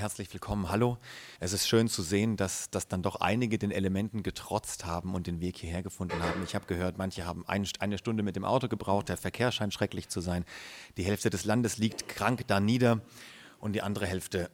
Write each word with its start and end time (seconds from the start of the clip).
herzlich 0.00 0.32
willkommen. 0.32 0.70
Hallo. 0.70 0.96
Es 1.40 1.52
ist 1.52 1.68
schön 1.68 1.86
zu 1.86 2.00
sehen, 2.02 2.38
dass, 2.38 2.70
dass 2.70 2.88
dann 2.88 3.02
doch 3.02 3.16
einige 3.16 3.58
den 3.58 3.70
Elementen 3.70 4.22
getrotzt 4.22 4.86
haben 4.86 5.14
und 5.14 5.26
den 5.26 5.40
Weg 5.40 5.58
hierher 5.58 5.82
gefunden 5.82 6.22
haben. 6.22 6.42
Ich 6.42 6.54
habe 6.54 6.64
gehört, 6.64 6.96
manche 6.96 7.26
haben 7.26 7.44
ein, 7.46 7.68
eine 7.80 7.98
Stunde 7.98 8.22
mit 8.22 8.34
dem 8.34 8.46
Auto 8.46 8.68
gebraucht, 8.68 9.10
der 9.10 9.18
Verkehr 9.18 9.52
scheint 9.52 9.74
schrecklich 9.74 10.08
zu 10.08 10.22
sein. 10.22 10.46
Die 10.96 11.02
Hälfte 11.04 11.28
des 11.28 11.44
Landes 11.44 11.76
liegt 11.76 12.08
krank 12.08 12.46
da 12.46 12.60
nieder 12.60 13.02
und 13.58 13.74
die 13.74 13.82
andere 13.82 14.06
Hälfte 14.06 14.50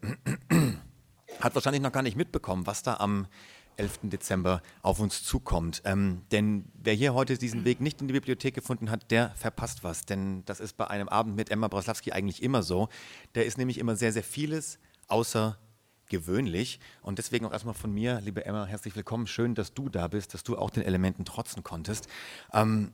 hat 1.40 1.54
wahrscheinlich 1.54 1.82
noch 1.82 1.92
gar 1.92 2.02
nicht 2.02 2.16
mitbekommen, 2.16 2.66
was 2.66 2.82
da 2.82 2.96
am 2.96 3.28
11. 3.76 4.00
Dezember 4.02 4.62
auf 4.82 4.98
uns 4.98 5.22
zukommt. 5.22 5.80
Ähm, 5.84 6.22
denn 6.32 6.64
wer 6.74 6.94
hier 6.94 7.14
heute 7.14 7.38
diesen 7.38 7.64
Weg 7.64 7.80
nicht 7.80 8.00
in 8.00 8.08
die 8.08 8.14
Bibliothek 8.14 8.54
gefunden 8.54 8.90
hat, 8.90 9.12
der 9.12 9.30
verpasst 9.36 9.84
was. 9.84 10.06
Denn 10.06 10.44
das 10.46 10.58
ist 10.58 10.76
bei 10.76 10.88
einem 10.88 11.08
Abend 11.08 11.36
mit 11.36 11.52
Emma 11.52 11.68
Broslawski 11.68 12.10
eigentlich 12.10 12.42
immer 12.42 12.64
so. 12.64 12.88
Da 13.34 13.42
ist 13.42 13.58
nämlich 13.58 13.78
immer 13.78 13.94
sehr, 13.94 14.12
sehr 14.12 14.24
vieles 14.24 14.80
außergewöhnlich. 15.08 16.80
Und 17.02 17.18
deswegen 17.18 17.46
auch 17.46 17.52
erstmal 17.52 17.74
von 17.74 17.92
mir, 17.92 18.20
liebe 18.20 18.44
Emma, 18.44 18.66
herzlich 18.66 18.96
willkommen. 18.96 19.26
Schön, 19.26 19.54
dass 19.54 19.74
du 19.74 19.88
da 19.88 20.08
bist, 20.08 20.34
dass 20.34 20.42
du 20.42 20.56
auch 20.58 20.70
den 20.70 20.82
Elementen 20.82 21.24
trotzen 21.24 21.62
konntest. 21.62 22.08
Ähm, 22.52 22.92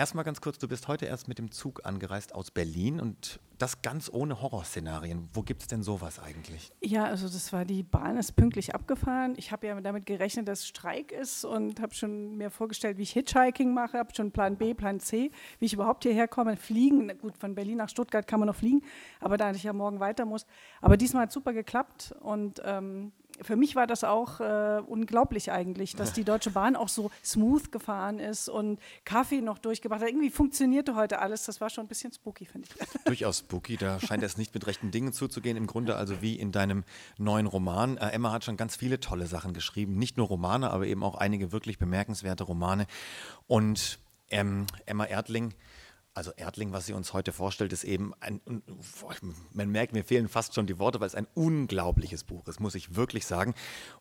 Erstmal 0.00 0.24
ganz 0.24 0.40
kurz, 0.40 0.58
du 0.58 0.66
bist 0.66 0.88
heute 0.88 1.04
erst 1.04 1.28
mit 1.28 1.36
dem 1.36 1.50
Zug 1.50 1.84
angereist 1.84 2.34
aus 2.34 2.50
Berlin 2.50 3.00
und 3.00 3.38
das 3.58 3.82
ganz 3.82 4.10
ohne 4.10 4.40
Horrorszenarien. 4.40 5.28
Wo 5.34 5.42
gibt 5.42 5.60
es 5.60 5.68
denn 5.68 5.82
sowas 5.82 6.18
eigentlich? 6.18 6.72
Ja, 6.80 7.04
also 7.04 7.28
das 7.28 7.52
war, 7.52 7.66
die 7.66 7.82
Bahn 7.82 8.16
ist 8.16 8.32
pünktlich 8.32 8.74
abgefahren. 8.74 9.34
Ich 9.36 9.52
habe 9.52 9.66
ja 9.66 9.78
damit 9.78 10.06
gerechnet, 10.06 10.48
dass 10.48 10.66
Streik 10.66 11.12
ist 11.12 11.44
und 11.44 11.80
habe 11.80 11.92
schon 11.92 12.38
mir 12.38 12.48
vorgestellt, 12.48 12.96
wie 12.96 13.02
ich 13.02 13.12
Hitchhiking 13.12 13.74
mache, 13.74 13.98
habe 13.98 14.14
schon 14.14 14.32
Plan 14.32 14.56
B, 14.56 14.72
Plan 14.72 15.00
C, 15.00 15.32
wie 15.58 15.66
ich 15.66 15.74
überhaupt 15.74 16.04
hierher 16.04 16.28
komme. 16.28 16.56
Fliegen, 16.56 17.12
gut, 17.18 17.36
von 17.36 17.54
Berlin 17.54 17.76
nach 17.76 17.90
Stuttgart 17.90 18.26
kann 18.26 18.40
man 18.40 18.46
noch 18.46 18.56
fliegen, 18.56 18.80
aber 19.20 19.36
da 19.36 19.50
ich 19.50 19.64
ja 19.64 19.74
morgen 19.74 20.00
weiter 20.00 20.24
muss. 20.24 20.46
Aber 20.80 20.96
diesmal 20.96 21.24
hat 21.24 21.32
super 21.32 21.52
geklappt 21.52 22.14
und 22.20 22.62
ähm, 22.64 23.12
für 23.42 23.56
mich 23.56 23.76
war 23.76 23.86
das 23.86 24.04
auch 24.04 24.40
äh, 24.40 24.82
unglaublich 24.86 25.52
eigentlich, 25.52 25.96
dass 25.96 26.12
die 26.12 26.24
Deutsche 26.24 26.50
Bahn 26.50 26.76
auch 26.76 26.88
so 26.88 27.10
smooth 27.24 27.72
gefahren 27.72 28.18
ist 28.18 28.48
und 28.48 28.78
Kaffee 29.04 29.40
noch 29.40 29.58
durchgebracht 29.58 30.02
hat. 30.02 30.08
Irgendwie 30.08 30.30
funktionierte 30.30 30.94
heute 30.94 31.20
alles. 31.20 31.44
Das 31.44 31.60
war 31.60 31.70
schon 31.70 31.84
ein 31.84 31.88
bisschen 31.88 32.12
spooky, 32.12 32.46
finde 32.46 32.68
ich. 32.68 33.02
Durchaus 33.04 33.38
spooky. 33.38 33.76
Da 33.76 34.00
scheint 34.00 34.22
es 34.22 34.36
nicht 34.36 34.54
mit 34.54 34.66
rechten 34.66 34.90
Dingen 34.90 35.12
zuzugehen. 35.12 35.56
Im 35.56 35.66
Grunde 35.66 35.96
also 35.96 36.22
wie 36.22 36.38
in 36.38 36.52
deinem 36.52 36.84
neuen 37.18 37.46
Roman. 37.46 37.96
Äh, 37.96 38.10
Emma 38.10 38.32
hat 38.32 38.44
schon 38.44 38.56
ganz 38.56 38.76
viele 38.76 39.00
tolle 39.00 39.26
Sachen 39.26 39.52
geschrieben. 39.52 39.96
Nicht 39.96 40.16
nur 40.16 40.28
Romane, 40.28 40.70
aber 40.70 40.86
eben 40.86 41.02
auch 41.02 41.14
einige 41.14 41.52
wirklich 41.52 41.78
bemerkenswerte 41.78 42.44
Romane. 42.44 42.86
Und 43.46 43.98
ähm, 44.30 44.66
Emma 44.86 45.04
Erdling 45.04 45.54
also 46.14 46.32
Erdling, 46.36 46.72
was 46.72 46.86
sie 46.86 46.92
uns 46.92 47.12
heute 47.12 47.32
vorstellt, 47.32 47.72
ist 47.72 47.84
eben 47.84 48.12
ein, 48.20 48.40
man 49.52 49.70
merkt, 49.70 49.92
mir 49.92 50.04
fehlen 50.04 50.28
fast 50.28 50.54
schon 50.54 50.66
die 50.66 50.78
Worte, 50.78 51.00
weil 51.00 51.06
es 51.06 51.14
ein 51.14 51.26
unglaubliches 51.34 52.24
Buch 52.24 52.46
ist, 52.48 52.60
muss 52.60 52.74
ich 52.74 52.96
wirklich 52.96 53.26
sagen. 53.26 53.54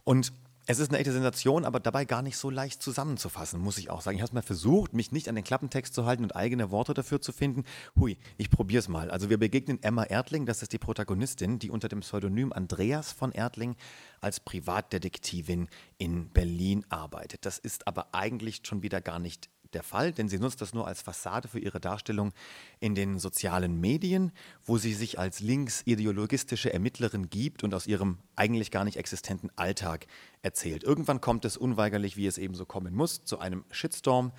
Und 0.04 0.34
es 0.72 0.78
ist 0.78 0.90
eine 0.90 1.00
echte 1.00 1.12
Sensation, 1.12 1.66
aber 1.66 1.80
dabei 1.80 2.06
gar 2.06 2.22
nicht 2.22 2.38
so 2.38 2.52
leicht 2.52 2.84
zusammenzufassen, 2.84 3.60
muss 3.60 3.80
ich 3.80 3.90
auch 3.90 4.02
sagen. 4.02 4.18
Ich 4.18 4.22
habe 4.22 4.30
es 4.30 4.34
mal 4.34 4.44
versucht, 4.44 4.94
mich 4.94 5.12
nicht 5.12 5.28
an 5.28 5.34
den 5.34 5.44
Klappentext 5.44 5.96
zu 5.96 6.06
halten 6.06 6.22
und 6.22 6.36
eigene 6.36 6.70
Worte 6.70 6.94
dafür 6.94 7.22
zu 7.22 7.32
finden. 7.32 7.64
Hui, 7.96 8.20
ich 8.38 8.52
probiere 8.52 8.80
es 8.80 8.88
mal. 8.88 9.10
Also 9.10 9.32
wir 9.32 9.40
begegnen 9.40 9.82
Emma 9.82 10.04
Erdling, 10.04 10.46
das 10.46 10.62
ist 10.62 10.72
die 10.72 10.78
Protagonistin, 10.78 11.58
die 11.58 11.72
unter 11.72 11.90
dem 11.90 12.02
Pseudonym 12.02 12.54
Andreas 12.54 13.12
von 13.12 13.32
Erdling 13.32 13.78
als 14.22 14.40
Privatdetektivin 14.40 15.70
in 15.98 16.30
Berlin 16.30 16.86
arbeitet. 16.90 17.48
Das 17.48 17.58
ist 17.58 17.88
aber 17.88 18.14
eigentlich 18.14 18.62
schon 18.64 18.84
wieder 18.84 19.02
gar 19.02 19.18
nicht 19.18 19.50
der 19.74 19.84
Fall, 19.84 20.12
denn 20.12 20.30
sie 20.30 20.40
nutzt 20.40 20.62
das 20.62 20.74
nur 20.74 20.88
als 20.88 21.02
Fassade 21.02 21.48
für 21.48 21.60
ihre 21.60 21.80
Darstellung 21.80 22.34
in 22.80 22.96
den 22.96 23.20
sozialen 23.20 23.80
Medien, 23.80 24.32
wo 24.66 24.78
sie 24.78 24.94
sich 24.94 25.20
als 25.20 25.40
linksideologistische 25.40 26.74
Ermittlerin 26.74 27.30
gibt 27.30 27.64
und 27.64 27.74
aus 27.74 27.88
ihrem 27.88 28.18
eigentlich 28.36 28.72
gar 28.72 28.86
nicht 28.86 28.98
existenten 28.98 29.52
Alltag 29.56 30.08
erzählt. 30.42 30.84
Irgendwann 30.84 31.22
kommt 31.22 31.46
es 31.46 31.58
unweigerlich, 31.58 32.18
wie 32.18 32.28
es 32.28 32.38
eben 32.38 32.56
so 32.56 32.66
kommen 32.66 32.96
muss, 32.96 33.24
zu 33.24 33.40
einem 33.40 33.66
Shitstorm. 33.72 34.32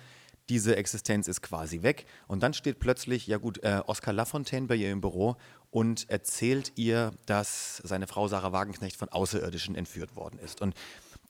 Diese 0.49 0.75
Existenz 0.75 1.27
ist 1.27 1.41
quasi 1.41 1.81
weg 1.81 2.05
und 2.27 2.43
dann 2.43 2.53
steht 2.53 2.79
plötzlich, 2.79 3.27
ja 3.27 3.37
gut, 3.37 3.63
äh, 3.63 3.81
Oskar 3.85 4.13
Lafontaine 4.13 4.67
bei 4.67 4.75
ihr 4.75 4.91
im 4.91 4.99
Büro 4.99 5.37
und 5.69 6.09
erzählt 6.09 6.73
ihr, 6.75 7.13
dass 7.25 7.77
seine 7.77 8.07
Frau 8.07 8.27
Sarah 8.27 8.51
Wagenknecht 8.51 8.97
von 8.97 9.07
Außerirdischen 9.07 9.75
entführt 9.75 10.15
worden 10.15 10.39
ist. 10.39 10.61
Und 10.61 10.75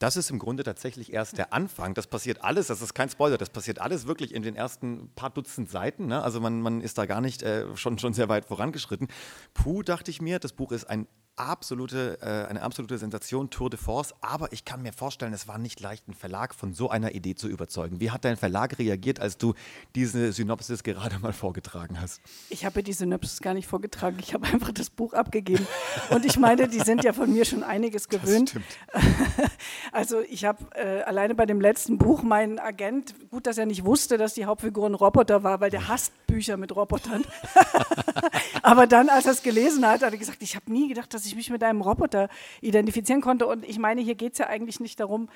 das 0.02 0.18
ist 0.18 0.32
im 0.32 0.40
Grunde 0.40 0.64
tatsächlich 0.64 1.14
erst 1.14 1.38
der 1.38 1.54
Anfang. 1.54 1.94
Das 1.94 2.08
passiert 2.08 2.44
alles, 2.44 2.68
das 2.68 2.82
ist 2.82 2.96
kein 2.96 3.10
Spoiler, 3.10 3.38
das 3.38 3.52
passiert 3.52 3.80
alles 3.80 4.08
wirklich 4.08 4.34
in 4.34 4.42
den 4.42 4.56
ersten 4.56 5.12
paar 5.16 5.30
Dutzend 5.30 5.70
Seiten. 5.70 6.08
Ne? 6.08 6.24
Also 6.24 6.40
man, 6.40 6.60
man 6.60 6.82
ist 6.82 6.98
da 6.98 7.06
gar 7.06 7.22
nicht 7.22 7.44
äh, 7.44 7.66
schon, 7.76 8.00
schon 8.00 8.14
sehr 8.14 8.28
weit 8.28 8.46
vorangeschritten. 8.46 9.10
Puh, 9.54 9.84
dachte 9.84 10.10
ich 10.10 10.20
mir, 10.20 10.40
das 10.40 10.54
Buch 10.54 10.72
ist 10.72 10.86
ein 10.86 11.08
absolute, 11.42 12.20
äh, 12.22 12.50
eine 12.50 12.62
absolute 12.62 12.98
Sensation, 12.98 13.50
Tour 13.50 13.70
de 13.70 13.80
Force. 13.80 14.14
Aber 14.22 14.52
ich 14.54 14.66
kann 14.66 14.82
mir 14.82 14.94
vorstellen, 14.94 15.34
es 15.34 15.48
war 15.48 15.58
nicht 15.58 15.80
leicht, 15.80 16.08
einen 16.08 16.16
Verlag 16.16 16.54
von 16.54 16.74
so 16.74 16.90
einer 16.90 17.14
Idee 17.14 17.36
zu 17.36 17.48
überzeugen. 17.48 18.00
Wie 18.00 18.12
hat 18.12 18.26
dein 18.26 18.38
Verlag 18.38 18.80
reagiert, 18.80 19.20
als 19.20 19.38
du 19.38 19.54
diese 19.96 20.32
Synopsis 20.32 20.84
gerade 20.84 21.20
mal 21.20 21.34
vorgetragen 21.34 22.00
hast? 22.00 22.22
Ich 22.50 22.66
habe 22.66 22.84
die 22.84 22.94
Synopsis 22.94 23.42
gar 23.42 23.54
nicht 23.54 23.68
vorgetragen. 23.68 24.18
Ich 24.20 24.34
habe 24.34 24.48
einfach 24.48 24.72
das 24.72 24.90
Buch 24.90 25.14
abgegeben. 25.14 25.68
Und 26.10 26.26
ich 26.26 26.38
meine, 26.38 26.68
die 26.68 26.80
sind 26.80 27.04
ja 27.04 27.14
von 27.14 27.32
mir 27.32 27.46
schon 27.46 27.64
einiges 27.64 28.08
gewöhnt. 28.08 28.60
Also 29.92 30.22
ich 30.22 30.46
habe 30.46 30.66
äh, 30.76 31.02
alleine 31.02 31.36
bei 31.36 31.46
dem 31.46 31.60
letzten 31.60 31.98
Buch 31.98 32.24
meinen 32.24 32.60
Agent, 32.60 33.14
gut, 33.30 33.46
dass 33.46 33.58
er 33.58 33.66
nicht 33.66 33.86
wusste, 33.86 34.18
dass 34.18 34.34
die 34.34 34.46
Hauptfigur 34.46 34.88
ein 34.88 34.96
Roboter 34.96 35.44
war, 35.44 35.60
weil 35.60 35.70
der 35.70 35.88
hasst 35.88 36.14
Bücher 36.28 36.58
mit 36.58 36.76
Robotern. 36.76 37.26
Aber 38.62 38.88
dann, 38.88 39.10
als 39.10 39.26
er 39.26 39.34
es 39.34 39.44
gelesen 39.44 39.86
hat, 39.86 40.02
hat 40.02 40.14
er 40.14 40.18
gesagt, 40.18 40.42
ich 40.42 40.56
habe 40.56 40.72
nie 40.72 40.88
gedacht, 40.88 41.14
dass 41.14 41.26
ich 41.26 41.31
mich 41.36 41.50
mit 41.50 41.64
einem 41.64 41.82
Roboter 41.82 42.30
identifizieren 42.62 43.22
konnte. 43.22 43.48
Und 43.48 43.68
ich 43.68 43.80
meine, 43.80 44.02
hier 44.02 44.16
geht 44.16 44.34
es 44.34 44.40
ja 44.40 44.48
eigentlich 44.48 44.80
nicht 44.80 45.00
darum, 45.00 45.30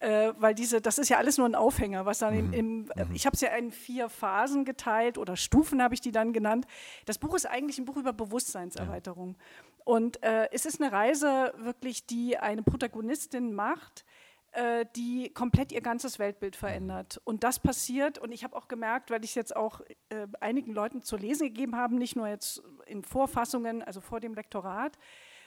äh, 0.00 0.32
weil 0.38 0.54
diese, 0.54 0.80
das 0.80 0.98
ist 0.98 1.10
ja 1.10 1.18
alles 1.18 1.36
nur 1.36 1.46
ein 1.46 1.54
Aufhänger, 1.54 2.06
was 2.06 2.18
dann 2.18 2.48
mhm. 2.48 2.52
im, 2.52 2.90
im 2.96 3.08
mhm. 3.08 3.14
ich 3.14 3.26
habe 3.26 3.34
es 3.34 3.42
ja 3.42 3.50
in 3.50 3.70
vier 3.70 4.08
Phasen 4.08 4.64
geteilt 4.64 5.18
oder 5.18 5.36
Stufen 5.36 5.82
habe 5.82 5.94
ich 5.94 6.00
die 6.00 6.12
dann 6.12 6.32
genannt. 6.32 6.66
Das 7.04 7.18
Buch 7.18 7.34
ist 7.34 7.46
eigentlich 7.46 7.78
ein 7.78 7.84
Buch 7.84 7.96
über 7.96 8.12
Bewusstseinserweiterung. 8.12 9.36
Ja. 9.38 9.84
Und 9.84 10.22
äh, 10.22 10.48
es 10.52 10.66
ist 10.66 10.80
eine 10.80 10.92
Reise 10.92 11.52
wirklich, 11.58 12.06
die 12.06 12.38
eine 12.38 12.62
Protagonistin 12.62 13.52
macht, 13.52 14.04
äh, 14.52 14.86
die 14.96 15.30
komplett 15.34 15.70
ihr 15.70 15.80
ganzes 15.80 16.18
Weltbild 16.18 16.56
verändert. 16.56 17.20
Und 17.24 17.44
das 17.44 17.58
passiert, 17.60 18.18
und 18.18 18.32
ich 18.32 18.42
habe 18.42 18.56
auch 18.56 18.68
gemerkt, 18.68 19.10
weil 19.10 19.22
ich 19.22 19.30
es 19.30 19.34
jetzt 19.36 19.54
auch 19.54 19.80
äh, 20.08 20.26
einigen 20.40 20.72
Leuten 20.72 21.02
zu 21.02 21.16
lesen 21.16 21.48
gegeben 21.48 21.76
habe, 21.76 21.94
nicht 21.94 22.16
nur 22.16 22.26
jetzt 22.26 22.62
in 22.86 23.02
Vorfassungen, 23.02 23.82
also 23.82 24.00
vor 24.00 24.18
dem 24.20 24.34
Lektorat, 24.34 24.98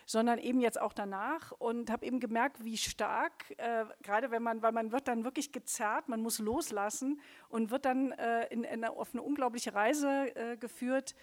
sondern 0.05 0.39
eben 0.39 0.59
jetzt 0.59 0.79
auch 0.79 0.93
danach 0.93 1.51
und 1.51 1.89
habe 1.89 2.05
eben 2.05 2.19
gemerkt, 2.19 2.63
wie 2.63 2.77
stark, 2.77 3.53
äh, 3.57 3.85
gerade 4.01 4.31
wenn 4.31 4.43
man, 4.43 4.61
weil 4.61 4.71
man 4.71 4.91
wird 4.91 5.07
dann 5.07 5.23
wirklich 5.23 5.51
gezerrt, 5.51 6.09
man 6.09 6.21
muss 6.21 6.39
loslassen 6.39 7.21
und 7.49 7.71
wird 7.71 7.85
dann 7.85 8.11
äh, 8.13 8.47
in, 8.47 8.63
in 8.63 8.83
eine, 8.83 8.91
auf 8.91 9.13
eine 9.13 9.21
unglaubliche 9.21 9.73
Reise 9.73 10.35
äh, 10.35 10.57
geführt, 10.57 11.15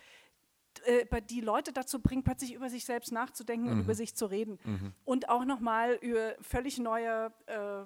äh, 0.85 1.23
die 1.23 1.41
Leute 1.41 1.73
dazu 1.73 2.01
bringt, 2.01 2.25
plötzlich 2.25 2.55
über 2.55 2.71
sich 2.71 2.85
selbst 2.85 3.13
nachzudenken 3.13 3.67
mhm. 3.67 3.73
und 3.73 3.81
über 3.81 3.95
sich 3.95 4.15
zu 4.15 4.27
reden. 4.27 4.59
Mhm. 4.65 4.93
Und 5.05 5.29
auch 5.29 5.45
nochmal 5.45 5.99
über 6.01 6.35
völlig 6.41 6.79
neue 6.79 7.33
äh, 7.47 7.85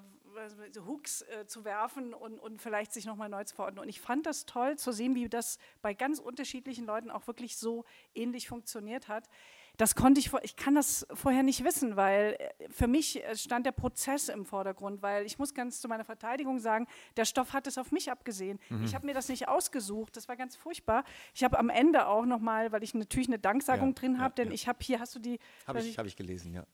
Hooks 0.85 1.21
äh, 1.21 1.45
zu 1.45 1.63
werfen 1.65 2.13
und, 2.13 2.39
und 2.39 2.61
vielleicht 2.61 2.93
sich 2.93 3.05
nochmal 3.05 3.29
neu 3.29 3.43
zu 3.43 3.55
verordnen. 3.55 3.81
Und 3.81 3.89
ich 3.89 4.01
fand 4.01 4.25
das 4.25 4.45
toll 4.45 4.77
zu 4.77 4.91
sehen, 4.91 5.15
wie 5.15 5.29
das 5.29 5.57
bei 5.81 5.93
ganz 5.93 6.19
unterschiedlichen 6.19 6.85
Leuten 6.85 7.09
auch 7.09 7.27
wirklich 7.27 7.57
so 7.57 7.85
ähnlich 8.13 8.47
funktioniert 8.47 9.07
hat 9.07 9.29
das 9.77 9.95
konnte 9.95 10.19
ich, 10.19 10.31
ich 10.43 10.55
kann 10.55 10.75
das 10.75 11.05
vorher 11.13 11.43
nicht 11.43 11.63
wissen, 11.63 11.95
weil 11.95 12.37
äh, 12.39 12.69
für 12.69 12.87
mich 12.87 13.23
äh, 13.23 13.35
stand 13.35 13.65
der 13.65 13.71
Prozess 13.71 14.29
im 14.29 14.45
Vordergrund, 14.45 15.01
weil 15.01 15.25
ich 15.25 15.37
muss 15.39 15.53
ganz 15.53 15.81
zu 15.81 15.87
meiner 15.87 16.05
Verteidigung 16.05 16.59
sagen, 16.59 16.87
der 17.17 17.25
Stoff 17.25 17.53
hat 17.53 17.67
es 17.67 17.77
auf 17.77 17.91
mich 17.91 18.11
abgesehen. 18.11 18.59
Mhm. 18.69 18.85
Ich 18.85 18.95
habe 18.95 19.05
mir 19.05 19.13
das 19.13 19.29
nicht 19.29 19.47
ausgesucht, 19.47 20.15
das 20.15 20.27
war 20.27 20.35
ganz 20.35 20.55
furchtbar. 20.55 21.03
Ich 21.33 21.43
habe 21.43 21.59
am 21.59 21.69
Ende 21.69 22.07
auch 22.07 22.25
nochmal, 22.25 22.71
weil 22.71 22.83
ich 22.83 22.93
natürlich 22.93 23.27
eine 23.27 23.39
Danksagung 23.39 23.89
ja, 23.89 23.93
drin 23.93 24.19
habe, 24.19 24.33
ja, 24.37 24.43
denn 24.43 24.47
ja. 24.49 24.53
ich 24.53 24.67
habe 24.67 24.79
hier, 24.81 24.99
hast 24.99 25.15
du 25.15 25.19
die? 25.19 25.39
Habe 25.67 25.79
ich, 25.79 25.97
hab 25.97 26.05
ich 26.05 26.15
gelesen, 26.15 26.53
ja. 26.53 26.65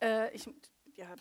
Äh, 0.00 0.34
ich, 0.34 0.48
ja, 0.96 1.14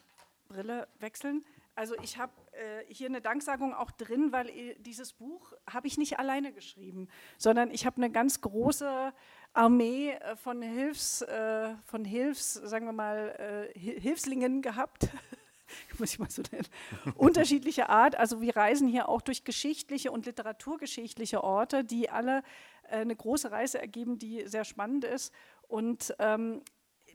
Brille 0.48 0.88
wechseln. 1.00 1.44
Also 1.76 1.94
ich 2.02 2.18
habe 2.18 2.34
äh, 2.54 2.92
hier 2.92 3.08
eine 3.08 3.22
Danksagung 3.22 3.76
auch 3.76 3.92
drin, 3.92 4.32
weil 4.32 4.50
äh, 4.50 4.76
dieses 4.80 5.14
Buch 5.14 5.54
habe 5.70 5.86
ich 5.86 6.00
nicht 6.00 6.18
alleine 6.18 6.52
geschrieben, 6.52 7.08
sondern 7.38 7.70
ich 7.70 7.86
habe 7.86 7.98
eine 7.98 8.10
ganz 8.10 8.42
große 8.42 9.14
Armee 9.58 10.12
äh, 10.12 10.36
von 10.36 10.62
Hilfs, 10.62 11.22
äh, 11.24 11.74
von 11.86 12.06
Hilfs, 12.06 12.54
sagen 12.54 12.86
wir 12.86 12.94
mal, 12.94 13.72
äh, 13.76 13.80
Hilfslingen 13.80 14.62
gehabt. 14.62 15.10
muss 16.00 16.14
ich 16.14 16.20
mal 16.20 16.30
so 16.30 16.44
nennen, 16.52 16.68
unterschiedliche 17.16 17.90
Art. 17.90 18.16
Also 18.16 18.40
wir 18.40 18.56
reisen 18.56 18.88
hier 18.88 19.10
auch 19.10 19.22
durch 19.22 19.44
geschichtliche 19.44 20.12
und 20.12 20.26
literaturgeschichtliche 20.26 21.44
Orte, 21.44 21.84
die 21.84 22.10
alle 22.10 22.44
eine 22.90 23.16
große 23.16 23.52
Reise 23.52 23.82
ergeben, 23.82 24.18
die 24.18 24.48
sehr 24.48 24.64
spannend 24.64 25.04
ist. 25.04 25.34
Und 25.68 26.16
ähm, 26.20 26.62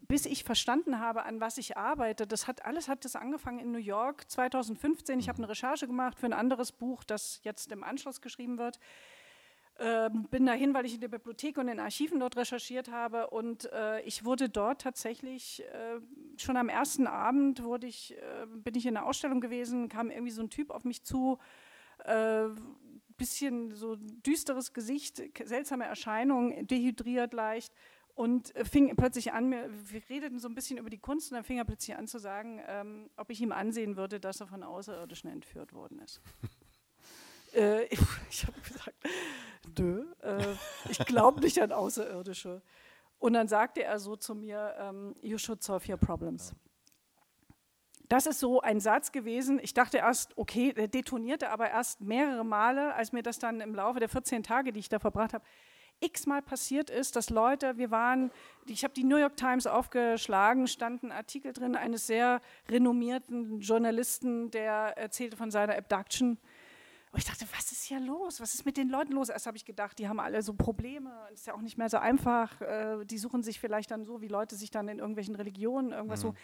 bis 0.08 0.26
ich 0.26 0.44
verstanden 0.44 0.98
habe, 0.98 1.24
an 1.24 1.40
was 1.40 1.56
ich 1.56 1.76
arbeite, 1.78 2.26
das 2.26 2.46
hat 2.46 2.64
alles 2.66 2.88
hat 2.88 3.06
das 3.06 3.16
angefangen 3.16 3.58
in 3.58 3.72
New 3.72 3.78
York 3.78 4.30
2015. 4.30 5.18
Ich 5.18 5.28
habe 5.28 5.38
eine 5.38 5.48
Recherche 5.48 5.86
gemacht 5.86 6.18
für 6.18 6.26
ein 6.26 6.32
anderes 6.32 6.72
Buch, 6.72 7.04
das 7.04 7.40
jetzt 7.44 7.72
im 7.72 7.84
Anschluss 7.84 8.20
geschrieben 8.20 8.58
wird. 8.58 8.78
Ähm, 9.84 10.28
bin 10.30 10.46
dahin, 10.46 10.74
weil 10.74 10.86
ich 10.86 10.94
in 10.94 11.00
der 11.00 11.08
Bibliothek 11.08 11.58
und 11.58 11.66
in 11.66 11.80
Archiven 11.80 12.20
dort 12.20 12.36
recherchiert 12.36 12.88
habe 12.88 13.30
und 13.30 13.68
äh, 13.72 14.00
ich 14.02 14.24
wurde 14.24 14.48
dort 14.48 14.80
tatsächlich 14.80 15.64
äh, 15.72 16.00
schon 16.36 16.56
am 16.56 16.68
ersten 16.68 17.08
Abend 17.08 17.64
wurde 17.64 17.88
ich, 17.88 18.16
äh, 18.16 18.46
bin 18.46 18.76
ich 18.76 18.86
in 18.86 18.96
einer 18.96 19.04
Ausstellung 19.04 19.40
gewesen, 19.40 19.88
kam 19.88 20.10
irgendwie 20.10 20.30
so 20.30 20.40
ein 20.40 20.50
Typ 20.50 20.70
auf 20.70 20.84
mich 20.84 21.02
zu, 21.02 21.38
äh, 22.04 22.44
bisschen 23.16 23.74
so 23.74 23.96
düsteres 23.96 24.72
Gesicht, 24.72 25.20
seltsame 25.44 25.84
Erscheinung, 25.84 26.64
dehydriert 26.68 27.32
leicht 27.32 27.74
und 28.14 28.54
äh, 28.54 28.64
fing 28.64 28.94
plötzlich 28.94 29.32
an, 29.32 29.50
wir, 29.50 29.68
wir 29.90 30.02
redeten 30.08 30.38
so 30.38 30.46
ein 30.46 30.54
bisschen 30.54 30.78
über 30.78 30.90
die 30.90 30.98
Kunst 30.98 31.32
und 31.32 31.34
dann 31.34 31.44
fing 31.44 31.58
er 31.58 31.64
plötzlich 31.64 31.96
an 31.96 32.06
zu 32.06 32.20
sagen, 32.20 32.60
ähm, 32.68 33.10
ob 33.16 33.30
ich 33.30 33.40
ihm 33.40 33.50
ansehen 33.50 33.96
würde, 33.96 34.20
dass 34.20 34.40
er 34.40 34.46
von 34.46 34.62
Außerirdischen 34.62 35.28
entführt 35.28 35.72
worden 35.72 35.98
ist. 35.98 36.20
Äh, 37.54 37.84
ich, 37.84 38.00
ich 38.30 38.46
habe 38.46 38.60
gesagt, 38.60 38.94
nö, 39.78 40.04
äh, 40.22 40.54
ich 40.88 40.98
glaube 40.98 41.40
nicht 41.40 41.60
an 41.60 41.72
Außerirdische. 41.72 42.62
Und 43.18 43.34
dann 43.34 43.48
sagte 43.48 43.84
er 43.84 43.98
so 44.00 44.16
zu 44.16 44.34
mir, 44.34 44.74
ähm, 44.78 45.14
you 45.22 45.38
should 45.38 45.62
solve 45.62 45.90
your 45.90 45.98
problems. 45.98 46.54
Das 48.08 48.26
ist 48.26 48.40
so 48.40 48.60
ein 48.60 48.80
Satz 48.80 49.12
gewesen. 49.12 49.58
Ich 49.62 49.74
dachte 49.74 49.98
erst, 49.98 50.36
okay, 50.36 50.72
der 50.72 50.88
detonierte 50.88 51.50
aber 51.50 51.70
erst 51.70 52.00
mehrere 52.00 52.44
Male, 52.44 52.94
als 52.94 53.12
mir 53.12 53.22
das 53.22 53.38
dann 53.38 53.60
im 53.60 53.74
Laufe 53.74 54.00
der 54.00 54.08
14 54.08 54.42
Tage, 54.42 54.72
die 54.72 54.80
ich 54.80 54.88
da 54.88 54.98
verbracht 54.98 55.32
habe, 55.32 55.44
x-mal 56.02 56.42
passiert 56.42 56.90
ist, 56.90 57.16
dass 57.16 57.30
Leute, 57.30 57.78
wir 57.78 57.90
waren, 57.90 58.30
ich 58.66 58.84
habe 58.84 58.92
die 58.92 59.04
New 59.04 59.16
York 59.16 59.36
Times 59.36 59.66
aufgeschlagen, 59.66 60.66
standen 60.66 61.12
Artikel 61.12 61.52
drin 61.52 61.76
eines 61.76 62.06
sehr 62.06 62.42
renommierten 62.68 63.60
Journalisten, 63.60 64.50
der 64.50 64.98
erzählte 64.98 65.36
von 65.36 65.50
seiner 65.50 65.76
Abduction. 65.76 66.38
Und 67.12 67.18
ich 67.18 67.24
dachte, 67.24 67.46
was 67.54 67.70
ist 67.72 67.84
hier 67.84 68.00
los? 68.00 68.40
Was 68.40 68.54
ist 68.54 68.64
mit 68.64 68.76
den 68.76 68.88
Leuten 68.88 69.12
los? 69.12 69.28
Erst 69.28 69.46
habe 69.46 69.56
ich 69.56 69.64
gedacht, 69.64 69.98
die 69.98 70.08
haben 70.08 70.18
alle 70.18 70.42
so 70.42 70.54
Probleme. 70.54 71.12
Es 71.32 71.40
ist 71.40 71.46
ja 71.46 71.54
auch 71.54 71.60
nicht 71.60 71.78
mehr 71.78 71.90
so 71.90 71.98
einfach. 71.98 72.60
Äh, 72.60 73.04
die 73.04 73.18
suchen 73.18 73.42
sich 73.42 73.60
vielleicht 73.60 73.90
dann 73.90 74.04
so, 74.04 74.22
wie 74.22 74.28
Leute 74.28 74.56
sich 74.56 74.70
dann 74.70 74.88
in 74.88 74.98
irgendwelchen 74.98 75.34
Religionen 75.34 75.92
irgendwas 75.92 76.24
mhm. 76.24 76.28
so 76.28 76.34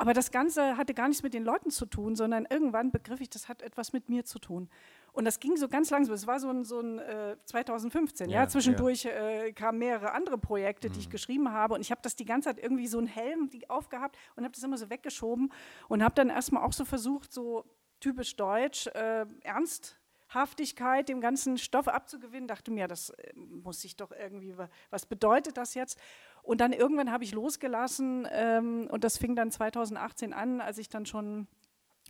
aber 0.00 0.14
das 0.14 0.30
Ganze 0.30 0.76
hatte 0.76 0.94
gar 0.94 1.08
nichts 1.08 1.24
mit 1.24 1.34
den 1.34 1.44
Leuten 1.44 1.70
zu 1.70 1.84
tun, 1.84 2.14
sondern 2.14 2.46
irgendwann 2.48 2.92
begriff 2.92 3.20
ich, 3.20 3.30
das 3.30 3.48
hat 3.48 3.62
etwas 3.62 3.92
mit 3.92 4.08
mir 4.08 4.24
zu 4.24 4.38
tun. 4.38 4.70
Und 5.12 5.24
das 5.24 5.40
ging 5.40 5.56
so 5.56 5.66
ganz 5.66 5.90
langsam. 5.90 6.14
Es 6.14 6.28
war 6.28 6.38
so 6.38 6.48
ein, 6.48 6.64
so 6.64 6.78
ein 6.80 7.00
äh, 7.00 7.36
2015. 7.44 8.30
Ja, 8.30 8.42
ja 8.42 8.48
Zwischendurch 8.48 9.02
ja. 9.02 9.10
Äh, 9.10 9.52
kamen 9.52 9.80
mehrere 9.80 10.12
andere 10.12 10.38
Projekte, 10.38 10.88
die 10.88 10.94
mhm. 10.94 11.00
ich 11.00 11.10
geschrieben 11.10 11.50
habe. 11.50 11.74
Und 11.74 11.80
ich 11.80 11.90
habe 11.90 12.00
das 12.00 12.14
die 12.14 12.24
ganze 12.24 12.48
Zeit 12.48 12.62
irgendwie 12.62 12.86
so 12.86 12.98
einen 12.98 13.08
Helm 13.08 13.50
aufgehabt 13.66 14.16
und 14.36 14.44
habe 14.44 14.54
das 14.54 14.62
immer 14.62 14.78
so 14.78 14.88
weggeschoben 14.88 15.52
und 15.88 16.04
habe 16.04 16.14
dann 16.14 16.30
erstmal 16.30 16.62
auch 16.62 16.72
so 16.72 16.84
versucht, 16.84 17.32
so 17.32 17.64
typisch 17.98 18.36
deutsch, 18.36 18.86
äh, 18.86 19.26
ernst 19.42 19.97
Haftigkeit 20.28 21.08
dem 21.08 21.20
ganzen 21.20 21.58
Stoff 21.58 21.88
abzugewinnen, 21.88 22.48
dachte 22.48 22.70
mir, 22.70 22.88
das 22.88 23.10
äh, 23.10 23.32
muss 23.34 23.84
ich 23.84 23.96
doch 23.96 24.12
irgendwie, 24.12 24.54
was 24.90 25.06
bedeutet 25.06 25.56
das 25.56 25.74
jetzt? 25.74 25.98
Und 26.42 26.60
dann 26.60 26.72
irgendwann 26.72 27.10
habe 27.10 27.24
ich 27.24 27.32
losgelassen 27.32 28.26
ähm, 28.30 28.88
und 28.90 29.04
das 29.04 29.18
fing 29.18 29.36
dann 29.36 29.50
2018 29.50 30.32
an, 30.32 30.60
als 30.60 30.78
ich 30.78 30.88
dann 30.88 31.06
schon 31.06 31.46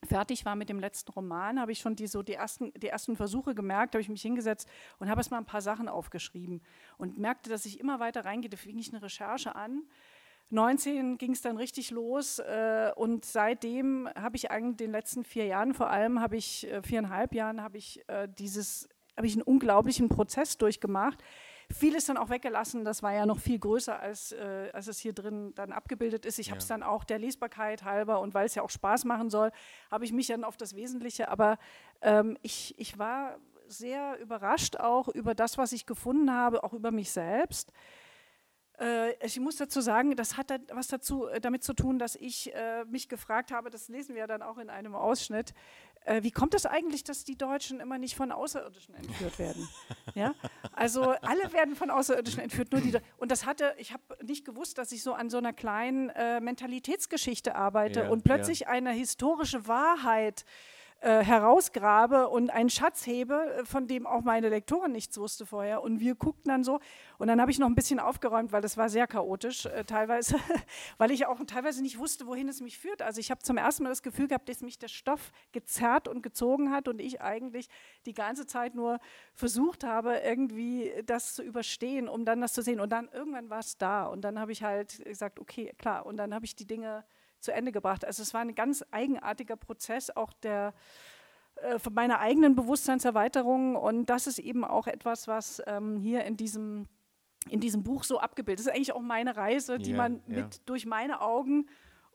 fertig 0.06 0.44
war 0.44 0.55
mit 0.55 0.69
dem 0.69 0.79
letzten 0.79 1.12
Roman, 1.12 1.61
habe 1.61 1.73
ich 1.73 1.81
schon 1.81 1.97
die, 1.97 2.06
so 2.06 2.23
die, 2.23 2.35
ersten, 2.35 2.73
die 2.75 2.88
ersten 2.88 3.17
Versuche 3.17 3.55
gemerkt, 3.55 3.94
habe 3.94 4.00
ich 4.03 4.09
mich 4.09 4.23
hingesetzt 4.23 4.69
und 4.99 5.09
habe 5.09 5.20
erst 5.20 5.31
mal 5.31 5.38
ein 5.38 5.44
paar 5.44 5.61
Sachen 5.61 5.88
aufgeschrieben 5.88 6.62
und 6.99 7.19
merkte, 7.19 7.50
dass 7.50 7.67
ich 7.67 7.81
immer 7.81 8.00
weiter 8.00 8.25
reingehe. 8.25 8.50
Da 8.50 8.56
fing 8.56 8.79
ich 8.79 8.93
eine 8.93 9.03
Recherche 9.03 9.55
an. 9.55 9.82
19 10.50 11.18
ging 11.18 11.32
es 11.32 11.42
dann 11.42 11.56
richtig 11.56 11.90
los 11.90 12.38
äh, 12.38 12.90
und 12.96 13.24
seitdem 13.24 14.08
habe 14.14 14.36
ich 14.36 14.50
eigentlich 14.50 14.70
in 14.70 14.76
den 14.76 14.92
letzten 14.92 15.24
vier 15.24 15.46
Jahren, 15.46 15.74
vor 15.74 15.90
allem 15.90 16.20
habe 16.20 16.36
ich 16.36 16.66
äh, 16.66 16.82
viereinhalb 16.82 17.34
Jahren, 17.34 17.62
habe 17.62 17.78
ich 17.78 18.08
äh, 18.08 18.28
dieses, 18.38 18.88
habe 19.16 19.26
ich 19.26 19.34
einen 19.34 19.42
unglaublichen 19.42 20.08
Prozess 20.08 20.56
durchgemacht, 20.56 21.22
Vieles 21.70 22.06
dann 22.06 22.16
auch 22.16 22.30
weggelassen, 22.30 22.82
das 22.82 23.02
war 23.02 23.12
ja 23.12 23.26
noch 23.26 23.38
viel 23.38 23.58
größer, 23.58 24.00
als, 24.00 24.32
äh, 24.32 24.70
als 24.72 24.86
es 24.86 25.00
hier 25.00 25.12
drin 25.12 25.52
dann 25.54 25.70
abgebildet 25.70 26.24
ist. 26.24 26.38
Ich 26.38 26.46
ja. 26.46 26.52
habe 26.52 26.60
es 26.60 26.66
dann 26.66 26.82
auch 26.82 27.04
der 27.04 27.18
Lesbarkeit 27.18 27.84
halber 27.84 28.20
und 28.20 28.32
weil 28.32 28.46
es 28.46 28.54
ja 28.54 28.62
auch 28.62 28.70
Spaß 28.70 29.04
machen 29.04 29.28
soll, 29.28 29.52
habe 29.90 30.06
ich 30.06 30.12
mich 30.12 30.28
dann 30.28 30.44
auf 30.44 30.56
das 30.56 30.76
Wesentliche, 30.76 31.28
aber 31.28 31.58
ähm, 32.00 32.38
ich, 32.40 32.74
ich 32.78 32.98
war 32.98 33.36
sehr 33.66 34.18
überrascht 34.18 34.76
auch 34.76 35.08
über 35.08 35.34
das, 35.34 35.58
was 35.58 35.72
ich 35.72 35.84
gefunden 35.84 36.32
habe, 36.32 36.64
auch 36.64 36.72
über 36.72 36.90
mich 36.90 37.10
selbst. 37.10 37.70
Äh, 38.80 39.14
ich 39.25 39.38
muss 39.40 39.56
dazu 39.56 39.80
sagen, 39.80 40.14
das 40.16 40.36
hat 40.36 40.52
was 40.72 40.88
dazu, 40.88 41.26
äh, 41.26 41.40
damit 41.40 41.64
zu 41.64 41.75
tun, 41.75 41.98
dass 41.98 42.14
ich 42.14 42.54
äh, 42.54 42.84
mich 42.84 43.08
gefragt 43.08 43.50
habe, 43.50 43.70
das 43.70 43.88
lesen 43.88 44.14
wir 44.14 44.20
ja 44.20 44.26
dann 44.26 44.42
auch 44.42 44.58
in 44.58 44.70
einem 44.70 44.94
Ausschnitt, 44.94 45.54
wie 46.22 46.30
kommt 46.30 46.54
es 46.54 46.64
eigentlich, 46.64 47.04
dass 47.04 47.25
die 47.25 47.36
Deutschen 47.36 47.80
immer 47.80 47.98
nicht 47.98 48.16
von 48.16 48.32
Außerirdischen 48.32 48.94
entführt 48.94 49.38
werden? 49.38 49.69
ja? 50.14 50.32
Also 50.72 51.02
alle 51.02 51.52
werden 51.52 51.76
von 51.76 51.90
Außerirdischen 51.90 52.40
entführt, 52.40 52.72
nur 52.72 52.80
die. 52.80 52.96
Und 53.19 53.30
das 53.30 53.44
hatte, 53.44 53.75
ich 53.76 53.92
habe 53.92 54.02
nicht 54.22 54.46
gewusst, 54.46 54.78
dass 54.78 54.90
ich 54.92 55.02
so 55.02 55.12
an 55.12 55.28
so 55.28 55.36
einer 55.36 55.52
kleinen 55.52 56.08
äh, 56.10 56.40
Mentalitätsgeschichte 56.40 57.56
arbeite 57.56 58.04
ja, 58.04 58.08
und 58.08 58.24
plötzlich 58.24 58.60
ja. 58.60 58.69
eine 58.69 58.92
historische 58.92 59.66
Wahrheit 59.66 60.46
äh, 61.00 61.22
herausgrabe 61.22 62.28
und 62.28 62.50
einen 62.50 62.70
Schatz 62.70 63.06
hebe, 63.06 63.34
äh, 63.34 63.64
von 63.64 63.86
dem 63.86 64.04
auch 64.04 64.22
meine 64.22 64.48
Lektorin 64.48 64.90
nichts 64.90 65.16
wusste 65.16 65.46
vorher. 65.46 65.80
Und 65.80 66.00
wir 66.00 66.16
guckten 66.16 66.50
dann 66.50 66.64
so. 66.64 66.80
Und 67.18 67.28
dann 67.28 67.40
habe 67.40 67.52
ich 67.52 67.60
noch 67.60 67.68
ein 67.68 67.76
bisschen 67.76 68.00
aufgeräumt, 68.00 68.50
weil 68.50 68.62
das 68.62 68.76
war 68.76 68.88
sehr 68.88 69.06
chaotisch 69.06 69.66
äh, 69.66 69.84
teilweise, 69.84 70.36
weil 70.98 71.12
ich 71.12 71.26
auch 71.26 71.38
teilweise 71.46 71.82
nicht 71.82 72.00
wusste, 72.00 72.26
wohin 72.26 72.48
es 72.48 72.60
mich 72.60 72.78
führt. 72.78 73.00
Also 73.00 73.20
ich 73.20 73.30
habe 73.30 73.40
zum 73.42 73.58
ersten 73.58 73.84
Mal 73.84 73.90
das 73.90 74.02
Gefühl 74.02 74.26
gehabt, 74.26 74.48
dass 74.48 74.60
mich 74.60 74.76
der 74.80 74.88
Stoff 74.88 75.30
gezerrt 75.52 76.08
und 76.08 76.20
gezogen 76.20 76.72
hat 76.72 76.88
und 76.88 77.00
ich 77.00 77.20
eigentlich 77.20 77.68
die 78.04 78.14
ganze 78.14 78.46
Zeit 78.46 78.74
nur 78.74 78.98
versucht 79.34 79.84
habe, 79.84 80.16
irgendwie 80.16 80.92
das 81.06 81.34
zu 81.36 81.44
überstehen, 81.44 82.08
um 82.08 82.24
dann 82.24 82.40
das 82.40 82.52
zu 82.52 82.62
sehen. 82.62 82.80
Und 82.80 82.90
dann 82.90 83.08
irgendwann 83.12 83.50
war 83.50 83.60
es 83.60 83.78
da. 83.78 84.06
Und 84.06 84.22
dann 84.22 84.40
habe 84.40 84.50
ich 84.50 84.64
halt 84.64 85.04
gesagt, 85.04 85.38
okay, 85.38 85.72
klar. 85.78 86.06
Und 86.06 86.16
dann 86.16 86.34
habe 86.34 86.44
ich 86.44 86.56
die 86.56 86.66
Dinge 86.66 87.04
zu 87.40 87.52
Ende 87.52 87.73
gebracht. 87.73 88.05
Also 88.05 88.23
es 88.23 88.35
war 88.35 88.40
ein 88.40 88.55
ganz 88.55 88.85
eigenartiger 88.90 89.56
Prozess 89.56 90.11
auch 90.11 90.32
der 90.32 90.75
äh, 91.56 91.79
von 91.79 91.94
meiner 91.94 92.20
eigenen 92.20 92.55
Bewusstseinserweiterung 92.55 93.76
und 93.76 94.06
das 94.06 94.26
ist 94.26 94.38
eben 94.38 94.64
auch 94.64 94.87
etwas, 94.87 95.29
was 95.29 95.62
ähm, 95.67 95.96
hier 95.96 96.25
in 96.25 96.37
diesem 96.37 96.87
in 97.49 97.61
diesem 97.61 97.82
Buch 97.82 98.05
so 98.05 98.19
abgebildet. 98.19 98.61
Das 98.61 98.67
ist 98.67 98.76
eigentlich 98.76 98.93
auch 98.93 99.00
meine 99.00 99.37
Reise, 99.37 99.79
die 99.79 99.93
yeah, 99.93 99.96
man 99.96 100.23
yeah. 100.29 100.43
mit 100.43 100.69
durch 100.69 100.87
meine 100.87 101.20
Augen 101.20 101.67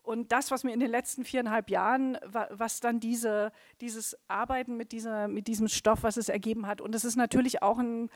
und 0.04 0.32
das, 0.32 0.50
was 0.50 0.64
mir 0.64 0.74
in 0.74 0.80
den 0.80 0.90
letzten 0.90 1.24
viereinhalb 1.24 1.70
Jahren, 1.70 2.18
was 2.50 2.80
dann 2.80 3.00
diese, 3.00 3.52
dieses 3.80 4.18
Arbeiten 4.28 4.76
mit, 4.76 4.92
dieser, 4.92 5.28
mit 5.28 5.46
diesem 5.46 5.66
Stoff, 5.66 6.02
was 6.02 6.18
es 6.18 6.28
ergeben 6.28 6.66
hat. 6.66 6.82
Und 6.82 6.94
es 6.94 7.06
ist 7.06 7.16
natürlich 7.16 7.62
auch 7.62 7.78
ein 7.78 8.10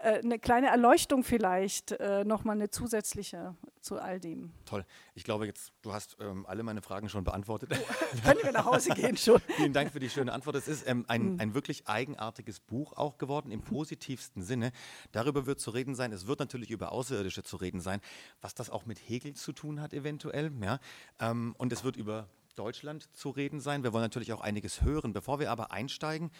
eine 0.00 0.38
kleine 0.38 0.68
Erleuchtung 0.68 1.24
vielleicht, 1.24 1.92
äh, 1.92 2.24
nochmal 2.24 2.56
eine 2.56 2.70
zusätzliche 2.70 3.56
zu 3.80 3.98
all 3.98 4.20
dem. 4.20 4.52
Toll. 4.64 4.84
Ich 5.14 5.24
glaube 5.24 5.46
jetzt, 5.46 5.72
du 5.82 5.92
hast 5.92 6.16
ähm, 6.20 6.44
alle 6.46 6.62
meine 6.62 6.82
Fragen 6.82 7.08
schon 7.08 7.24
beantwortet. 7.24 7.70
Oh, 7.72 8.16
können 8.24 8.40
wir 8.42 8.52
nach 8.52 8.66
Hause 8.66 8.90
gehen 8.90 9.16
schon. 9.16 9.40
Vielen 9.56 9.72
Dank 9.72 9.92
für 9.92 10.00
die 10.00 10.10
schöne 10.10 10.32
Antwort. 10.32 10.56
Es 10.56 10.68
ist 10.68 10.88
ähm, 10.88 11.04
ein, 11.08 11.34
mhm. 11.34 11.40
ein 11.40 11.54
wirklich 11.54 11.86
eigenartiges 11.86 12.60
Buch 12.60 12.92
auch 12.94 13.18
geworden, 13.18 13.50
im 13.50 13.62
positivsten 13.62 14.42
Sinne. 14.42 14.72
Darüber 15.12 15.46
wird 15.46 15.60
zu 15.60 15.70
reden 15.70 15.94
sein. 15.94 16.12
Es 16.12 16.26
wird 16.26 16.40
natürlich 16.40 16.70
über 16.70 16.92
Außerirdische 16.92 17.42
zu 17.42 17.56
reden 17.56 17.80
sein, 17.80 18.00
was 18.40 18.54
das 18.54 18.70
auch 18.70 18.86
mit 18.86 18.98
Hegel 18.98 19.34
zu 19.34 19.52
tun 19.52 19.80
hat 19.80 19.92
eventuell. 19.92 20.52
Ja? 20.60 20.78
Ähm, 21.20 21.54
und 21.58 21.72
es 21.72 21.84
wird 21.84 21.96
über 21.96 22.28
Deutschland 22.58 23.14
zu 23.14 23.30
reden 23.30 23.60
sein. 23.60 23.82
Wir 23.82 23.92
wollen 23.92 24.02
natürlich 24.02 24.32
auch 24.32 24.40
einiges 24.40 24.82
hören. 24.82 25.12
Bevor 25.12 25.38
wir 25.38 25.50
aber 25.50 25.72
einsteigen, 25.72 26.30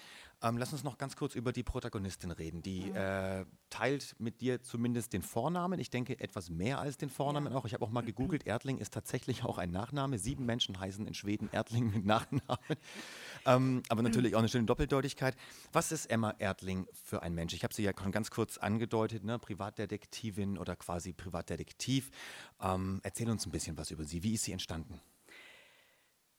ähm, 0.42 0.58
lass 0.58 0.73
uns 0.73 0.85
noch 0.85 0.99
ganz 0.99 1.16
kurz 1.16 1.35
über 1.35 1.52
die 1.52 1.62
Protagonistin 1.62 2.30
reden. 2.30 2.62
Die 2.62 2.87
mhm. 2.87 2.96
äh, 2.96 3.44
teilt 3.70 4.16
mit 4.18 4.40
dir 4.40 4.62
zumindest 4.62 5.12
den 5.12 5.23
Vornamen. 5.23 5.78
Ich 5.78 5.90
denke 5.90 6.18
etwas 6.20 6.50
mehr 6.50 6.78
als 6.78 6.96
den 6.96 7.08
Vornamen 7.08 7.52
ja. 7.52 7.58
auch. 7.58 7.64
Ich 7.64 7.75
habe 7.75 7.85
auch 7.85 7.90
mal 7.90 8.02
gegoogelt. 8.02 8.46
Erdling 8.46 8.78
ist 8.78 8.92
tatsächlich 8.92 9.44
auch 9.44 9.58
ein 9.58 9.70
Nachname. 9.70 10.18
Sieben 10.18 10.44
Menschen 10.44 10.78
heißen 10.78 11.06
in 11.06 11.14
Schweden 11.14 11.49
Erdling 11.52 11.90
mit 11.90 12.04
Nachnamen. 12.04 12.42
ähm, 13.46 13.82
aber 13.88 14.02
natürlich 14.02 14.35
auch 14.35 14.40
eine 14.40 14.49
schöne 14.49 14.66
Doppeldeutigkeit. 14.66 15.37
Was 15.73 15.92
ist 15.92 16.06
Emma 16.06 16.35
Erdling 16.38 16.87
für 16.92 17.23
ein 17.23 17.35
Mensch? 17.35 17.54
Ich 17.54 17.64
habe 17.64 17.73
sie 17.73 17.82
ja 17.82 17.92
schon 17.99 18.12
ganz 18.12 18.30
kurz 18.30 18.58
angedeutet, 18.58 19.25
ne? 19.25 19.38
Privatdetektivin 19.38 20.58
oder 20.58 20.76
quasi 20.76 21.12
Privatdetektiv. 21.12 22.11
Ähm, 22.61 23.00
erzähl 23.02 23.30
uns 23.30 23.46
ein 23.46 23.52
bisschen 23.52 23.78
was 23.78 23.90
über 23.90 24.04
sie. 24.04 24.23
Wie 24.23 24.35
ist 24.35 24.44
sie 24.44 24.52
entstanden? 24.52 25.00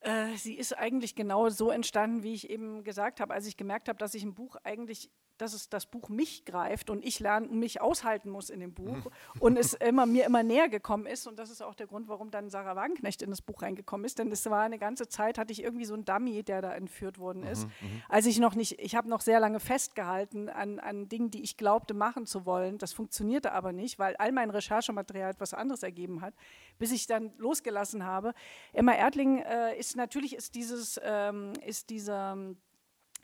Äh, 0.08 0.38
sie 0.38 0.54
ist 0.54 0.72
eigentlich 0.72 1.14
genau 1.14 1.50
so 1.50 1.70
entstanden, 1.70 2.22
wie 2.22 2.32
ich 2.32 2.48
eben 2.48 2.82
gesagt 2.82 3.20
habe, 3.20 3.34
als 3.34 3.46
ich 3.46 3.58
gemerkt 3.58 3.90
habe, 3.90 3.98
dass 3.98 4.14
ich 4.14 4.22
ein 4.22 4.34
Buch 4.34 4.56
eigentlich 4.64 5.10
dass 5.38 5.54
es 5.54 5.68
das 5.68 5.86
Buch 5.86 6.08
mich 6.08 6.44
greift 6.44 6.90
und 6.90 7.04
ich 7.04 7.20
lernen, 7.20 7.58
mich 7.58 7.80
aushalten 7.80 8.30
muss 8.30 8.50
in 8.50 8.60
dem 8.60 8.74
Buch 8.74 8.96
mhm. 8.96 9.40
und 9.40 9.56
es 9.56 9.74
immer, 9.74 10.06
mir 10.06 10.26
immer 10.26 10.42
näher 10.42 10.68
gekommen 10.68 11.06
ist. 11.06 11.26
Und 11.26 11.38
das 11.38 11.50
ist 11.50 11.62
auch 11.62 11.74
der 11.74 11.86
Grund, 11.86 12.08
warum 12.08 12.30
dann 12.30 12.50
Sarah 12.50 12.76
Wagenknecht 12.76 13.22
in 13.22 13.30
das 13.30 13.40
Buch 13.40 13.62
reingekommen 13.62 14.04
ist. 14.04 14.18
Denn 14.18 14.30
es 14.30 14.44
war 14.46 14.62
eine 14.62 14.78
ganze 14.78 15.08
Zeit, 15.08 15.38
hatte 15.38 15.52
ich 15.52 15.62
irgendwie 15.62 15.84
so 15.84 15.94
einen 15.94 16.04
Dummy, 16.04 16.42
der 16.42 16.60
da 16.60 16.74
entführt 16.74 17.18
worden 17.18 17.44
ist. 17.44 17.64
Mhm, 17.64 17.88
mhm. 17.88 18.02
Als 18.08 18.26
ich 18.26 18.38
noch 18.38 18.54
nicht, 18.54 18.80
ich 18.80 18.94
habe 18.94 19.08
noch 19.08 19.20
sehr 19.20 19.40
lange 19.40 19.60
festgehalten 19.60 20.48
an, 20.48 20.78
an 20.78 21.08
Dingen, 21.08 21.30
die 21.30 21.42
ich 21.42 21.56
glaubte 21.56 21.94
machen 21.94 22.26
zu 22.26 22.44
wollen. 22.44 22.78
Das 22.78 22.92
funktionierte 22.92 23.52
aber 23.52 23.72
nicht, 23.72 23.98
weil 23.98 24.16
all 24.16 24.32
mein 24.32 24.50
Recherchematerial 24.50 25.30
etwas 25.30 25.54
anderes 25.54 25.82
ergeben 25.82 26.20
hat, 26.20 26.34
bis 26.78 26.92
ich 26.92 27.06
dann 27.06 27.32
losgelassen 27.38 28.04
habe. 28.04 28.34
Emma 28.72 28.92
Erdling 28.92 29.38
äh, 29.38 29.78
ist 29.78 29.96
natürlich 29.96 30.34
ist 30.34 30.54
dieses, 30.54 31.00
ähm, 31.02 31.52
ist 31.64 31.90
dieser 31.90 32.36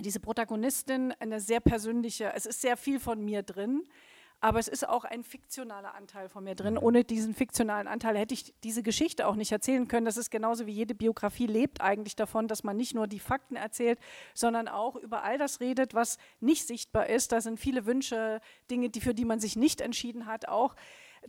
diese 0.01 0.21
Protagonistin 0.21 1.13
eine 1.21 1.41
sehr 1.41 1.61
persönliche, 1.61 2.33
es 2.35 2.47
ist 2.47 2.61
sehr 2.61 2.77
viel 2.77 3.01
von 3.01 3.25
mir 3.25 3.43
drin, 3.43 3.87
aber 4.41 4.59
es 4.59 4.69
ist 4.69 4.87
auch 4.87 5.05
ein 5.05 5.25
fiktionaler 5.25 5.95
Anteil 5.95 6.29
von 6.29 6.45
mir 6.45 6.55
drin. 6.55 6.75
Mhm. 6.75 6.83
Ohne 6.83 7.05
diesen 7.05 7.35
fiktionalen 7.35 7.89
Anteil 7.89 8.19
hätte 8.19 8.35
ich 8.35 8.53
diese 8.63 8.83
Geschichte 8.83 9.27
auch 9.27 9.37
nicht 9.37 9.53
erzählen 9.53 9.89
können. 9.89 10.05
Das 10.05 10.19
ist 10.19 10.31
genauso 10.31 10.67
wie 10.67 10.73
jede 10.73 10.95
Biografie 10.95 11.47
lebt 11.47 11.81
eigentlich 11.81 12.15
davon, 12.15 12.47
dass 12.47 12.63
man 12.63 12.77
nicht 12.77 12.95
nur 12.95 13.07
die 13.07 13.21
Fakten 13.21 13.57
erzählt, 13.57 13.99
sondern 14.35 14.69
auch 14.69 14.97
über 14.97 15.23
all 15.23 15.39
das 15.39 15.61
redet, 15.61 15.95
was 15.95 16.19
nicht 16.41 16.67
sichtbar 16.67 17.07
ist. 17.07 17.33
Da 17.33 17.41
sind 17.41 17.59
viele 17.59 17.87
Wünsche, 17.87 18.43
Dinge, 18.71 18.91
die, 18.91 19.01
für 19.01 19.15
die 19.15 19.25
man 19.25 19.41
sich 19.41 19.57
nicht 19.57 19.81
entschieden 19.81 20.27
hat, 20.27 20.47
auch. 20.47 20.75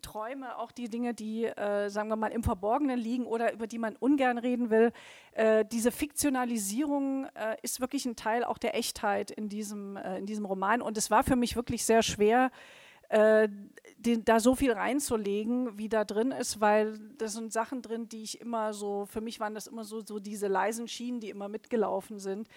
Träume, 0.02 0.58
auch 0.58 0.72
die 0.72 0.90
Dinge, 0.90 1.14
die, 1.14 1.46
äh, 1.46 1.90
sagen 1.90 2.10
wir 2.10 2.16
mal, 2.16 2.32
im 2.32 2.44
Verborgenen 2.44 3.00
liegen 3.00 3.26
oder 3.26 3.54
über 3.54 3.68
die 3.68 3.80
man 3.80 3.96
ungern 3.96 4.38
reden 4.38 4.70
will. 4.70 4.92
Äh, 5.34 5.66
diese 5.66 5.92
Fiktionalisierung 5.92 7.26
äh, 7.36 7.58
ist 7.62 7.82
wirklich 7.82 8.06
ein 8.06 8.16
Teil 8.16 8.44
auch 8.44 8.58
der 8.58 8.76
Echtheit 8.76 9.32
in 9.32 9.50
diesem, 9.50 9.98
äh, 9.98 10.18
in 10.18 10.26
diesem 10.26 10.46
Roman. 10.46 10.82
Und 10.82 10.98
es 10.98 11.12
war 11.12 11.24
für 11.24 11.36
mich 11.36 11.56
wirklich 11.56 11.86
sehr 11.86 12.04
schwer, 12.04 12.52
äh, 13.10 13.50
den, 13.98 14.26
da 14.26 14.40
so 14.40 14.56
viel 14.56 14.72
reinzulegen, 14.72 15.78
wie 15.78 15.90
da 15.90 16.06
drin 16.06 16.32
ist, 16.32 16.60
weil 16.60 16.98
das 17.18 17.34
sind 17.34 17.54
Sachen 17.54 17.82
drin, 17.82 18.10
die 18.10 18.24
ich 18.24 18.42
immer 18.42 18.74
so, 18.74 19.06
für 19.06 19.22
mich 19.22 19.40
waren 19.40 19.54
das 19.54 19.68
immer 19.68 19.84
so, 19.84 20.02
so 20.02 20.20
diese 20.20 20.48
leisen 20.48 20.88
Schienen, 20.88 21.20
die 21.20 21.30
immer 21.30 21.48
mitgelaufen 21.48 22.20
sind. 22.20 22.48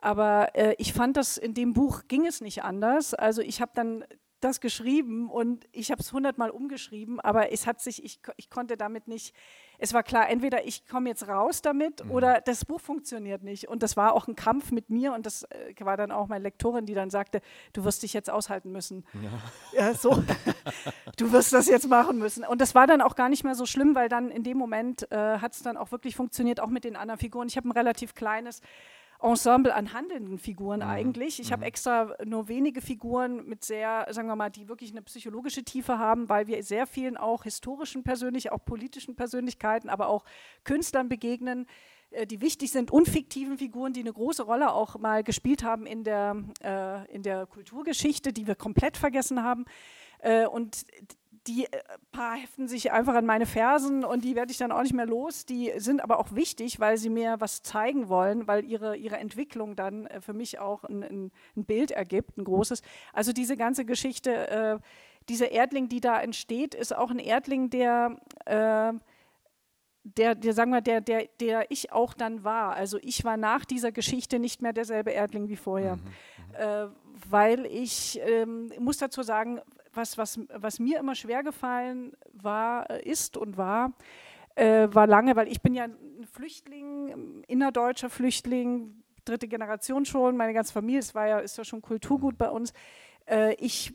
Aber 0.00 0.54
äh, 0.54 0.74
ich 0.78 0.92
fand 0.92 1.16
das 1.16 1.36
in 1.36 1.54
dem 1.54 1.72
Buch 1.72 2.02
ging 2.08 2.26
es 2.26 2.40
nicht 2.40 2.62
anders. 2.62 3.14
Also 3.14 3.42
ich 3.42 3.60
habe 3.60 3.72
dann 3.74 4.04
das 4.40 4.60
geschrieben 4.60 5.30
und 5.30 5.66
ich 5.72 5.90
habe 5.90 6.00
es 6.00 6.12
hundertmal 6.12 6.50
umgeschrieben, 6.50 7.20
aber 7.20 7.52
es 7.52 7.66
hat 7.66 7.80
sich, 7.80 8.04
ich, 8.04 8.20
ich 8.36 8.50
konnte 8.50 8.76
damit 8.76 9.08
nicht, 9.08 9.34
es 9.78 9.92
war 9.92 10.02
klar, 10.02 10.28
entweder 10.28 10.66
ich 10.66 10.86
komme 10.86 11.08
jetzt 11.08 11.28
raus 11.28 11.62
damit 11.62 12.04
mhm. 12.04 12.10
oder 12.10 12.40
das 12.40 12.64
Buch 12.64 12.80
funktioniert 12.80 13.42
nicht. 13.42 13.68
Und 13.68 13.82
das 13.82 13.96
war 13.96 14.14
auch 14.14 14.26
ein 14.26 14.36
Kampf 14.36 14.70
mit 14.72 14.90
mir 14.90 15.12
und 15.12 15.26
das 15.26 15.44
äh, 15.44 15.74
war 15.80 15.96
dann 15.96 16.10
auch 16.10 16.28
meine 16.28 16.44
Lektorin, 16.44 16.86
die 16.86 16.94
dann 16.94 17.10
sagte, 17.10 17.40
du 17.72 17.84
wirst 17.84 18.02
dich 18.02 18.12
jetzt 18.12 18.30
aushalten 18.30 18.72
müssen. 18.72 19.04
Ja, 19.72 19.80
ja 19.88 19.94
so, 19.94 20.22
du 21.16 21.32
wirst 21.32 21.52
das 21.52 21.66
jetzt 21.66 21.88
machen 21.88 22.18
müssen. 22.18 22.44
Und 22.44 22.60
das 22.60 22.74
war 22.74 22.86
dann 22.86 23.00
auch 23.00 23.16
gar 23.16 23.28
nicht 23.28 23.44
mehr 23.44 23.54
so 23.54 23.66
schlimm, 23.66 23.94
weil 23.94 24.08
dann 24.08 24.30
in 24.30 24.42
dem 24.42 24.56
Moment 24.56 25.10
äh, 25.10 25.38
hat 25.38 25.52
es 25.52 25.62
dann 25.62 25.76
auch 25.76 25.92
wirklich 25.92 26.16
funktioniert, 26.16 26.60
auch 26.60 26.70
mit 26.70 26.84
den 26.84 26.96
anderen 26.96 27.18
Figuren. 27.18 27.48
Ich 27.48 27.56
habe 27.56 27.68
ein 27.68 27.72
relativ 27.72 28.14
kleines 28.14 28.60
Ensemble 29.20 29.74
an 29.74 29.92
handelnden 29.92 30.38
Figuren 30.38 30.80
mhm. 30.80 30.86
eigentlich. 30.86 31.40
Ich 31.40 31.48
mhm. 31.48 31.52
habe 31.54 31.64
extra 31.64 32.14
nur 32.24 32.48
wenige 32.48 32.80
Figuren 32.80 33.46
mit 33.46 33.64
sehr, 33.64 34.06
sagen 34.10 34.28
wir 34.28 34.36
mal, 34.36 34.50
die 34.50 34.68
wirklich 34.68 34.90
eine 34.90 35.02
psychologische 35.02 35.64
Tiefe 35.64 35.98
haben, 35.98 36.28
weil 36.28 36.46
wir 36.46 36.62
sehr 36.62 36.86
vielen 36.86 37.16
auch 37.16 37.44
historischen 37.44 38.02
Persönlichkeiten, 38.02 38.56
auch 38.56 38.64
politischen 38.64 39.16
Persönlichkeiten, 39.16 39.88
aber 39.88 40.08
auch 40.08 40.24
Künstlern 40.64 41.08
begegnen, 41.08 41.66
äh, 42.10 42.26
die 42.26 42.40
wichtig 42.40 42.70
sind, 42.70 42.90
unfiktiven 42.90 43.58
Figuren, 43.58 43.92
die 43.92 44.00
eine 44.00 44.12
große 44.12 44.42
Rolle 44.42 44.72
auch 44.72 44.98
mal 44.98 45.22
gespielt 45.22 45.62
haben 45.62 45.86
in 45.86 46.04
der, 46.04 46.36
äh, 46.62 47.14
in 47.14 47.22
der 47.22 47.46
Kulturgeschichte, 47.46 48.32
die 48.32 48.46
wir 48.46 48.54
komplett 48.54 48.96
vergessen 48.96 49.42
haben. 49.42 49.64
Äh, 50.20 50.46
und 50.46 50.86
die 51.46 51.64
äh, 51.64 51.82
paar 52.12 52.36
heften 52.36 52.68
sich 52.68 52.92
einfach 52.92 53.14
an 53.14 53.26
meine 53.26 53.46
Fersen 53.46 54.04
und 54.04 54.24
die 54.24 54.34
werde 54.34 54.52
ich 54.52 54.58
dann 54.58 54.72
auch 54.72 54.82
nicht 54.82 54.94
mehr 54.94 55.06
los. 55.06 55.46
Die 55.46 55.72
sind 55.76 56.00
aber 56.00 56.18
auch 56.18 56.34
wichtig, 56.34 56.80
weil 56.80 56.96
sie 56.98 57.10
mir 57.10 57.36
was 57.38 57.62
zeigen 57.62 58.08
wollen, 58.08 58.46
weil 58.46 58.64
ihre, 58.64 58.96
ihre 58.96 59.16
Entwicklung 59.16 59.76
dann 59.76 60.06
äh, 60.06 60.20
für 60.20 60.32
mich 60.32 60.58
auch 60.58 60.84
ein, 60.84 61.02
ein, 61.02 61.32
ein 61.56 61.64
Bild 61.64 61.90
ergibt, 61.90 62.36
ein 62.36 62.44
großes. 62.44 62.82
Also 63.12 63.32
diese 63.32 63.56
ganze 63.56 63.84
Geschichte, 63.84 64.48
äh, 64.48 64.78
dieser 65.28 65.50
Erdling, 65.50 65.88
die 65.88 66.00
da 66.00 66.20
entsteht, 66.20 66.74
ist 66.74 66.94
auch 66.94 67.10
ein 67.10 67.18
Erdling, 67.18 67.70
der, 67.70 68.16
äh, 68.44 68.92
der, 70.04 70.34
der, 70.36 70.52
sagen 70.52 70.70
wir, 70.70 70.80
der, 70.80 71.00
der, 71.00 71.26
der 71.40 71.70
ich 71.70 71.92
auch 71.92 72.14
dann 72.14 72.44
war. 72.44 72.74
Also 72.74 72.98
ich 73.02 73.24
war 73.24 73.36
nach 73.36 73.64
dieser 73.64 73.90
Geschichte 73.90 74.38
nicht 74.38 74.62
mehr 74.62 74.72
derselbe 74.72 75.10
Erdling 75.10 75.48
wie 75.48 75.56
vorher. 75.56 75.96
Mhm, 75.96 76.02
mhm. 76.02 76.54
äh, 76.54 76.86
weil 77.28 77.66
ich, 77.66 78.20
ähm, 78.24 78.70
muss 78.78 78.98
dazu 78.98 79.22
sagen, 79.22 79.60
was, 79.96 80.18
was, 80.18 80.40
was 80.52 80.78
mir 80.78 80.98
immer 80.98 81.14
schwer 81.14 81.42
gefallen 81.42 82.12
war, 82.32 82.90
äh, 82.90 83.02
ist 83.08 83.36
und 83.36 83.56
war, 83.56 83.92
äh, 84.54 84.88
war 84.92 85.06
lange, 85.06 85.36
weil 85.36 85.48
ich 85.48 85.60
bin 85.62 85.74
ja 85.74 85.84
ein 85.84 86.26
Flüchtling, 86.32 87.42
innerdeutscher 87.46 88.10
Flüchtling, 88.10 89.02
dritte 89.24 89.48
Generation 89.48 90.04
schon, 90.04 90.36
meine 90.36 90.54
ganze 90.54 90.72
Familie, 90.72 91.00
es 91.00 91.14
war 91.14 91.26
ja, 91.26 91.38
ist 91.38 91.58
ja 91.58 91.64
schon 91.64 91.82
Kulturgut 91.82 92.38
bei 92.38 92.50
uns. 92.50 92.72
Äh, 93.26 93.54
ich 93.54 93.92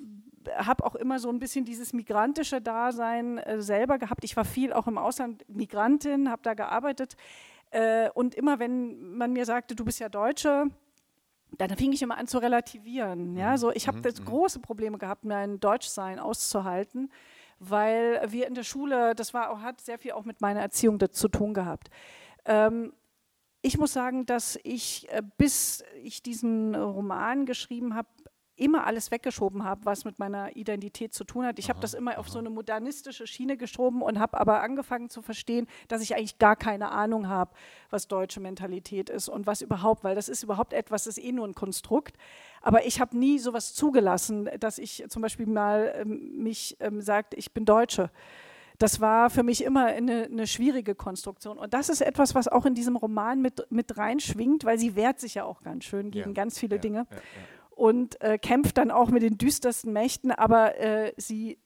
habe 0.56 0.84
auch 0.84 0.96
immer 0.96 1.20
so 1.20 1.30
ein 1.30 1.40
bisschen 1.40 1.66
dieses 1.66 1.94
migrantische 1.94 2.62
Dasein 2.62 3.38
äh, 3.38 3.62
selber 3.62 3.98
gehabt. 3.98 4.24
Ich 4.24 4.36
war 4.36 4.46
viel 4.46 4.74
auch 4.74 4.88
im 4.88 4.98
Ausland 4.98 5.46
Migrantin, 5.48 6.30
habe 6.30 6.42
da 6.44 6.54
gearbeitet. 6.54 7.16
Äh, 7.72 8.10
und 8.12 8.36
immer 8.36 8.60
wenn 8.60 9.16
man 9.18 9.34
mir 9.34 9.46
sagte, 9.46 9.76
du 9.76 9.86
bist 9.86 10.00
ja 10.00 10.10
Deutsche, 10.10 10.66
dann 11.58 11.76
fing 11.78 11.92
ich 11.92 12.02
immer 12.02 12.18
an 12.18 12.28
zu 12.28 12.38
relativieren. 12.38 13.36
Ja? 13.36 13.52
Mhm. 13.52 13.58
So, 13.58 13.72
ich 13.72 13.88
habe 13.88 13.98
mhm. 13.98 14.04
mhm. 14.04 14.26
große 14.26 14.60
Probleme 14.60 14.98
gehabt, 14.98 15.26
mein 15.26 15.60
Deutschsein 15.60 16.20
auszuhalten, 16.20 17.12
weil 17.60 18.22
wir 18.30 18.48
in 18.48 18.56
der 18.56 18.64
Schule, 18.64 19.16
das 19.16 19.34
war 19.34 19.52
auch, 19.52 19.62
hat 19.62 19.82
sehr 19.82 20.00
viel 20.00 20.14
auch 20.14 20.26
mit 20.26 20.42
meiner 20.42 20.62
Erziehung 20.62 21.00
zu 21.12 21.28
tun 21.28 21.54
gehabt. 21.54 21.90
Ähm, 22.46 22.94
ich 23.62 23.78
muss 23.78 23.94
sagen, 23.94 24.26
dass 24.26 24.60
ich, 24.64 25.08
äh, 25.12 25.22
bis 25.38 25.84
ich 26.02 26.24
diesen 26.24 26.74
Roman 26.74 27.46
geschrieben 27.46 27.94
habe, 27.94 28.10
immer 28.62 28.86
alles 28.86 29.10
weggeschoben 29.10 29.64
habe, 29.64 29.86
was 29.86 30.06
mit 30.06 30.20
meiner 30.20 30.56
Identität 30.56 31.14
zu 31.14 31.24
tun 31.24 31.46
hat. 31.46 31.58
Ich 31.58 31.70
habe 31.70 31.80
das 31.80 31.94
immer 31.94 32.20
auf 32.20 32.30
so 32.30 32.40
eine 32.40 32.52
modernistische 32.52 33.26
Schiene 33.26 33.58
geschoben 33.58 34.02
und 34.02 34.20
habe 34.20 34.40
aber 34.40 34.62
angefangen 34.62 35.10
zu 35.10 35.22
verstehen, 35.22 35.68
dass 35.88 36.02
ich 36.02 36.16
eigentlich 36.16 36.38
gar 36.38 36.56
keine 36.56 36.92
Ahnung 36.92 37.28
habe, 37.28 37.52
was 37.90 38.08
deutsche 38.08 38.40
Mentalität 38.40 39.10
ist 39.10 39.30
und 39.30 39.48
was 39.48 39.62
überhaupt, 39.62 40.04
weil 40.04 40.16
das 40.16 40.30
ist 40.30 40.44
überhaupt 40.44 40.74
etwas, 40.74 41.06
das 41.06 41.18
ist 41.18 41.24
eh 41.24 41.32
nur 41.32 41.48
ein 41.48 41.56
Konstrukt. 41.56 42.16
Aber 42.62 42.86
ich 42.86 43.02
habe 43.02 43.18
nie 43.18 43.40
sowas 43.40 43.74
zugelassen, 43.74 44.48
dass 44.60 44.78
ich 44.78 45.04
zum 45.10 45.24
Beispiel 45.24 45.48
mal 45.48 45.94
ähm, 45.98 46.38
mich 46.38 46.78
ähm, 46.80 47.02
sagt, 47.02 47.34
ich 47.34 47.54
bin 47.54 47.66
Deutsche. 47.66 48.12
Das 48.78 49.00
war 49.00 49.30
für 49.30 49.44
mich 49.44 49.64
immer 49.64 49.86
eine, 49.86 50.24
eine, 50.24 50.48
schwierige 50.48 50.96
Konstruktion. 50.96 51.60
Und 51.60 51.74
das 51.76 51.90
ist 51.90 52.02
etwas, 52.02 52.34
was 52.34 52.48
auch 52.48 52.66
in 52.66 52.74
diesem 52.74 52.96
Roman 52.96 53.40
mit, 53.40 53.68
mit 53.70 53.96
reinschwingt, 53.96 54.66
weil 54.66 54.80
sie 54.80 54.96
wehrt 54.96 55.20
sich 55.20 55.36
ja 55.36 55.44
auch 55.44 55.62
ganz 55.62 55.84
schön 55.84 56.10
gegen 56.10 56.30
ja. 56.30 56.34
ganz 56.34 56.58
viele 56.58 56.78
ja, 56.78 56.82
Dinge. 56.82 57.08
Ja, 57.12 57.18
und 57.76 58.22
äh, 58.22 58.38
kämpft 58.38 58.78
dann 58.78 58.92
auch 58.92 59.10
mit 59.10 59.24
den 59.24 59.38
düstersten 59.38 59.94
Mächten, 59.94 60.32
aber 60.32 60.78
äh, 60.80 61.14
sie, 61.18 61.58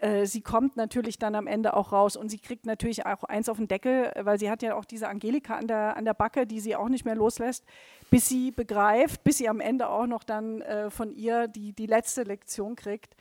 äh, 0.00 0.26
sie 0.26 0.40
kommt 0.40 0.76
natürlich 0.76 1.18
dann 1.18 1.34
am 1.34 1.46
Ende 1.46 1.74
auch 1.74 1.92
raus 1.92 2.16
und 2.16 2.28
sie 2.28 2.38
kriegt 2.38 2.66
natürlich 2.66 3.06
auch 3.06 3.24
eins 3.24 3.48
auf 3.48 3.58
den 3.58 3.68
Deckel, 3.68 4.12
weil 4.20 4.38
sie 4.38 4.50
hat 4.50 4.62
ja 4.62 4.74
auch 4.74 4.84
diese 4.84 5.08
Angelika 5.08 5.56
an 5.56 5.68
der, 5.68 5.96
an 5.96 6.04
der 6.04 6.14
Backe, 6.14 6.46
die 6.46 6.60
sie 6.60 6.76
auch 6.76 6.88
nicht 6.88 7.04
mehr 7.04 7.14
loslässt, 7.14 7.64
bis 8.10 8.28
sie 8.28 8.50
begreift, 8.50 9.22
bis 9.22 9.38
sie 9.38 9.48
am 9.48 9.60
Ende 9.60 9.88
auch 9.88 10.06
noch 10.06 10.24
dann 10.24 10.62
äh, 10.62 10.90
von 10.90 11.12
ihr 11.12 11.46
die, 11.46 11.72
die 11.72 11.86
letzte 11.86 12.22
Lektion 12.22 12.74
kriegt 12.76 13.14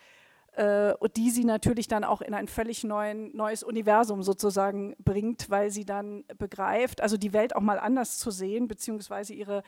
äh, 0.60 0.94
die 1.16 1.30
sie 1.30 1.46
natürlich 1.46 1.88
dann 1.88 2.04
auch 2.04 2.22
in 2.22 2.34
ein 2.34 2.48
völlig 2.48 2.84
neuen, 2.84 3.36
neues 3.36 3.64
Universum 3.64 4.24
sozusagen 4.24 4.96
bringt, 5.00 5.50
weil 5.50 5.70
sie 5.70 5.86
dann 5.86 6.26
begreift, 6.38 7.02
also 7.02 7.18
die 7.18 7.34
Welt 7.34 7.56
auch 7.56 7.62
mal 7.62 7.80
anders 7.80 8.18
zu 8.18 8.30
sehen, 8.30 8.68
beziehungsweise 8.68 9.34
ihre, 9.34 9.64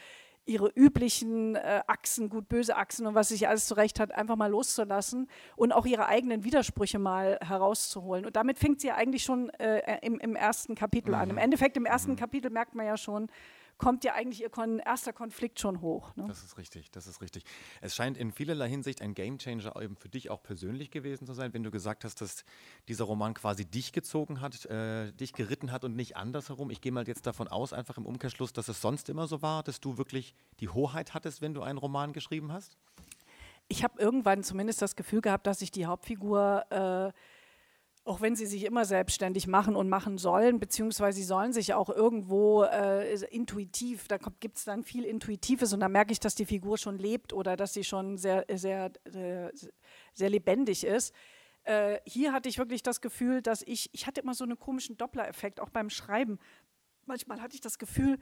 ihre 0.51 0.69
üblichen 0.75 1.55
äh, 1.55 1.81
Achsen, 1.87 2.29
gut-böse 2.29 2.75
Achsen 2.75 3.07
und 3.07 3.15
was 3.15 3.29
sich 3.29 3.47
alles 3.47 3.67
zurecht 3.67 3.99
hat, 3.99 4.11
einfach 4.11 4.35
mal 4.35 4.51
loszulassen 4.51 5.29
und 5.55 5.71
auch 5.71 5.85
ihre 5.85 6.07
eigenen 6.07 6.43
Widersprüche 6.43 6.99
mal 6.99 7.39
herauszuholen. 7.41 8.25
Und 8.25 8.35
damit 8.35 8.59
fängt 8.59 8.81
sie 8.81 8.87
ja 8.87 8.95
eigentlich 8.95 9.23
schon 9.23 9.49
äh, 9.51 9.99
im, 10.01 10.19
im, 10.19 10.35
ersten 10.35 10.75
Kapitel 10.75 11.11
mhm. 11.11 11.15
an. 11.15 11.29
Im 11.29 11.35
mhm. 11.35 11.41
Endeffekt, 11.41 11.77
im 11.77 11.85
ersten 11.85 12.11
mhm. 12.11 12.17
Kapitel 12.17 12.51
merkt 12.51 12.75
man 12.75 12.85
ja 12.85 12.97
schon, 12.97 13.29
kommt 13.81 14.03
ja 14.03 14.13
eigentlich 14.13 14.41
ihr 14.41 14.49
kon 14.49 14.77
erster 14.77 15.11
Konflikt 15.11 15.59
schon 15.59 15.81
hoch. 15.81 16.15
Ne? 16.15 16.25
Das 16.27 16.43
ist 16.43 16.57
richtig, 16.57 16.91
das 16.91 17.07
ist 17.07 17.19
richtig. 17.19 17.43
Es 17.81 17.95
scheint 17.95 18.15
in 18.15 18.31
vielerlei 18.31 18.69
Hinsicht 18.69 19.01
ein 19.01 19.15
Gamechanger 19.15 19.75
eben 19.81 19.95
für 19.95 20.07
dich 20.07 20.29
auch 20.29 20.43
persönlich 20.43 20.91
gewesen 20.91 21.25
zu 21.25 21.33
sein, 21.33 21.51
wenn 21.55 21.63
du 21.63 21.71
gesagt 21.71 22.03
hast, 22.03 22.21
dass 22.21 22.45
dieser 22.87 23.05
Roman 23.05 23.33
quasi 23.33 23.65
dich 23.65 23.91
gezogen 23.91 24.39
hat, 24.39 24.65
äh, 24.67 25.11
dich 25.13 25.33
geritten 25.33 25.71
hat 25.71 25.83
und 25.83 25.95
nicht 25.95 26.15
andersherum. 26.15 26.69
Ich 26.69 26.79
gehe 26.81 26.91
mal 26.91 27.07
jetzt 27.07 27.25
davon 27.25 27.47
aus, 27.47 27.73
einfach 27.73 27.97
im 27.97 28.05
Umkehrschluss, 28.05 28.53
dass 28.53 28.67
es 28.67 28.81
sonst 28.81 29.09
immer 29.09 29.25
so 29.25 29.41
war, 29.41 29.63
dass 29.63 29.79
du 29.79 29.97
wirklich 29.97 30.35
die 30.59 30.69
Hoheit 30.69 31.15
hattest, 31.15 31.41
wenn 31.41 31.55
du 31.55 31.63
einen 31.63 31.79
Roman 31.79 32.13
geschrieben 32.13 32.53
hast? 32.53 32.77
Ich 33.67 33.83
habe 33.83 33.99
irgendwann 33.99 34.43
zumindest 34.43 34.81
das 34.81 34.95
Gefühl 34.95 35.21
gehabt, 35.21 35.47
dass 35.47 35.61
ich 35.61 35.71
die 35.71 35.87
Hauptfigur 35.87 36.65
äh, 36.69 37.11
auch 38.03 38.19
wenn 38.19 38.35
sie 38.35 38.47
sich 38.47 38.65
immer 38.65 38.83
selbstständig 38.85 39.45
machen 39.47 39.75
und 39.75 39.87
machen 39.87 40.17
sollen, 40.17 40.59
beziehungsweise 40.59 41.19
sie 41.19 41.23
sollen 41.23 41.53
sich 41.53 41.73
auch 41.75 41.89
irgendwo 41.89 42.63
äh, 42.63 43.13
intuitiv, 43.25 44.07
da 44.07 44.17
gibt 44.17 44.57
es 44.57 44.65
dann 44.65 44.83
viel 44.83 45.03
Intuitives 45.03 45.71
und 45.73 45.81
da 45.81 45.87
merke 45.87 46.11
ich, 46.11 46.19
dass 46.19 46.33
die 46.33 46.45
Figur 46.45 46.77
schon 46.77 46.97
lebt 46.97 47.31
oder 47.31 47.55
dass 47.55 47.73
sie 47.73 47.83
schon 47.83 48.17
sehr, 48.17 48.45
sehr, 48.51 48.91
sehr, 49.05 49.49
äh, 49.49 49.51
sehr 50.13 50.29
lebendig 50.29 50.83
ist. 50.83 51.13
Äh, 51.63 51.99
hier 52.05 52.33
hatte 52.33 52.49
ich 52.49 52.57
wirklich 52.57 52.81
das 52.81 53.01
Gefühl, 53.01 53.43
dass 53.43 53.61
ich, 53.61 53.89
ich 53.93 54.07
hatte 54.07 54.21
immer 54.21 54.33
so 54.33 54.45
einen 54.45 54.57
komischen 54.57 54.97
Doppler-Effekt, 54.97 55.59
auch 55.59 55.69
beim 55.69 55.91
Schreiben. 55.91 56.39
Manchmal 57.05 57.39
hatte 57.39 57.53
ich 57.53 57.61
das 57.61 57.77
Gefühl, 57.77 58.17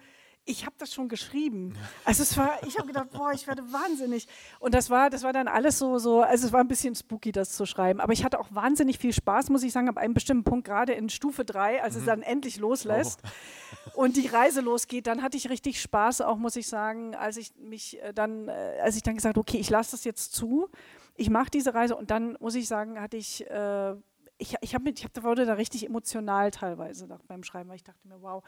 ich 0.50 0.66
habe 0.66 0.76
das 0.80 0.94
schon 0.94 1.10
geschrieben. 1.10 1.74
Also 2.06 2.24
es 2.24 2.36
war, 2.36 2.58
ich 2.66 2.78
habe 2.78 2.88
gedacht, 2.88 3.12
boah, 3.12 3.32
ich 3.32 3.46
werde 3.46 3.62
wahnsinnig. 3.72 4.28
Und 4.60 4.74
das 4.74 4.90
war, 4.90 5.12
das 5.12 5.22
war 5.22 5.32
dann 5.32 5.48
alles 5.48 5.78
so, 5.78 6.00
so, 6.00 6.22
also 6.22 6.48
es 6.48 6.52
war 6.52 6.60
ein 6.60 6.68
bisschen 6.68 6.96
spooky, 6.96 7.32
das 7.32 7.52
zu 7.52 7.68
schreiben. 7.68 8.02
Aber 8.02 8.14
ich 8.14 8.24
hatte 8.24 8.40
auch 8.40 8.48
wahnsinnig 8.50 8.98
viel 8.98 9.14
Spaß, 9.14 9.52
muss 9.52 9.62
ich 9.62 9.72
sagen, 9.72 9.88
ab 9.90 9.98
einem 9.98 10.16
bestimmten 10.16 10.44
Punkt, 10.44 10.66
gerade 10.66 10.94
in 10.94 11.10
Stufe 11.10 11.46
3, 11.46 11.84
als 11.84 11.94
mhm. 11.94 12.00
es 12.00 12.06
dann 12.08 12.22
endlich 12.24 12.58
loslässt. 12.58 13.22
Oh. 13.24 13.92
und 14.02 14.18
die 14.18 14.26
Reise 14.26 14.62
losgeht, 14.62 15.06
dann 15.06 15.22
hatte 15.22 15.38
ich 15.38 15.50
richtig 15.52 15.80
Spaß, 15.80 16.22
auch 16.22 16.38
muss 16.38 16.56
ich 16.56 16.68
sagen, 16.68 17.16
als 17.16 17.38
ich 17.38 17.56
mich 17.56 18.02
äh, 18.02 18.12
dann, 18.12 18.48
äh, 18.48 18.80
als 18.82 18.96
ich 18.96 19.04
dann 19.04 19.16
gesagt, 19.16 19.38
okay, 19.38 19.58
ich 19.58 19.70
lasse 19.70 19.92
das 19.92 20.04
jetzt 20.04 20.34
zu, 20.34 20.68
ich 21.16 21.30
mache 21.30 21.52
diese 21.52 21.76
Reise 21.76 21.96
und 21.96 22.10
dann 22.10 22.38
muss 22.40 22.56
ich 22.56 22.68
sagen, 22.68 23.00
hatte 23.00 23.18
ich 23.18 23.48
äh, 23.50 23.94
ich, 24.40 24.56
ich, 24.62 24.74
hab 24.74 24.88
ich 24.88 25.04
hab, 25.04 25.24
wurde 25.24 25.46
da 25.46 25.54
richtig 25.54 25.86
emotional 25.86 26.50
teilweise 26.50 27.08
beim 27.28 27.44
Schreiben, 27.44 27.70
weil 27.70 27.76
ich 27.76 27.84
dachte 27.84 28.08
mir, 28.08 28.22
wow, 28.22 28.44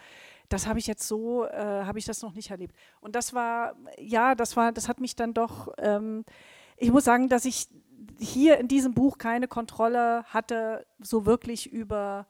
das 0.52 0.68
habe 0.68 0.80
ich 0.80 0.88
jetzt 0.88 1.08
so, 1.08 1.46
äh, 1.46 1.84
habe 1.86 2.00
ich 2.00 2.06
das 2.06 2.22
noch 2.22 2.34
nicht 2.34 2.52
erlebt. 2.52 2.76
Und 3.00 3.16
das 3.16 3.34
war, 3.34 3.76
ja, 3.98 4.36
das 4.36 4.58
war, 4.58 4.72
das 4.72 4.88
hat 4.88 5.00
mich 5.00 5.16
dann 5.16 5.34
doch, 5.34 5.74
ähm, 5.78 6.26
ich 6.78 6.92
muss 6.92 7.06
sagen, 7.06 7.30
dass 7.30 7.46
ich 7.46 7.68
hier 8.20 8.58
in 8.58 8.68
diesem 8.68 8.94
Buch 8.94 9.18
keine 9.18 9.48
Kontrolle 9.48 10.24
hatte, 10.26 10.86
so 11.00 11.26
wirklich 11.26 11.72
über 11.72 12.28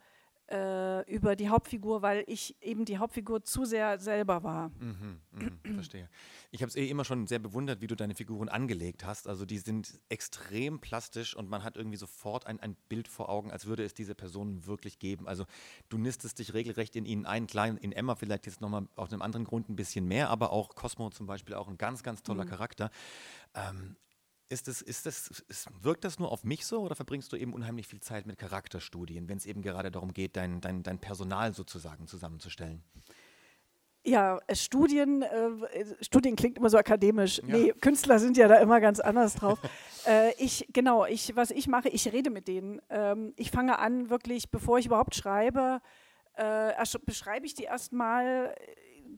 äh, 0.51 1.01
über 1.09 1.35
die 1.35 1.49
Hauptfigur, 1.49 2.01
weil 2.01 2.23
ich 2.27 2.55
eben 2.61 2.85
die 2.85 2.97
Hauptfigur 2.97 3.43
zu 3.43 3.63
sehr 3.65 3.99
selber 3.99 4.43
war. 4.43 4.69
Mhm, 4.79 5.21
mh, 5.31 5.73
verstehe. 5.75 6.09
Ich 6.51 6.61
habe 6.61 6.69
es 6.69 6.75
eh 6.75 6.87
immer 6.89 7.05
schon 7.05 7.25
sehr 7.27 7.39
bewundert, 7.39 7.81
wie 7.81 7.87
du 7.87 7.95
deine 7.95 8.15
Figuren 8.15 8.49
angelegt 8.49 9.05
hast. 9.05 9.27
Also 9.27 9.45
die 9.45 9.59
sind 9.59 9.99
extrem 10.09 10.79
plastisch 10.79 11.35
und 11.35 11.49
man 11.49 11.63
hat 11.63 11.77
irgendwie 11.77 11.97
sofort 11.97 12.47
ein, 12.47 12.59
ein 12.59 12.75
Bild 12.89 13.07
vor 13.07 13.29
Augen, 13.29 13.51
als 13.51 13.65
würde 13.65 13.85
es 13.85 13.93
diese 13.93 14.13
Personen 14.13 14.65
wirklich 14.65 14.99
geben. 14.99 15.27
Also 15.27 15.45
du 15.89 15.97
nistest 15.97 16.39
dich 16.39 16.53
regelrecht 16.53 16.95
in 16.95 17.05
ihnen 17.05 17.25
ein, 17.25 17.47
klar 17.47 17.67
in 17.67 17.91
Emma 17.91 18.15
vielleicht 18.15 18.45
jetzt 18.45 18.59
nochmal 18.59 18.87
aus 18.95 19.13
einem 19.13 19.21
anderen 19.21 19.45
Grund 19.45 19.69
ein 19.69 19.75
bisschen 19.75 20.05
mehr, 20.05 20.29
aber 20.29 20.51
auch 20.51 20.75
Cosmo 20.75 21.09
zum 21.11 21.27
Beispiel 21.27 21.55
auch 21.55 21.69
ein 21.69 21.77
ganz, 21.77 22.03
ganz 22.03 22.23
toller 22.23 22.43
mhm. 22.43 22.49
Charakter. 22.49 22.91
Ähm, 23.53 23.95
ist 24.51 24.67
das, 24.67 24.81
ist 24.81 25.05
das, 25.05 25.43
ist, 25.47 25.67
wirkt 25.81 26.03
das 26.03 26.19
nur 26.19 26.31
auf 26.31 26.43
mich 26.43 26.65
so 26.65 26.81
oder 26.81 26.95
verbringst 26.95 27.31
du 27.31 27.37
eben 27.37 27.53
unheimlich 27.53 27.87
viel 27.87 28.01
Zeit 28.01 28.25
mit 28.25 28.37
Charakterstudien, 28.37 29.29
wenn 29.29 29.37
es 29.37 29.45
eben 29.45 29.61
gerade 29.61 29.91
darum 29.91 30.13
geht, 30.13 30.35
dein, 30.35 30.61
dein, 30.61 30.83
dein 30.83 30.99
Personal 30.99 31.53
sozusagen 31.53 32.07
zusammenzustellen? 32.07 32.83
Ja, 34.03 34.39
äh, 34.47 34.55
Studien, 34.55 35.21
äh, 35.21 35.85
Studien 36.01 36.35
klingt 36.35 36.57
immer 36.57 36.69
so 36.69 36.77
akademisch. 36.77 37.39
Ja. 37.39 37.57
Nee, 37.57 37.73
Künstler 37.81 38.17
sind 38.19 38.35
ja 38.35 38.47
da 38.47 38.55
immer 38.55 38.81
ganz 38.81 38.99
anders 38.99 39.35
drauf. 39.35 39.59
äh, 40.07 40.33
ich, 40.37 40.67
genau, 40.73 41.05
ich, 41.05 41.35
was 41.35 41.51
ich 41.51 41.67
mache, 41.67 41.89
ich 41.89 42.11
rede 42.11 42.31
mit 42.31 42.47
denen. 42.47 42.81
Ähm, 42.89 43.33
ich 43.37 43.51
fange 43.51 43.77
an, 43.77 44.09
wirklich, 44.09 44.49
bevor 44.49 44.79
ich 44.79 44.87
überhaupt 44.87 45.15
schreibe, 45.15 45.81
äh, 46.35 46.73
beschreibe 47.05 47.45
ich 47.45 47.53
die 47.53 47.63
erstmal 47.63 48.55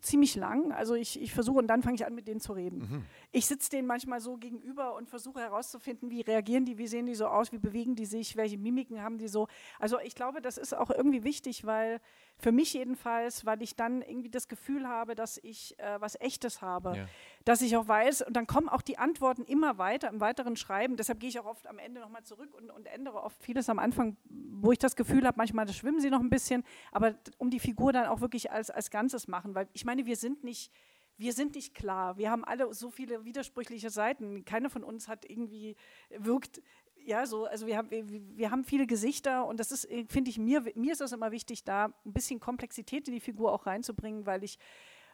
ziemlich 0.04 0.36
lang. 0.36 0.72
Also 0.72 0.96
ich, 0.96 1.20
ich 1.22 1.34
versuche 1.34 1.60
und 1.60 1.68
dann 1.68 1.82
fange 1.82 1.96
ich 1.96 2.06
an, 2.06 2.14
mit 2.14 2.28
denen 2.28 2.40
zu 2.40 2.54
reden. 2.54 2.80
Mhm. 2.80 3.06
Ich 3.32 3.46
sitze 3.46 3.70
denen 3.70 3.88
manchmal 3.88 4.20
so 4.20 4.38
gegenüber 4.38 4.96
und 4.96 5.10
versuche 5.10 5.40
herauszufinden, 5.40 6.10
wie 6.10 6.22
reagieren 6.22 6.66
die, 6.66 6.78
wie 6.78 6.88
sehen 6.88 7.06
die 7.06 7.16
so 7.16 7.28
aus, 7.28 7.52
wie 7.52 7.58
bewegen 7.58 7.96
die 7.96 8.06
sich, 8.06 8.36
welche 8.36 8.58
Mimiken 8.58 9.02
haben 9.02 9.18
die 9.18 9.28
so. 9.28 9.48
Also 9.80 10.00
ich 10.00 10.16
glaube, 10.16 10.42
das 10.42 10.58
ist 10.58 10.74
auch 10.74 10.92
irgendwie 10.92 11.24
wichtig, 11.24 11.66
weil 11.66 12.00
für 12.40 12.52
mich 12.52 12.74
jedenfalls, 12.74 13.46
weil 13.46 13.62
ich 13.62 13.76
dann 13.76 14.02
irgendwie 14.02 14.30
das 14.30 14.48
Gefühl 14.48 14.88
habe, 14.88 15.16
dass 15.16 15.38
ich 15.38 15.80
äh, 15.80 16.00
was 16.02 16.20
Echtes 16.20 16.62
habe, 16.62 16.94
ja. 16.96 17.06
dass 17.46 17.62
ich 17.62 17.78
auch 17.78 17.88
weiß, 17.88 18.24
und 18.24 18.34
dann 18.34 18.48
kommen 18.48 18.70
auch 18.70 18.82
die 18.82 18.98
Antworten 18.98 19.44
immer 19.46 19.78
weiter 19.78 20.10
im 20.10 20.20
weiteren 20.20 20.56
Schreiben. 20.56 20.98
Deshalb 20.98 21.20
gehe 21.20 21.30
ich 21.30 21.40
auch 21.40 21.46
oft 21.46 21.68
am 21.68 21.80
Ende 21.80 22.02
nochmal 22.02 22.24
zurück 22.24 22.54
und, 22.54 22.70
und 22.70 22.86
ändere 22.88 23.24
oft 23.24 23.42
vieles 23.42 23.70
am 23.70 23.80
Anfang, 23.80 24.18
wo 24.26 24.72
ich 24.72 24.80
das 24.80 24.96
Gefühl 24.96 25.26
habe, 25.26 25.38
manchmal 25.38 25.68
schwimmen 25.70 26.00
sie 26.00 26.10
noch 26.10 26.20
ein 26.20 26.30
bisschen, 26.30 26.64
aber 26.92 27.16
um 27.38 27.50
die 27.50 27.60
Figur 27.60 27.94
dann 27.94 28.08
auch 28.08 28.22
wirklich 28.22 28.52
als, 28.52 28.70
als 28.70 28.92
Ganzes 28.92 29.28
machen, 29.28 29.56
weil 29.56 29.68
ich 29.74 29.86
meine, 29.86 30.06
wir 30.06 30.16
sind 30.16 30.44
nicht 30.44 30.72
wir 31.18 31.34
sind 31.34 31.56
nicht 31.56 31.76
klar. 31.76 32.18
Wir 32.18 32.32
haben 32.32 32.44
alle 32.44 32.74
so 32.74 32.90
viele 32.90 33.24
widersprüchliche 33.24 33.90
Seiten. 33.90 34.46
Keiner 34.46 34.70
von 34.70 34.84
uns 34.84 35.08
hat 35.08 35.30
irgendwie 35.30 35.76
wirkt 36.10 36.62
ja, 37.06 37.26
so, 37.26 37.46
also 37.46 37.68
wir 37.68 37.78
haben, 37.78 37.90
wir, 37.92 38.06
wir 38.08 38.52
haben 38.52 38.64
viele 38.64 38.88
Gesichter 38.88 39.46
und 39.46 39.60
das 39.60 39.72
ist, 39.72 39.90
äh, 39.90 40.06
finde 40.08 40.30
ich, 40.30 40.38
mir, 40.38 40.64
mir 40.76 40.94
ist 40.94 41.02
es 41.02 41.12
immer 41.12 41.32
wichtig, 41.32 41.64
da 41.64 41.86
ein 41.86 42.14
bisschen 42.14 42.40
Komplexität 42.40 43.08
in 43.08 43.14
die 43.14 43.20
Figur 43.20 43.52
auch 43.52 43.66
reinzubringen, 43.66 44.26
weil 44.26 44.44
ich, 44.44 44.58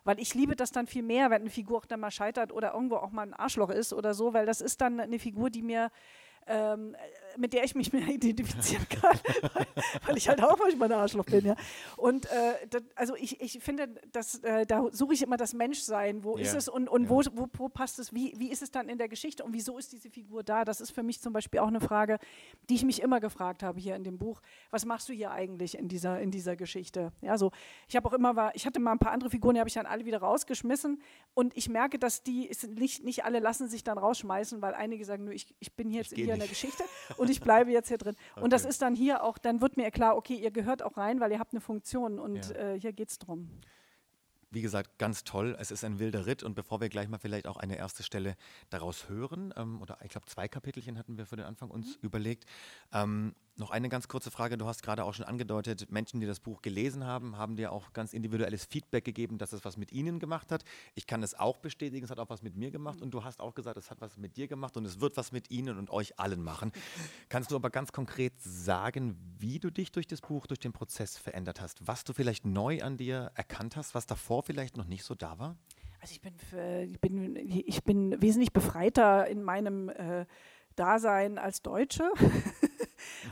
weil 0.03 0.19
ich 0.19 0.33
liebe 0.33 0.55
das 0.55 0.71
dann 0.71 0.87
viel 0.87 1.03
mehr, 1.03 1.29
wenn 1.29 1.41
eine 1.41 1.49
Figur 1.49 1.79
auch 1.79 1.85
dann 1.85 1.99
mal 1.99 2.11
scheitert 2.11 2.51
oder 2.51 2.73
irgendwo 2.73 2.97
auch 2.97 3.11
mal 3.11 3.23
ein 3.23 3.33
Arschloch 3.33 3.69
ist 3.69 3.93
oder 3.93 4.13
so, 4.13 4.33
weil 4.33 4.45
das 4.45 4.61
ist 4.61 4.81
dann 4.81 4.99
eine 4.99 5.19
Figur, 5.19 5.49
die 5.49 5.61
mir 5.61 5.91
ähm, 6.47 6.95
mit 7.37 7.53
der 7.53 7.63
ich 7.63 7.75
mich 7.75 7.93
mehr 7.93 8.07
identifizieren 8.07 8.87
kann, 8.89 9.19
weil, 9.53 9.67
weil, 10.05 10.17
ich 10.17 10.27
halt 10.27 10.43
auch 10.43 10.57
manchmal 10.57 10.91
ein 10.91 10.99
Arschloch 10.99 11.25
bin. 11.25 11.45
Ja. 11.45 11.55
Und 11.97 12.25
äh, 12.25 12.67
das, 12.69 12.83
also 12.95 13.15
ich, 13.15 13.39
ich 13.41 13.59
finde, 13.63 13.87
dass, 14.11 14.39
äh, 14.39 14.65
da 14.65 14.87
suche 14.91 15.13
ich 15.13 15.21
immer 15.21 15.37
das 15.37 15.53
Menschsein. 15.53 16.23
Wo 16.23 16.37
ja. 16.37 16.43
ist 16.43 16.55
es 16.55 16.67
und, 16.67 16.87
und 16.87 17.03
ja. 17.03 17.09
wo, 17.09 17.21
wo, 17.33 17.47
wo, 17.53 17.69
passt 17.69 17.99
es? 17.99 18.13
Wie, 18.13 18.33
wie 18.37 18.51
ist 18.51 18.61
es 18.61 18.71
dann 18.71 18.89
in 18.89 18.97
der 18.97 19.07
Geschichte 19.07 19.43
und 19.43 19.53
wieso 19.53 19.77
ist 19.77 19.91
diese 19.91 20.09
Figur 20.09 20.43
da? 20.43 20.65
Das 20.65 20.81
ist 20.81 20.91
für 20.91 21.03
mich 21.03 21.21
zum 21.21 21.33
Beispiel 21.33 21.59
auch 21.59 21.67
eine 21.67 21.81
Frage, 21.81 22.19
die 22.69 22.75
ich 22.75 22.83
mich 22.83 23.01
immer 23.01 23.19
gefragt 23.19 23.63
habe 23.63 23.79
hier 23.79 23.95
in 23.95 24.03
dem 24.03 24.17
Buch. 24.17 24.41
Was 24.71 24.85
machst 24.85 25.09
du 25.09 25.13
hier 25.13 25.31
eigentlich 25.31 25.77
in 25.77 25.87
dieser, 25.87 26.19
in 26.19 26.31
dieser 26.31 26.55
Geschichte? 26.55 27.11
Ja, 27.21 27.37
so, 27.37 27.51
ich 27.87 27.95
habe 27.95 28.07
auch 28.07 28.13
immer, 28.13 28.35
war, 28.35 28.55
ich 28.55 28.65
hatte 28.65 28.79
mal 28.79 28.91
ein 28.91 28.99
paar 28.99 29.11
andere 29.11 29.29
Figuren, 29.29 29.55
die 29.55 29.59
habe 29.59 29.69
ich 29.69 29.73
dann 29.73 29.85
alle 29.85 30.05
wieder 30.05 30.19
rausgeschmissen 30.19 31.01
und 31.33 31.55
ich 31.55 31.69
merke, 31.69 31.99
dass 31.99 32.23
die, 32.23 32.49
nicht, 32.75 33.03
nicht 33.03 33.25
alle 33.25 33.39
lassen 33.39 33.67
sich 33.69 33.83
dann 33.83 33.97
rausschmeißen, 33.97 34.61
weil 34.61 34.73
einige 34.73 35.05
sagen, 35.05 35.25
nö, 35.25 35.31
ich, 35.31 35.55
ich 35.59 35.73
bin 35.73 35.91
jetzt 35.91 36.13
hier 36.13 36.33
in 36.33 36.39
der 36.39 36.47
Geschichte 36.47 36.83
und 37.19 37.29
ich 37.29 37.41
bleibe 37.41 37.71
jetzt 37.71 37.89
hier 37.89 37.97
drin. 37.97 38.15
Okay. 38.33 38.43
Und 38.43 38.53
das 38.53 38.65
ist 38.65 38.81
dann 38.81 38.95
hier 38.95 39.23
auch, 39.23 39.37
dann 39.37 39.61
wird 39.61 39.77
mir 39.77 39.91
klar, 39.91 40.15
okay, 40.15 40.35
ihr 40.35 40.51
gehört 40.51 40.81
auch 40.81 40.97
rein, 40.97 41.19
weil 41.19 41.31
ihr 41.31 41.39
habt 41.39 41.53
eine 41.53 41.61
Funktion 41.61 42.19
und 42.19 42.49
ja. 42.49 42.55
äh, 42.55 42.79
hier 42.79 42.93
geht 42.93 43.09
es 43.09 43.19
drum. 43.19 43.49
Wie 44.51 44.61
gesagt, 44.61 44.97
ganz 44.97 45.23
toll. 45.23 45.55
Es 45.59 45.69
ist 45.69 45.83
ein 45.83 45.99
wilder 45.99 46.25
Ritt 46.25 46.41
und 46.41 46.55
bevor 46.55 46.81
wir 46.81 46.89
gleich 46.89 47.07
mal 47.07 47.19
vielleicht 47.19 47.45
auch 47.45 47.57
eine 47.57 47.77
erste 47.77 48.01
Stelle 48.01 48.35
daraus 48.71 49.07
hören, 49.07 49.53
ähm, 49.55 49.79
oder 49.79 49.99
ich 50.03 50.09
glaube 50.09 50.25
zwei 50.25 50.47
Kapitelchen 50.47 50.97
hatten 50.97 51.17
wir 51.17 51.27
für 51.27 51.35
den 51.35 51.45
Anfang 51.45 51.69
uns 51.69 51.97
mhm. 51.97 52.01
überlegt, 52.01 52.45
ähm, 52.91 53.35
noch 53.59 53.71
eine 53.71 53.89
ganz 53.89 54.07
kurze 54.07 54.31
Frage. 54.31 54.57
Du 54.57 54.65
hast 54.65 54.83
gerade 54.83 55.03
auch 55.03 55.13
schon 55.13 55.25
angedeutet, 55.25 55.91
Menschen, 55.91 56.19
die 56.19 56.25
das 56.25 56.39
Buch 56.39 56.61
gelesen 56.61 57.05
haben, 57.05 57.37
haben 57.37 57.55
dir 57.55 57.71
auch 57.71 57.93
ganz 57.93 58.13
individuelles 58.13 58.65
Feedback 58.65 59.05
gegeben, 59.05 59.37
dass 59.37 59.53
es 59.53 59.65
was 59.65 59.77
mit 59.77 59.91
ihnen 59.91 60.19
gemacht 60.19 60.51
hat. 60.51 60.63
Ich 60.95 61.07
kann 61.07 61.23
es 61.23 61.37
auch 61.37 61.57
bestätigen, 61.57 62.05
es 62.05 62.11
hat 62.11 62.19
auch 62.19 62.29
was 62.29 62.41
mit 62.41 62.55
mir 62.55 62.71
gemacht. 62.71 63.01
Und 63.01 63.11
du 63.11 63.23
hast 63.23 63.39
auch 63.39 63.53
gesagt, 63.53 63.77
es 63.77 63.91
hat 63.91 64.01
was 64.01 64.17
mit 64.17 64.37
dir 64.37 64.47
gemacht 64.47 64.77
und 64.77 64.85
es 64.85 64.99
wird 64.99 65.17
was 65.17 65.31
mit 65.31 65.51
ihnen 65.51 65.77
und 65.77 65.89
euch 65.89 66.19
allen 66.19 66.41
machen. 66.41 66.71
Kannst 67.29 67.51
du 67.51 67.55
aber 67.55 67.69
ganz 67.69 67.91
konkret 67.91 68.33
sagen, 68.39 69.17
wie 69.37 69.59
du 69.59 69.69
dich 69.69 69.91
durch 69.91 70.07
das 70.07 70.21
Buch, 70.21 70.47
durch 70.47 70.59
den 70.59 70.73
Prozess 70.73 71.17
verändert 71.17 71.61
hast? 71.61 71.85
Was 71.87 72.03
du 72.03 72.13
vielleicht 72.13 72.45
neu 72.45 72.81
an 72.81 72.97
dir 72.97 73.31
erkannt 73.35 73.75
hast, 73.75 73.95
was 73.95 74.05
davor 74.05 74.43
vielleicht 74.43 74.77
noch 74.77 74.85
nicht 74.85 75.03
so 75.03 75.15
da 75.15 75.37
war? 75.39 75.57
Also 76.01 76.13
ich 76.13 76.21
bin, 76.21 76.33
ich 76.85 76.99
bin, 77.01 77.35
ich 77.35 77.83
bin 77.83 78.21
wesentlich 78.21 78.53
befreiter 78.53 79.27
in 79.27 79.43
meinem 79.43 79.89
äh, 79.89 80.25
Dasein 80.75 81.37
als 81.37 81.61
Deutsche. 81.61 82.09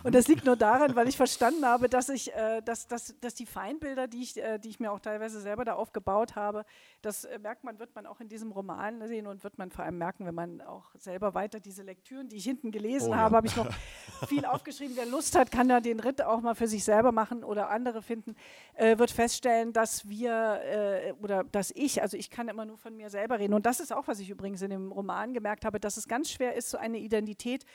Und 0.04 0.16
das 0.16 0.28
liegt 0.28 0.46
nur 0.46 0.56
daran, 0.56 0.96
weil 0.96 1.08
ich 1.08 1.18
verstanden 1.18 1.66
habe, 1.66 1.90
dass 1.90 2.10
ich, 2.10 2.34
äh, 2.34 2.62
dass, 2.62 2.88
dass, 2.88 3.16
dass 3.20 3.34
die 3.36 3.46
Feindbilder, 3.46 4.08
die 4.08 4.22
ich, 4.22 4.38
äh, 4.38 4.58
die 4.60 4.70
ich 4.70 4.80
mir 4.80 4.92
auch 4.92 5.00
teilweise 5.00 5.42
selber 5.42 5.66
da 5.66 5.74
aufgebaut 5.74 6.36
habe, 6.36 6.66
das 7.02 7.26
äh, 7.26 7.40
merkt 7.40 7.64
man, 7.64 7.80
wird 7.80 7.96
man 7.96 8.06
auch 8.06 8.20
in 8.20 8.28
diesem 8.28 8.52
Roman 8.52 9.08
sehen 9.08 9.28
und 9.28 9.44
wird 9.44 9.58
man 9.58 9.72
vor 9.72 9.86
allem 9.86 9.98
merken, 9.98 10.26
wenn 10.26 10.36
man 10.36 10.62
auch 10.62 10.86
selber 10.96 11.34
weiter 11.34 11.60
diese 11.60 11.84
Lektüren, 11.84 12.28
die 12.30 12.38
ich 12.38 12.44
hinten 12.44 12.72
gelesen 12.72 13.14
oh, 13.14 13.16
habe, 13.16 13.34
ja. 13.34 13.38
habe 13.38 13.48
ich 13.48 13.56
noch 13.56 13.70
viel 14.28 14.46
aufgeschrieben. 14.46 14.96
Wer 14.96 15.06
Lust 15.06 15.38
hat, 15.38 15.52
kann 15.52 15.68
da 15.68 15.80
den 15.80 16.00
Ritt 16.00 16.22
auch 16.22 16.42
mal 16.42 16.56
für 16.56 16.68
sich 16.68 16.84
selber 16.84 17.12
machen 17.12 17.44
oder 17.44 17.70
andere 17.70 18.02
finden, 18.02 18.36
äh, 18.76 18.98
wird 18.98 19.12
feststellen, 19.12 19.74
dass 19.74 20.08
wir 20.08 20.62
äh, 20.64 21.14
oder 21.22 21.44
dass 21.44 21.72
ich, 21.72 22.02
also 22.02 22.18
ich 22.18 22.30
kann 22.30 22.48
immer 22.48 22.66
nur 22.66 22.78
von 22.78 22.96
mir 22.96 23.10
selber 23.10 23.40
reden. 23.40 23.54
Und 23.54 23.66
das 23.66 23.80
ist 23.80 23.94
auch, 23.94 24.08
was 24.08 24.20
ich 24.20 24.30
übrigens 24.30 24.62
in 24.62 24.70
dem 24.70 24.92
Roman 24.92 25.34
gemerkt 25.34 25.66
habe, 25.66 25.80
dass 25.80 25.98
es 25.98 26.08
ganz 26.08 26.32
schwer 26.32 26.56
ist, 26.56 26.70
so 26.70 26.78
eine 26.78 26.98
Identität 26.98 27.66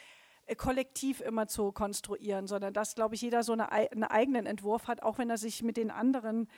kollektiv 0.56 1.20
immer 1.20 1.46
zu 1.46 1.72
konstruieren, 1.72 2.46
sondern 2.46 2.72
dass, 2.72 2.94
glaube 2.94 3.14
ich, 3.14 3.22
jeder 3.22 3.42
so 3.42 3.52
eine, 3.52 3.72
einen 3.72 4.04
eigenen 4.04 4.46
Entwurf 4.46 4.88
hat, 4.88 5.02
auch 5.02 5.18
wenn 5.18 5.30
er 5.30 5.38
sich 5.38 5.62
mit 5.62 5.76
den 5.76 5.90
anderen 5.90 6.48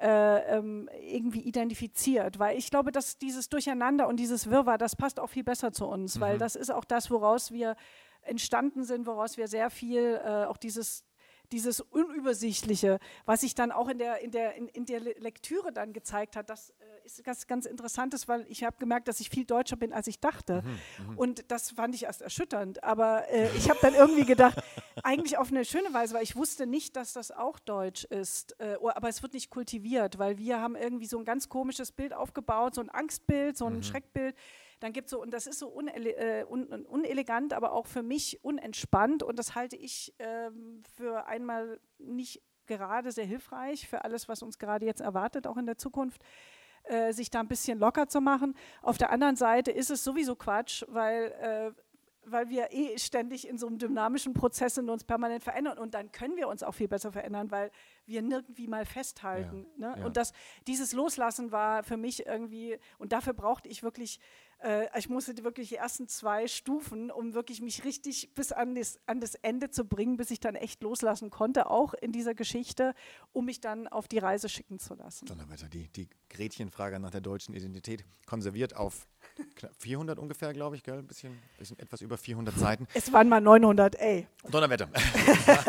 äh, 0.00 0.56
ähm, 0.56 0.88
irgendwie 1.00 1.40
identifiziert. 1.40 2.38
Weil 2.38 2.58
ich 2.58 2.70
glaube, 2.70 2.92
dass 2.92 3.18
dieses 3.18 3.48
Durcheinander 3.48 4.08
und 4.08 4.16
dieses 4.18 4.50
Wirrwarr, 4.50 4.78
das 4.78 4.96
passt 4.96 5.20
auch 5.20 5.30
viel 5.30 5.44
besser 5.44 5.72
zu 5.72 5.86
uns, 5.86 6.16
mhm. 6.16 6.20
weil 6.20 6.38
das 6.38 6.56
ist 6.56 6.70
auch 6.70 6.84
das, 6.84 7.10
woraus 7.10 7.52
wir 7.52 7.76
entstanden 8.22 8.84
sind, 8.84 9.06
woraus 9.06 9.36
wir 9.36 9.48
sehr 9.48 9.70
viel 9.70 10.20
äh, 10.24 10.44
auch 10.46 10.56
dieses 10.56 11.04
dieses 11.52 11.80
Unübersichtliche, 11.80 12.98
was 13.26 13.42
sich 13.42 13.54
dann 13.54 13.70
auch 13.70 13.88
in 13.88 13.98
der, 13.98 14.20
in 14.22 14.30
der, 14.30 14.54
in, 14.54 14.66
in 14.68 14.86
der 14.86 15.00
Lektüre 15.00 15.72
dann 15.72 15.92
gezeigt 15.92 16.36
hat, 16.36 16.48
das 16.48 16.70
äh, 16.70 16.83
ist 17.04 17.24
ganz, 17.24 17.46
ganz 17.46 17.66
Interessantes, 17.66 18.28
weil 18.28 18.46
ich 18.48 18.64
habe 18.64 18.76
gemerkt, 18.78 19.08
dass 19.08 19.20
ich 19.20 19.30
viel 19.30 19.44
deutscher 19.44 19.76
bin, 19.76 19.92
als 19.92 20.06
ich 20.06 20.20
dachte. 20.20 20.62
Mhm, 20.62 21.10
mhm. 21.10 21.18
und 21.18 21.50
das 21.50 21.70
fand 21.70 21.94
ich 21.94 22.04
erst 22.04 22.22
erschütternd. 22.22 22.82
Aber 22.82 23.28
äh, 23.30 23.48
ich 23.56 23.70
habe 23.70 23.78
dann 23.82 23.94
irgendwie 23.94 24.24
gedacht, 24.24 24.62
eigentlich 25.02 25.38
auf 25.38 25.50
eine 25.50 25.64
schöne 25.64 25.92
Weise, 25.92 26.14
weil 26.14 26.22
ich 26.22 26.36
wusste 26.36 26.66
nicht, 26.66 26.96
dass 26.96 27.12
das 27.12 27.30
auch 27.30 27.58
deutsch 27.58 28.04
ist. 28.04 28.58
Äh, 28.60 28.76
aber 28.82 29.08
es 29.08 29.22
wird 29.22 29.34
nicht 29.34 29.50
kultiviert, 29.50 30.18
weil 30.18 30.38
wir 30.38 30.60
haben 30.60 30.76
irgendwie 30.76 31.06
so 31.06 31.18
ein 31.18 31.24
ganz 31.24 31.48
komisches 31.48 31.92
Bild 31.92 32.12
aufgebaut, 32.12 32.74
so 32.74 32.80
ein 32.80 32.90
Angstbild, 32.90 33.56
so 33.56 33.66
ein 33.66 33.76
mhm. 33.76 33.82
Schreckbild 33.82 34.34
dann 34.80 34.92
gibt 34.92 35.06
es 35.06 35.12
so, 35.12 35.22
und 35.22 35.30
das 35.30 35.46
ist 35.46 35.60
so 35.60 35.68
unele 35.68 36.14
äh, 36.16 36.44
un 36.44 36.66
unelegant, 36.66 37.54
aber 37.54 37.72
auch 37.72 37.86
für 37.86 38.02
mich 38.02 38.44
unentspannt 38.44 39.22
und 39.22 39.38
das 39.38 39.54
halte 39.54 39.76
ich 39.76 40.14
ähm, 40.18 40.82
für 40.94 41.26
einmal 41.26 41.80
nicht 41.96 42.42
gerade 42.66 43.12
sehr 43.12 43.24
hilfreich 43.24 43.88
für 43.88 44.04
alles, 44.04 44.28
was 44.28 44.42
uns 44.42 44.58
gerade 44.58 44.86
jetzt 44.86 45.00
erwartet, 45.00 45.46
auch 45.46 45.56
in 45.56 45.66
der 45.66 45.78
Zukunft. 45.78 46.22
Äh, 46.84 47.14
sich 47.14 47.30
da 47.30 47.40
ein 47.40 47.48
bisschen 47.48 47.78
locker 47.78 48.08
zu 48.08 48.20
machen. 48.20 48.54
Auf 48.82 48.98
der 48.98 49.10
anderen 49.10 49.36
Seite 49.36 49.70
ist 49.70 49.90
es 49.90 50.04
sowieso 50.04 50.36
Quatsch, 50.36 50.84
weil 50.88 51.32
äh, 51.40 51.72
weil 52.26 52.48
wir 52.48 52.72
eh 52.72 52.98
ständig 52.98 53.48
in 53.48 53.58
so 53.58 53.66
einem 53.66 53.78
dynamischen 53.78 54.32
Prozess 54.32 54.74
sind 54.74 54.84
und 54.84 54.90
uns 54.90 55.04
permanent 55.04 55.42
verändern. 55.42 55.78
Und 55.78 55.94
dann 55.94 56.12
können 56.12 56.36
wir 56.36 56.48
uns 56.48 56.62
auch 56.62 56.72
viel 56.72 56.88
besser 56.88 57.12
verändern, 57.12 57.50
weil 57.50 57.70
wir 58.06 58.22
nirgendwie 58.22 58.66
mal 58.66 58.84
festhalten. 58.84 59.66
Ja, 59.76 59.90
ne? 59.90 60.00
ja. 60.00 60.06
Und 60.06 60.16
das, 60.16 60.32
dieses 60.66 60.92
Loslassen 60.92 61.52
war 61.52 61.82
für 61.82 61.96
mich 61.96 62.26
irgendwie, 62.26 62.78
und 62.98 63.12
dafür 63.12 63.32
brauchte 63.32 63.68
ich 63.68 63.82
wirklich 63.82 64.20
ich 64.96 65.08
musste 65.08 65.44
wirklich 65.44 65.68
die 65.68 65.76
ersten 65.76 66.08
zwei 66.08 66.46
Stufen, 66.48 67.10
um 67.10 67.34
wirklich 67.34 67.60
mich 67.60 67.84
richtig 67.84 68.32
bis 68.34 68.52
an 68.52 68.74
das, 68.74 68.98
an 69.06 69.20
das 69.20 69.34
Ende 69.36 69.70
zu 69.70 69.84
bringen, 69.84 70.16
bis 70.16 70.30
ich 70.30 70.40
dann 70.40 70.54
echt 70.54 70.82
loslassen 70.82 71.30
konnte, 71.30 71.68
auch 71.68 71.94
in 71.94 72.12
dieser 72.12 72.34
Geschichte, 72.34 72.94
um 73.32 73.44
mich 73.44 73.60
dann 73.60 73.88
auf 73.88 74.08
die 74.08 74.18
Reise 74.18 74.48
schicken 74.48 74.78
zu 74.78 74.94
lassen. 74.94 75.26
Donnerwetter, 75.26 75.68
die, 75.68 75.88
die 75.88 76.08
Gretchenfrage 76.30 76.98
nach 76.98 77.10
der 77.10 77.20
deutschen 77.20 77.54
Identität 77.54 78.04
konserviert 78.26 78.76
auf 78.76 79.06
400 79.78 80.18
ungefähr, 80.18 80.52
glaube 80.52 80.76
ich, 80.76 80.82
gell? 80.82 80.98
Ein 80.98 81.06
bisschen, 81.06 81.38
bisschen 81.58 81.78
etwas 81.78 82.00
über 82.00 82.16
400 82.16 82.56
Seiten. 82.56 82.86
Es 82.94 83.12
waren 83.12 83.28
mal 83.28 83.40
900, 83.40 83.96
ey. 83.96 84.26
Donnerwetter. 84.50 84.88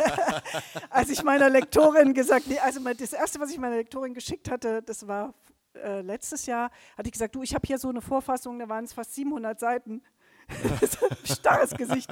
Als 0.90 1.10
ich 1.10 1.24
meiner 1.24 1.50
Lektorin 1.50 2.14
gesagt, 2.14 2.48
nee, 2.48 2.60
also 2.60 2.80
das 2.82 3.14
erste, 3.14 3.40
was 3.40 3.52
ich 3.52 3.58
meiner 3.58 3.76
Lektorin 3.78 4.14
geschickt 4.14 4.50
hatte, 4.50 4.82
das 4.84 5.08
war 5.08 5.34
äh, 5.76 6.02
letztes 6.02 6.46
Jahr, 6.46 6.72
hatte 6.98 7.08
ich 7.08 7.14
gesagt, 7.14 7.36
du, 7.36 7.44
ich 7.44 7.54
habe 7.54 7.66
hier 7.66 7.78
so 7.78 7.90
eine 7.90 8.02
Vorfassung, 8.02 8.60
da 8.60 8.70
waren 8.70 8.86
es 8.86 8.94
fast 8.94 9.14
700 9.16 9.60
Seiten. 9.60 10.02
Starres 11.24 11.72
Gesicht. 11.72 12.10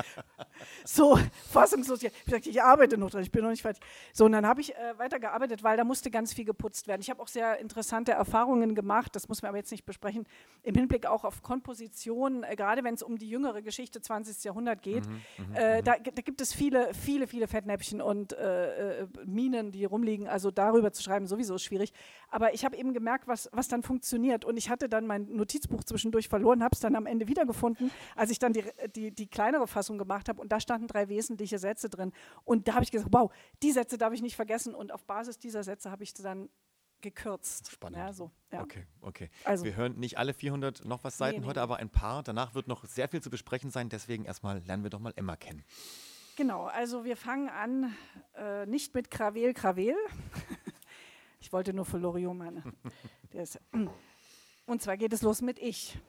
So 0.85 1.17
fassungslos. 1.51 2.03
Ich 2.03 2.11
sagte, 2.27 2.49
ich 2.49 2.61
arbeite 2.61 2.97
noch 2.97 3.09
dran, 3.09 3.21
ich 3.21 3.31
bin 3.31 3.43
noch 3.43 3.49
nicht 3.49 3.61
fertig. 3.61 3.81
So, 4.13 4.25
und 4.25 4.31
dann 4.31 4.45
habe 4.45 4.61
ich 4.61 4.75
äh, 4.75 4.97
weitergearbeitet, 4.97 5.63
weil 5.63 5.77
da 5.77 5.83
musste 5.83 6.11
ganz 6.11 6.33
viel 6.33 6.45
geputzt 6.45 6.87
werden. 6.87 7.01
Ich 7.01 7.09
habe 7.09 7.21
auch 7.21 7.27
sehr 7.27 7.59
interessante 7.59 8.11
Erfahrungen 8.11 8.75
gemacht, 8.75 9.15
das 9.15 9.27
muss 9.27 9.41
man 9.41 9.49
aber 9.49 9.57
jetzt 9.57 9.71
nicht 9.71 9.85
besprechen, 9.85 10.25
im 10.63 10.75
Hinblick 10.75 11.05
auch 11.05 11.23
auf 11.23 11.41
Komposition, 11.41 12.43
äh, 12.43 12.55
gerade 12.55 12.83
wenn 12.83 12.93
es 12.93 13.03
um 13.03 13.17
die 13.17 13.29
jüngere 13.29 13.61
Geschichte 13.61 14.01
20. 14.01 14.43
Jahrhundert 14.43 14.81
geht. 14.81 15.07
Mhm, 15.07 15.13
mhm 15.13 15.55
äh, 15.55 15.79
mhm. 15.79 15.83
da, 15.83 15.95
da, 15.97 16.21
gibt 16.21 16.41
es 16.41 16.53
viele, 16.53 16.93
viele, 16.93 17.27
viele 17.27 17.47
Fettnäpfchen 17.47 18.01
und 18.01 18.33
äh, 18.33 19.01
äh, 19.01 19.07
Minen, 19.25 19.71
die 19.71 19.85
rumliegen. 19.85 20.27
Also 20.27 20.51
darüber 20.51 20.91
zu 20.91 21.03
schreiben, 21.03 21.27
sowieso 21.27 21.55
ist 21.55 21.63
schwierig. 21.63 21.93
Aber 22.29 22.53
ich 22.53 22.65
habe 22.65 22.75
eben 22.75 22.93
gemerkt, 22.93 23.27
was, 23.27 23.49
was 23.51 23.67
dann 23.67 23.83
funktioniert. 23.83 24.45
Und 24.45 24.57
ich 24.57 24.69
hatte 24.69 24.89
dann 24.89 25.05
mein 25.05 25.27
Notizbuch 25.29 25.83
zwischendurch 25.83 26.29
verloren, 26.29 26.63
habe 26.63 26.73
es 26.73 26.79
dann 26.79 26.95
am 26.95 27.05
Ende 27.05 27.27
wiedergefunden 27.27 27.91
als 28.23 28.31
ich 28.31 28.39
dann 28.39 28.53
die, 28.53 28.63
die, 28.95 29.11
die 29.11 29.27
kleinere 29.27 29.67
Fassung 29.67 29.97
gemacht 29.97 30.29
habe 30.29 30.39
und 30.39 30.49
da 30.49 30.61
standen 30.61 30.87
drei 30.87 31.09
wesentliche 31.09 31.59
Sätze 31.59 31.89
drin. 31.89 32.13
Und 32.45 32.69
da 32.69 32.75
habe 32.75 32.85
ich 32.85 32.89
gesagt, 32.89 33.11
wow, 33.11 33.29
die 33.61 33.73
Sätze 33.73 33.97
darf 33.97 34.13
ich 34.13 34.21
nicht 34.21 34.37
vergessen. 34.37 34.73
Und 34.73 34.93
auf 34.93 35.03
Basis 35.03 35.39
dieser 35.39 35.61
Sätze 35.61 35.91
habe 35.91 36.03
ich 36.03 36.13
dann 36.13 36.47
gekürzt. 37.01 37.69
Spannend. 37.69 37.97
Ja, 37.97 38.13
so, 38.13 38.31
ja. 38.49 38.61
Okay, 38.61 38.87
okay. 39.01 39.29
Also, 39.43 39.65
Wir 39.65 39.75
hören 39.75 39.99
nicht 39.99 40.17
alle 40.17 40.33
400 40.33 40.85
noch 40.85 41.03
was 41.03 41.17
Seiten 41.17 41.35
nee, 41.35 41.41
nee, 41.41 41.47
heute, 41.47 41.61
aber 41.61 41.79
ein 41.79 41.89
paar. 41.89 42.23
Danach 42.23 42.55
wird 42.55 42.69
noch 42.69 42.85
sehr 42.85 43.09
viel 43.09 43.21
zu 43.21 43.29
besprechen 43.29 43.71
sein. 43.71 43.89
Deswegen 43.89 44.23
erstmal 44.23 44.59
lernen 44.59 44.83
wir 44.83 44.89
doch 44.89 45.01
mal 45.01 45.11
Emma 45.17 45.35
kennen. 45.35 45.65
Genau, 46.37 46.63
also 46.67 47.03
wir 47.03 47.17
fangen 47.17 47.49
an 47.49 47.93
äh, 48.37 48.65
nicht 48.67 48.95
mit 48.95 49.11
Kravel, 49.11 49.53
Kravel. 49.53 49.97
ich 51.41 51.51
wollte 51.51 51.73
nur 51.73 51.83
für 51.83 51.97
Loriot 51.97 52.37
meine. 52.37 52.63
und 54.65 54.81
zwar 54.81 54.95
geht 54.95 55.11
es 55.11 55.23
los 55.23 55.41
mit 55.41 55.59
Ich. 55.59 55.99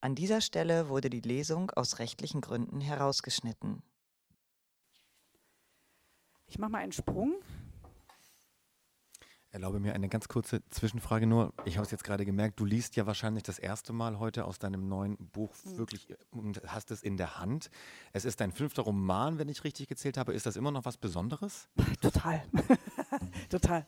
An 0.00 0.14
dieser 0.14 0.40
Stelle 0.40 0.88
wurde 0.88 1.10
die 1.10 1.20
Lesung 1.20 1.70
aus 1.70 1.98
rechtlichen 1.98 2.40
Gründen 2.40 2.80
herausgeschnitten. 2.80 3.82
Ich 6.46 6.58
mache 6.58 6.70
mal 6.70 6.78
einen 6.78 6.92
Sprung. 6.92 7.34
Erlaube 9.50 9.80
mir 9.80 9.94
eine 9.94 10.08
ganz 10.08 10.28
kurze 10.28 10.62
Zwischenfrage 10.68 11.26
nur. 11.26 11.54
Ich 11.64 11.78
habe 11.78 11.86
es 11.86 11.90
jetzt 11.90 12.04
gerade 12.04 12.26
gemerkt, 12.26 12.60
du 12.60 12.66
liest 12.66 12.94
ja 12.94 13.06
wahrscheinlich 13.06 13.42
das 13.42 13.58
erste 13.58 13.94
Mal 13.94 14.18
heute 14.18 14.44
aus 14.44 14.58
deinem 14.58 14.86
neuen 14.86 15.16
Buch 15.16 15.54
mhm. 15.64 15.78
wirklich 15.78 16.08
und 16.30 16.60
hast 16.66 16.90
es 16.90 17.02
in 17.02 17.16
der 17.16 17.38
Hand. 17.38 17.70
Es 18.12 18.26
ist 18.26 18.40
dein 18.40 18.52
fünfter 18.52 18.82
Roman, 18.82 19.38
wenn 19.38 19.48
ich 19.48 19.64
richtig 19.64 19.88
gezählt 19.88 20.18
habe. 20.18 20.34
Ist 20.34 20.44
das 20.44 20.56
immer 20.56 20.72
noch 20.72 20.84
was 20.84 20.98
Besonderes? 20.98 21.68
Total. 22.02 22.44
Total. 23.48 23.86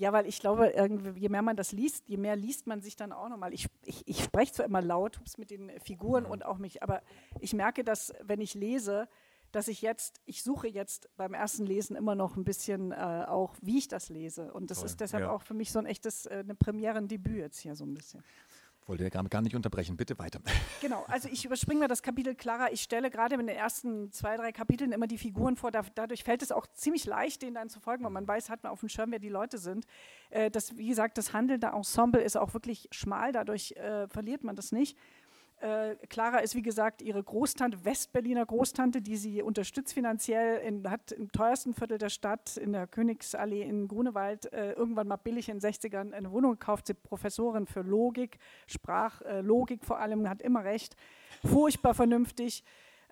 Ja, 0.00 0.14
weil 0.14 0.26
ich 0.26 0.40
glaube, 0.40 0.72
je 1.14 1.28
mehr 1.28 1.42
man 1.42 1.56
das 1.56 1.72
liest, 1.72 2.08
je 2.08 2.16
mehr 2.16 2.34
liest 2.34 2.66
man 2.66 2.80
sich 2.80 2.96
dann 2.96 3.12
auch 3.12 3.28
nochmal. 3.28 3.52
Ich, 3.52 3.68
ich, 3.84 4.08
ich 4.08 4.24
spreche 4.24 4.50
zwar 4.50 4.64
immer 4.64 4.80
laut 4.80 5.20
mit 5.36 5.50
den 5.50 5.70
Figuren 5.78 6.24
und 6.24 6.42
auch 6.42 6.56
mich, 6.56 6.82
aber 6.82 7.02
ich 7.38 7.52
merke, 7.52 7.84
dass 7.84 8.14
wenn 8.22 8.40
ich 8.40 8.54
lese, 8.54 9.08
dass 9.52 9.68
ich 9.68 9.82
jetzt, 9.82 10.22
ich 10.24 10.42
suche 10.42 10.68
jetzt 10.68 11.10
beim 11.18 11.34
ersten 11.34 11.66
Lesen 11.66 11.96
immer 11.96 12.14
noch 12.14 12.36
ein 12.36 12.44
bisschen 12.44 12.92
äh, 12.92 13.26
auch, 13.28 13.54
wie 13.60 13.76
ich 13.76 13.88
das 13.88 14.08
lese. 14.08 14.50
Und 14.54 14.70
das 14.70 14.78
Toll, 14.78 14.86
ist 14.86 15.00
deshalb 15.02 15.24
ja. 15.24 15.32
auch 15.32 15.42
für 15.42 15.52
mich 15.52 15.70
so 15.70 15.78
ein 15.78 15.84
echtes, 15.84 16.24
äh, 16.24 16.36
eine 16.44 16.54
Premierendebüt 16.54 17.36
jetzt 17.36 17.58
hier 17.58 17.76
so 17.76 17.84
ein 17.84 17.92
bisschen. 17.92 18.24
Wollte 18.90 19.04
ja 19.04 19.08
gar 19.08 19.40
nicht 19.40 19.54
unterbrechen, 19.54 19.96
bitte 19.96 20.18
weiter. 20.18 20.40
Genau, 20.80 21.04
also 21.06 21.28
ich 21.30 21.44
überspringe 21.44 21.80
mal 21.80 21.88
das 21.88 22.02
Kapitel 22.02 22.34
Clara. 22.34 22.72
Ich 22.72 22.80
stelle 22.80 23.10
gerade 23.10 23.34
in 23.34 23.46
den 23.46 23.54
ersten 23.54 24.10
zwei, 24.10 24.36
drei 24.36 24.50
Kapiteln 24.50 24.90
immer 24.92 25.06
die 25.06 25.18
Figuren 25.18 25.54
vor. 25.56 25.70
Da, 25.70 25.82
dadurch 25.94 26.24
fällt 26.24 26.42
es 26.42 26.50
auch 26.50 26.66
ziemlich 26.66 27.04
leicht, 27.04 27.42
denen 27.42 27.54
dann 27.54 27.68
zu 27.68 27.78
folgen, 27.80 28.02
weil 28.02 28.10
man 28.10 28.26
weiß, 28.26 28.50
hat 28.50 28.64
man 28.64 28.72
auf 28.72 28.80
dem 28.80 28.88
Schirm, 28.88 29.12
wer 29.12 29.20
die 29.20 29.28
Leute 29.28 29.58
sind. 29.58 29.86
Äh, 30.30 30.50
das, 30.50 30.76
wie 30.76 30.88
gesagt, 30.88 31.18
das 31.18 31.32
handelnde 31.32 31.68
Ensemble 31.68 32.20
ist 32.20 32.36
auch 32.36 32.54
wirklich 32.54 32.88
schmal, 32.90 33.30
dadurch 33.30 33.72
äh, 33.72 34.08
verliert 34.08 34.42
man 34.42 34.56
das 34.56 34.72
nicht. 34.72 34.96
Äh, 35.60 35.96
Clara 36.08 36.38
ist, 36.38 36.54
wie 36.54 36.62
gesagt, 36.62 37.02
ihre 37.02 37.22
Großtante, 37.22 37.84
Westberliner 37.84 38.46
Großtante, 38.46 39.02
die 39.02 39.16
sie 39.16 39.42
unterstützt 39.42 39.92
finanziell, 39.92 40.58
in, 40.66 40.88
hat 40.90 41.12
im 41.12 41.30
teuersten 41.32 41.74
Viertel 41.74 41.98
der 41.98 42.08
Stadt, 42.08 42.56
in 42.56 42.72
der 42.72 42.86
Königsallee 42.86 43.62
in 43.62 43.86
Grunewald, 43.86 44.50
äh, 44.54 44.72
irgendwann 44.72 45.08
mal 45.08 45.16
billig 45.16 45.50
in 45.50 45.58
den 45.58 45.70
60ern 45.70 46.12
eine 46.12 46.30
Wohnung 46.32 46.52
gekauft. 46.52 46.86
Sie 46.86 46.94
Professorin 46.94 47.66
für 47.66 47.82
Logik, 47.82 48.38
Sprachlogik 48.66 49.82
äh, 49.82 49.84
vor 49.84 49.98
allem, 49.98 50.28
hat 50.28 50.40
immer 50.40 50.64
recht, 50.64 50.96
furchtbar 51.44 51.92
vernünftig 51.92 52.64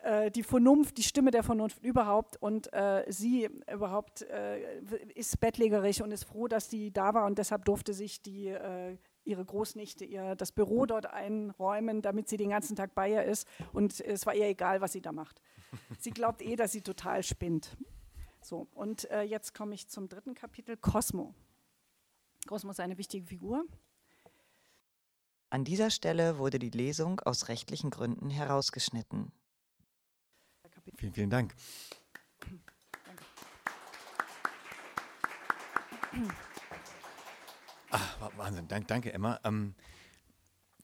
äh, 0.02 0.30
die 0.30 0.42
Vernunft, 0.42 0.96
die 0.96 1.02
Stimme 1.02 1.30
der 1.30 1.42
Vernunft 1.42 1.82
überhaupt. 1.84 2.40
Und 2.40 2.72
äh, 2.72 3.04
sie 3.08 3.50
überhaupt 3.70 4.22
äh, 4.22 4.80
ist 5.14 5.38
bettlägerig 5.40 6.02
und 6.02 6.12
ist 6.12 6.24
froh, 6.24 6.48
dass 6.48 6.68
die 6.68 6.92
da 6.92 7.12
war 7.12 7.26
und 7.26 7.36
deshalb 7.36 7.66
durfte 7.66 7.92
sich 7.92 8.22
die 8.22 8.48
äh, 8.48 8.96
ihre 9.28 9.44
Großnichte 9.44 10.04
ihr 10.04 10.34
das 10.34 10.52
Büro 10.52 10.86
dort 10.86 11.06
einräumen, 11.06 12.02
damit 12.02 12.28
sie 12.28 12.36
den 12.36 12.50
ganzen 12.50 12.74
Tag 12.74 12.94
bei 12.94 13.10
ihr 13.10 13.22
ist. 13.22 13.46
Und 13.72 14.00
es 14.00 14.26
war 14.26 14.34
ihr 14.34 14.46
egal, 14.46 14.80
was 14.80 14.92
sie 14.92 15.00
da 15.00 15.12
macht. 15.12 15.40
Sie 16.00 16.10
glaubt 16.10 16.40
eh, 16.40 16.56
dass 16.56 16.72
sie 16.72 16.80
total 16.80 17.22
spinnt. 17.22 17.76
So, 18.40 18.68
und 18.74 19.10
äh, 19.10 19.22
jetzt 19.22 19.52
komme 19.52 19.74
ich 19.74 19.86
zum 19.88 20.08
dritten 20.08 20.34
Kapitel, 20.34 20.78
Cosmo. 20.78 21.34
Cosmo 22.46 22.70
ist 22.70 22.80
eine 22.80 22.96
wichtige 22.96 23.26
Figur. 23.26 23.66
An 25.50 25.64
dieser 25.64 25.90
Stelle 25.90 26.38
wurde 26.38 26.58
die 26.58 26.70
Lesung 26.70 27.20
aus 27.20 27.48
rechtlichen 27.48 27.90
Gründen 27.90 28.30
herausgeschnitten. 28.30 29.30
Vielen, 30.96 31.12
vielen 31.12 31.30
Dank. 31.30 31.54
Danke. 33.04 33.22
Ach, 37.90 38.30
Wahnsinn. 38.36 38.68
Dank, 38.68 38.88
danke, 38.88 39.12
Emma. 39.12 39.40
Ähm, 39.44 39.74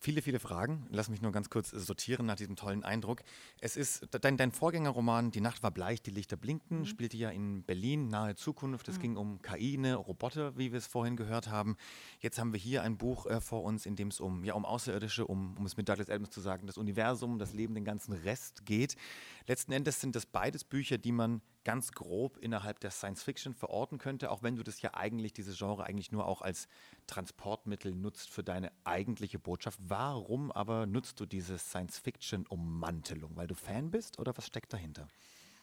viele, 0.05 0.23
viele 0.23 0.39
Fragen. 0.39 0.87
Lass 0.91 1.09
mich 1.09 1.23
nur 1.23 1.33
ganz 1.33 1.51
kurz 1.51 1.71
sortieren 1.71 2.27
nach 2.27 2.37
diesem 2.37 2.57
tollen 2.57 2.85
Eindruck. 2.85 3.23
Es 3.61 3.77
ist 3.77 4.07
dein, 4.11 4.37
dein 4.37 4.53
Vorgängerroman 4.53 5.31
Die 5.31 5.41
Nacht 5.41 5.63
war 5.63 5.71
bleich, 5.71 6.03
die 6.03 6.11
Lichter 6.11 6.37
blinken, 6.37 6.81
mhm. 6.81 6.85
spielte 6.87 7.17
ja 7.17 7.31
in 7.31 7.63
Berlin, 7.63 8.09
nahe 8.09 8.35
Zukunft. 8.35 8.89
Es 8.89 8.99
mhm. 8.99 9.03
ging 9.03 9.17
um 9.17 9.43
KI, 9.43 9.79
ne, 9.79 9.95
Roboter, 9.95 10.57
wie 10.57 10.73
wir 10.73 10.79
es 10.79 10.87
vorhin 10.87 11.17
gehört 11.17 11.49
haben. 11.49 11.77
Jetzt 12.21 12.39
haben 12.39 12.53
wir 12.53 12.61
hier 12.61 12.83
ein 12.83 12.97
Buch 12.97 13.27
äh, 13.27 13.41
vor 13.41 13.65
uns, 13.65 13.87
in 13.87 13.97
dem 13.97 14.09
es 14.09 14.21
um, 14.21 14.45
ja, 14.45 14.55
um 14.55 14.65
Außerirdische, 14.65 15.27
um, 15.27 15.57
um 15.57 15.67
es 15.67 15.77
mit 15.77 15.89
Douglas 15.89 16.11
Adams 16.11 16.31
zu 16.31 16.41
sagen, 16.41 16.67
das 16.67 16.79
Universum, 16.79 17.39
das 17.39 17.53
Leben, 17.53 17.75
den 17.75 17.85
ganzen 17.85 18.13
Rest 18.13 18.67
geht. 18.67 18.97
Letzten 19.47 19.73
Endes 19.73 20.01
sind 20.01 20.15
das 20.15 20.27
beides 20.27 20.65
Bücher, 20.65 20.99
die 20.99 21.13
man 21.13 21.43
ganz 21.65 21.93
grob 21.93 22.37
innerhalb 22.39 22.81
der 22.81 22.91
Science 22.91 23.23
Fiction 23.23 23.55
verorten 23.55 23.99
könnte, 23.99 24.31
auch 24.31 24.43
wenn 24.43 24.57
du 24.57 24.63
das 24.63 24.81
ja 24.83 24.95
eigentlich, 24.95 25.33
dieses 25.33 25.59
Genre 25.59 25.85
eigentlich 25.85 26.13
nur 26.13 26.27
auch 26.27 26.43
als 26.43 26.69
Transportmittel 27.07 27.95
nutzt 27.95 28.31
für 28.31 28.45
deine 28.45 28.71
eigentliche 28.85 29.39
Botschaft. 29.39 29.79
Warum 29.83 30.53
aber 30.53 30.87
nutzt 30.87 31.21
du 31.21 31.27
diese 31.27 31.59
Science 31.59 31.99
Fiction 31.99 32.47
Ummantelung? 32.47 33.37
Weil 33.37 33.47
du 33.47 33.55
Fan 33.55 33.91
bist 33.91 34.19
oder 34.19 34.37
was 34.37 34.47
steckt 34.47 34.73
dahinter? 34.73 35.09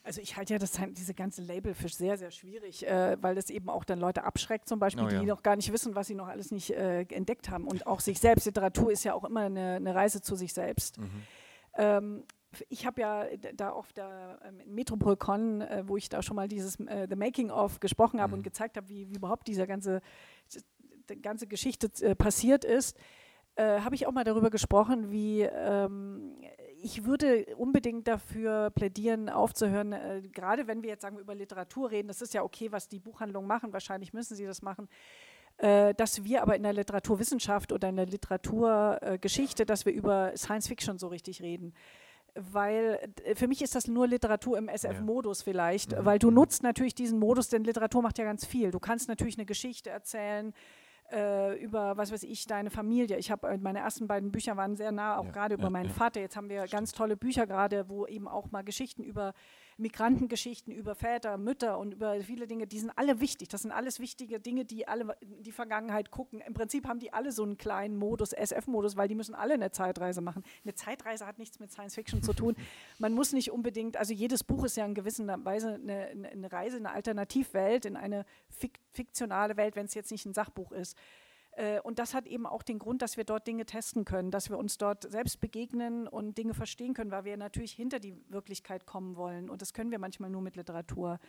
Also 0.04 0.20
ich 0.20 0.36
halte 0.36 0.54
ja 0.54 0.60
das, 0.60 0.80
diese 0.94 1.14
ganze 1.14 1.44
Label 1.44 1.76
für 1.76 1.88
sehr, 1.88 2.18
sehr 2.18 2.32
schwierig, 2.32 2.88
äh, 2.88 3.18
weil 3.22 3.36
das 3.36 3.52
eben 3.52 3.70
auch 3.70 3.84
dann 3.84 4.00
Leute 4.00 4.24
abschreckt, 4.24 4.68
zum 4.68 4.80
Beispiel, 4.80 5.04
oh, 5.04 5.10
ja. 5.10 5.20
die 5.20 5.28
noch 5.28 5.44
gar 5.44 5.56
nicht 5.56 5.72
wissen, 5.72 5.94
was 5.94 6.08
sie 6.08 6.16
noch 6.16 6.28
alles 6.28 6.50
nicht 6.50 6.72
äh, 6.72 7.02
entdeckt 7.02 7.50
haben. 7.50 7.68
Und 7.68 7.86
auch 7.86 8.00
sich 8.00 8.20
selbst. 8.20 8.46
Literatur 8.46 8.92
ist 8.92 9.04
ja 9.04 9.14
auch 9.14 9.24
immer 9.24 9.42
eine, 9.42 9.76
eine 9.76 9.94
Reise 9.94 10.22
zu 10.22 10.36
sich 10.36 10.54
selbst. 10.54 10.98
Mhm. 10.98 11.24
Ähm, 11.76 12.24
ich 12.70 12.86
habe 12.86 13.02
ja 13.02 13.26
da 13.54 13.70
auf 13.70 13.94
der 13.94 14.40
ähm, 14.46 14.62
Metropolcon, 14.74 15.62
äh, 15.62 15.84
wo 15.86 15.98
ich 15.98 16.10
da 16.10 16.22
schon 16.22 16.36
mal 16.36 16.48
dieses 16.48 16.80
äh, 16.80 17.08
The 17.10 17.16
Making 17.16 17.50
of 17.50 17.80
gesprochen 17.80 18.22
habe 18.22 18.34
mhm. 18.34 18.40
und 18.40 18.44
gezeigt 18.44 18.78
habe, 18.78 18.90
wie, 18.90 19.10
wie, 19.10 19.16
überhaupt 19.16 19.48
diese 19.48 19.68
ganze, 19.68 20.02
die 21.10 21.22
ganze 21.22 21.48
Geschichte 21.48 21.90
äh, 22.04 22.16
passiert 22.16 22.66
ist, 22.66 22.98
äh, 23.56 23.82
habe 23.82 23.96
ich 23.96 24.08
auch 24.08 24.12
mal 24.12 24.24
darüber 24.24 24.50
gesprochen, 24.50 25.12
wie 25.12 25.42
ähm, 25.42 26.36
ich 26.82 27.06
würde 27.06 27.46
unbedingt 27.58 28.08
dafür 28.08 28.70
plädieren, 28.72 29.30
aufzuhören, 29.30 29.94
äh, 29.94 30.22
gerade 30.32 30.68
wenn 30.68 30.84
wir 30.84 30.90
jetzt 30.90 31.02
sagen 31.02 31.20
über 31.20 31.36
Literatur 31.36 31.92
reden, 31.92 32.08
das 32.08 32.22
ist 32.22 32.34
ja 32.34 32.44
okay, 32.44 32.72
was 32.72 32.88
die 32.88 33.00
Buchhandlungen 33.00 33.48
machen, 33.48 33.74
wahrscheinlich 33.74 34.14
müssen 34.14 34.36
sie 34.36 34.46
das 34.46 34.62
machen 34.62 34.90
äh, 35.58 35.94
dass 35.94 36.24
wir 36.24 36.42
aber 36.42 36.56
in 36.56 36.64
der 36.64 36.74
Literaturwissenschaft 36.74 37.72
oder 37.72 37.90
in 37.90 37.98
der 37.98 38.08
Literaturgeschichte, 38.08 39.66
dass 39.66 39.86
wir 39.86 39.94
über 39.94 40.32
Science 40.36 40.68
Fiction 40.68 40.98
so 40.98 41.08
richtig 41.08 41.42
reden 41.42 41.74
weil 42.36 43.13
äh, 43.24 43.36
für 43.36 43.48
mich 43.48 43.62
ist 43.62 43.76
das 43.76 43.88
nur 43.88 44.08
Literatur 44.08 44.58
im 44.58 44.70
SF-Modus 44.70 45.39
ja. 45.39 45.44
vielleicht, 45.44 45.91
mhm. 45.91 46.06
weil 46.06 46.20
du 46.20 46.30
mhm. 46.30 46.36
nutzt 46.36 46.63
natürlich 46.63 46.96
diesen 46.96 47.20
Modus, 47.20 47.50
denn 47.50 47.63
Literatur 47.63 48.02
macht 48.02 48.17
ja 48.17 48.26
ganz 48.26 48.46
viel. 48.46 48.72
Du 48.72 48.80
kannst 48.80 49.08
natürlich 49.08 49.38
eine 49.38 49.46
Geschichte 49.46 49.89
erzählen, 49.89 50.54
äh, 51.12 51.58
über, 51.62 51.98
was 51.98 52.12
weiß 52.12 52.24
ich, 52.24 52.46
deine 52.46 52.70
Familie. 52.70 53.17
Ich 53.17 53.32
habe, 53.32 53.48
äh, 53.50 53.58
meine 53.58 53.80
ersten 53.80 54.08
beiden 54.08 54.32
Bücher 54.32 54.58
waren 54.58 54.76
sehr 54.76 54.91
nah, 54.91 55.17
auch 55.17 55.26
ja, 55.26 55.32
gerade 55.32 55.56
über 55.56 55.65
ja, 55.65 55.70
meinen 55.70 55.89
ja. 55.89 55.94
Vater. 55.94 56.22
Jetzt 56.22 56.36
haben 56.36 56.50
wir 56.50 56.60
Stimmt. 56.60 56.72
ganz 56.72 56.91
tolle 56.94 57.17
Bücher 57.17 57.48
gerade, 57.48 57.89
wo 57.89 58.06
eben 58.06 58.28
auch 58.28 58.52
mal 58.52 58.63
Geschichten 58.63 59.04
über 59.04 59.34
Migrantengeschichten, 59.78 60.74
über 60.74 60.96
Väter, 60.96 61.38
Mütter 61.38 61.78
und 61.78 61.94
über 61.94 62.20
viele 62.22 62.48
Dinge, 62.48 62.68
die 62.68 62.80
sind 62.80 62.92
alle 62.96 63.20
wichtig. 63.20 63.50
Das 63.50 63.62
sind 63.62 63.72
alles 63.72 64.00
wichtige 64.00 64.40
Dinge, 64.40 64.66
die 64.66 64.88
alle 64.88 65.16
in 65.22 65.44
die 65.44 65.52
Vergangenheit 65.52 66.12
gucken. 66.12 66.42
Im 66.42 66.54
Prinzip 66.54 66.88
haben 66.88 67.00
die 67.00 67.14
alle 67.14 67.32
so 67.32 67.44
einen 67.44 67.58
kleinen 67.58 67.98
Modus, 67.98 68.34
SF-Modus, 68.34 68.96
weil 68.96 69.08
die 69.08 69.16
müssen 69.16 69.36
alle 69.36 69.54
eine 69.54 69.72
Zeitreise 69.72 70.22
machen. 70.22 70.44
Eine 70.64 70.76
Zeitreise 70.76 71.26
hat 71.26 71.40
nichts 71.40 71.60
mit 71.60 71.72
Science 71.72 71.96
Fiction 71.96 72.22
zu 72.22 72.34
tun. 72.34 72.56
Man 73.00 73.14
muss 73.14 73.34
nicht 73.34 73.52
unbedingt, 73.52 73.98
also 73.98 74.14
jedes 74.14 74.44
Buch 74.44 74.66
ist 74.66 74.78
ja 74.78 74.86
in 74.86 74.94
gewisser 74.94 75.26
Weise 75.44 75.76
eine, 75.76 76.30
eine 76.32 76.52
Reise, 76.52 76.78
eine 76.78 76.92
Alternativwelt, 76.92 77.86
in 77.86 77.98
eine 77.98 78.26
fiktionale 78.94 79.58
Welt, 79.58 79.76
wenn 79.76 79.86
es 79.86 79.94
jetzt 79.94 80.12
nicht 80.12 80.26
ein 80.26 80.34
Sachbuch 80.34 80.72
ist. 80.72 80.98
Äh, 81.54 81.80
und 81.82 82.00
das 82.00 82.14
hat 82.14 82.28
eben 82.28 82.46
auch 82.46 82.64
den 82.64 82.80
Grund, 82.80 83.02
dass 83.02 83.18
wir 83.18 83.24
dort 83.24 83.48
Dinge 83.48 83.66
testen 83.66 84.06
können, 84.06 84.32
dass 84.32 84.50
wir 84.50 84.58
uns 84.58 84.78
dort 84.78 85.10
selbst 85.10 85.40
begegnen 85.40 86.08
und 86.08 86.38
Dinge 86.38 86.54
verstehen 86.54 86.94
können, 86.94 87.12
weil 87.12 87.26
wir 87.26 87.38
natürlich 87.38 87.74
hinter 87.74 88.00
die 88.00 88.16
Wirklichkeit 88.30 88.86
kommen 88.86 89.16
wollen. 89.16 89.50
Und 89.50 89.62
das 89.62 89.74
können 89.74 89.92
wir 89.92 90.00
manchmal 90.00 90.30
nur 90.30 90.42
mit 90.42 90.56
Literatur. 90.56 91.20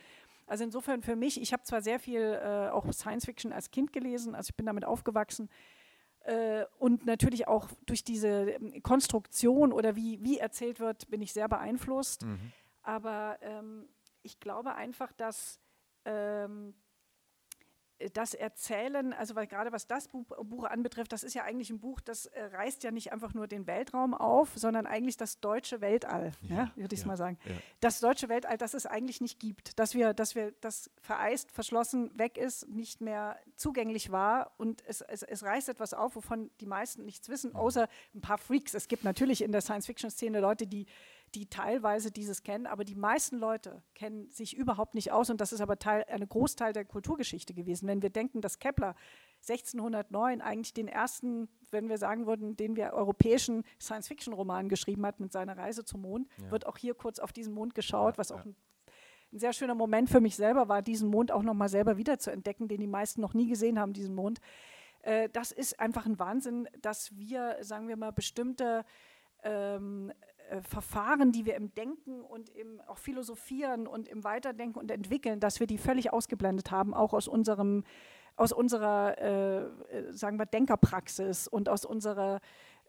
Also 0.45 0.63
insofern 0.63 1.01
für 1.01 1.15
mich, 1.15 1.41
ich 1.41 1.53
habe 1.53 1.63
zwar 1.63 1.81
sehr 1.81 1.99
viel 1.99 2.21
äh, 2.21 2.69
auch 2.69 2.91
Science 2.91 3.25
Fiction 3.25 3.53
als 3.53 3.71
Kind 3.71 3.93
gelesen, 3.93 4.35
also 4.35 4.49
ich 4.49 4.55
bin 4.55 4.65
damit 4.65 4.85
aufgewachsen. 4.85 5.49
Äh, 6.21 6.65
und 6.79 7.05
natürlich 7.05 7.47
auch 7.47 7.69
durch 7.85 8.03
diese 8.03 8.51
ähm, 8.51 8.81
Konstruktion 8.81 9.73
oder 9.73 9.95
wie, 9.97 10.23
wie 10.23 10.37
erzählt 10.37 10.79
wird, 10.79 11.09
bin 11.09 11.21
ich 11.21 11.33
sehr 11.33 11.49
beeinflusst. 11.49 12.25
Mhm. 12.25 12.53
Aber 12.81 13.37
ähm, 13.41 13.89
ich 14.21 14.39
glaube 14.39 14.75
einfach, 14.75 15.11
dass 15.11 15.59
ähm, 16.05 16.73
das 18.11 18.33
Erzählen, 18.33 19.13
also 19.13 19.35
weil 19.35 19.47
gerade 19.47 19.71
was 19.71 19.87
das 19.87 20.07
Buch, 20.07 20.25
Buch, 20.43 20.65
anbetrifft, 20.65 21.11
das 21.11 21.23
ist 21.23 21.33
ja 21.33 21.43
eigentlich 21.43 21.69
ein 21.69 21.79
Buch, 21.79 21.99
das 22.01 22.25
äh, 22.27 22.43
reißt 22.43 22.83
ja 22.83 22.91
nicht 22.91 23.11
einfach 23.11 23.33
nur 23.33 23.47
den 23.47 23.67
Weltraum 23.67 24.13
auf, 24.13 24.51
sondern 24.55 24.85
eigentlich 24.85 25.17
das 25.17 25.39
deutsche 25.39 25.81
Weltall, 25.81 26.31
ja, 26.41 26.55
ja 26.55 26.71
würde 26.75 26.95
ich 26.95 27.01
ja, 27.01 27.07
mal 27.07 27.17
sagen. 27.17 27.37
Das 27.79 27.99
deutsche 27.99 28.29
Weltall, 28.29 28.57
das 28.57 28.73
es 28.73 28.85
eigentlich 28.85 29.21
nicht 29.21 29.39
gibt, 29.39 29.79
dass 29.79 29.93
wir, 29.93 30.13
dass 30.13 30.35
wir 30.35 30.53
das 30.61 30.89
vereist, 31.01 31.51
verschlossen, 31.51 32.17
weg 32.17 32.37
ist, 32.37 32.67
nicht 32.69 33.01
mehr 33.01 33.37
zugänglich 33.55 34.11
war 34.11 34.51
und 34.57 34.83
es, 34.87 35.01
es, 35.01 35.23
es 35.23 35.43
reißt 35.43 35.69
etwas 35.69 35.93
auf, 35.93 36.15
wovon 36.15 36.49
die 36.59 36.65
meisten 36.65 37.05
nichts 37.05 37.29
wissen, 37.29 37.55
außer 37.55 37.87
ein 38.13 38.21
paar 38.21 38.37
Freaks. 38.37 38.73
Es 38.73 38.87
gibt 38.87 39.03
natürlich 39.03 39.41
in 39.41 39.51
der 39.51 39.61
Science-Fiction-Szene 39.61 40.39
Leute, 40.39 40.67
die 40.67 40.85
die 41.35 41.47
teilweise 41.47 42.11
dieses 42.11 42.43
kennen, 42.43 42.67
aber 42.67 42.83
die 42.83 42.95
meisten 42.95 43.37
Leute 43.37 43.81
kennen 43.95 44.29
sich 44.29 44.55
überhaupt 44.55 44.93
nicht 44.93 45.11
aus 45.11 45.29
und 45.29 45.41
das 45.41 45.51
ist 45.51 45.61
aber 45.61 45.79
Teil, 45.79 46.05
ein 46.07 46.27
Großteil 46.27 46.73
der 46.73 46.85
Kulturgeschichte 46.85 47.53
gewesen. 47.53 47.87
Wenn 47.87 48.01
wir 48.01 48.09
denken, 48.09 48.41
dass 48.41 48.59
Kepler 48.59 48.95
1609 49.41 50.41
eigentlich 50.41 50.73
den 50.73 50.87
ersten, 50.87 51.49
wenn 51.71 51.89
wir 51.89 51.97
sagen 51.97 52.27
würden, 52.27 52.55
den 52.55 52.75
wir 52.75 52.93
europäischen 52.93 53.63
Science-Fiction-Roman 53.81 54.69
geschrieben 54.69 55.05
hat 55.05 55.19
mit 55.19 55.31
seiner 55.31 55.57
Reise 55.57 55.83
zum 55.83 56.01
Mond, 56.01 56.27
ja. 56.37 56.51
wird 56.51 56.67
auch 56.67 56.77
hier 56.77 56.93
kurz 56.93 57.19
auf 57.19 57.33
diesen 57.33 57.53
Mond 57.53 57.73
geschaut, 57.73 58.17
was 58.17 58.31
auch 58.31 58.45
ein, 58.45 58.55
ein 59.31 59.39
sehr 59.39 59.53
schöner 59.53 59.75
Moment 59.75 60.09
für 60.09 60.21
mich 60.21 60.35
selber 60.35 60.69
war, 60.69 60.81
diesen 60.81 61.09
Mond 61.09 61.31
auch 61.31 61.43
nochmal 61.43 61.69
selber 61.69 61.97
wieder 61.97 62.19
zu 62.19 62.31
entdecken, 62.31 62.67
den 62.67 62.79
die 62.79 62.87
meisten 62.87 63.21
noch 63.21 63.33
nie 63.33 63.47
gesehen 63.47 63.79
haben, 63.79 63.93
diesen 63.93 64.13
Mond. 64.13 64.39
Äh, 65.01 65.29
das 65.33 65.51
ist 65.51 65.79
einfach 65.79 66.05
ein 66.05 66.19
Wahnsinn, 66.19 66.69
dass 66.81 67.15
wir, 67.17 67.57
sagen 67.61 67.87
wir 67.87 67.97
mal, 67.97 68.11
bestimmte 68.11 68.85
ähm, 69.43 70.11
äh, 70.53 70.61
Verfahren, 70.61 71.31
die 71.31 71.45
wir 71.45 71.55
im 71.55 71.73
Denken 71.73 72.21
und 72.21 72.49
im 72.49 72.79
auch 72.87 72.97
Philosophieren 72.97 73.87
und 73.87 74.07
im 74.07 74.23
Weiterdenken 74.23 74.79
und 74.79 74.91
Entwickeln, 74.91 75.39
dass 75.39 75.59
wir 75.59 75.67
die 75.67 75.77
völlig 75.77 76.13
ausgeblendet 76.13 76.71
haben, 76.71 76.93
auch 76.93 77.13
aus 77.13 77.27
unserem, 77.27 77.83
aus 78.35 78.51
unserer, 78.51 79.17
äh, 79.17 79.61
äh, 79.61 80.13
sagen 80.13 80.37
wir, 80.37 80.45
Denkerpraxis 80.45 81.47
und 81.47 81.69
aus 81.69 81.85
unserer 81.85 82.39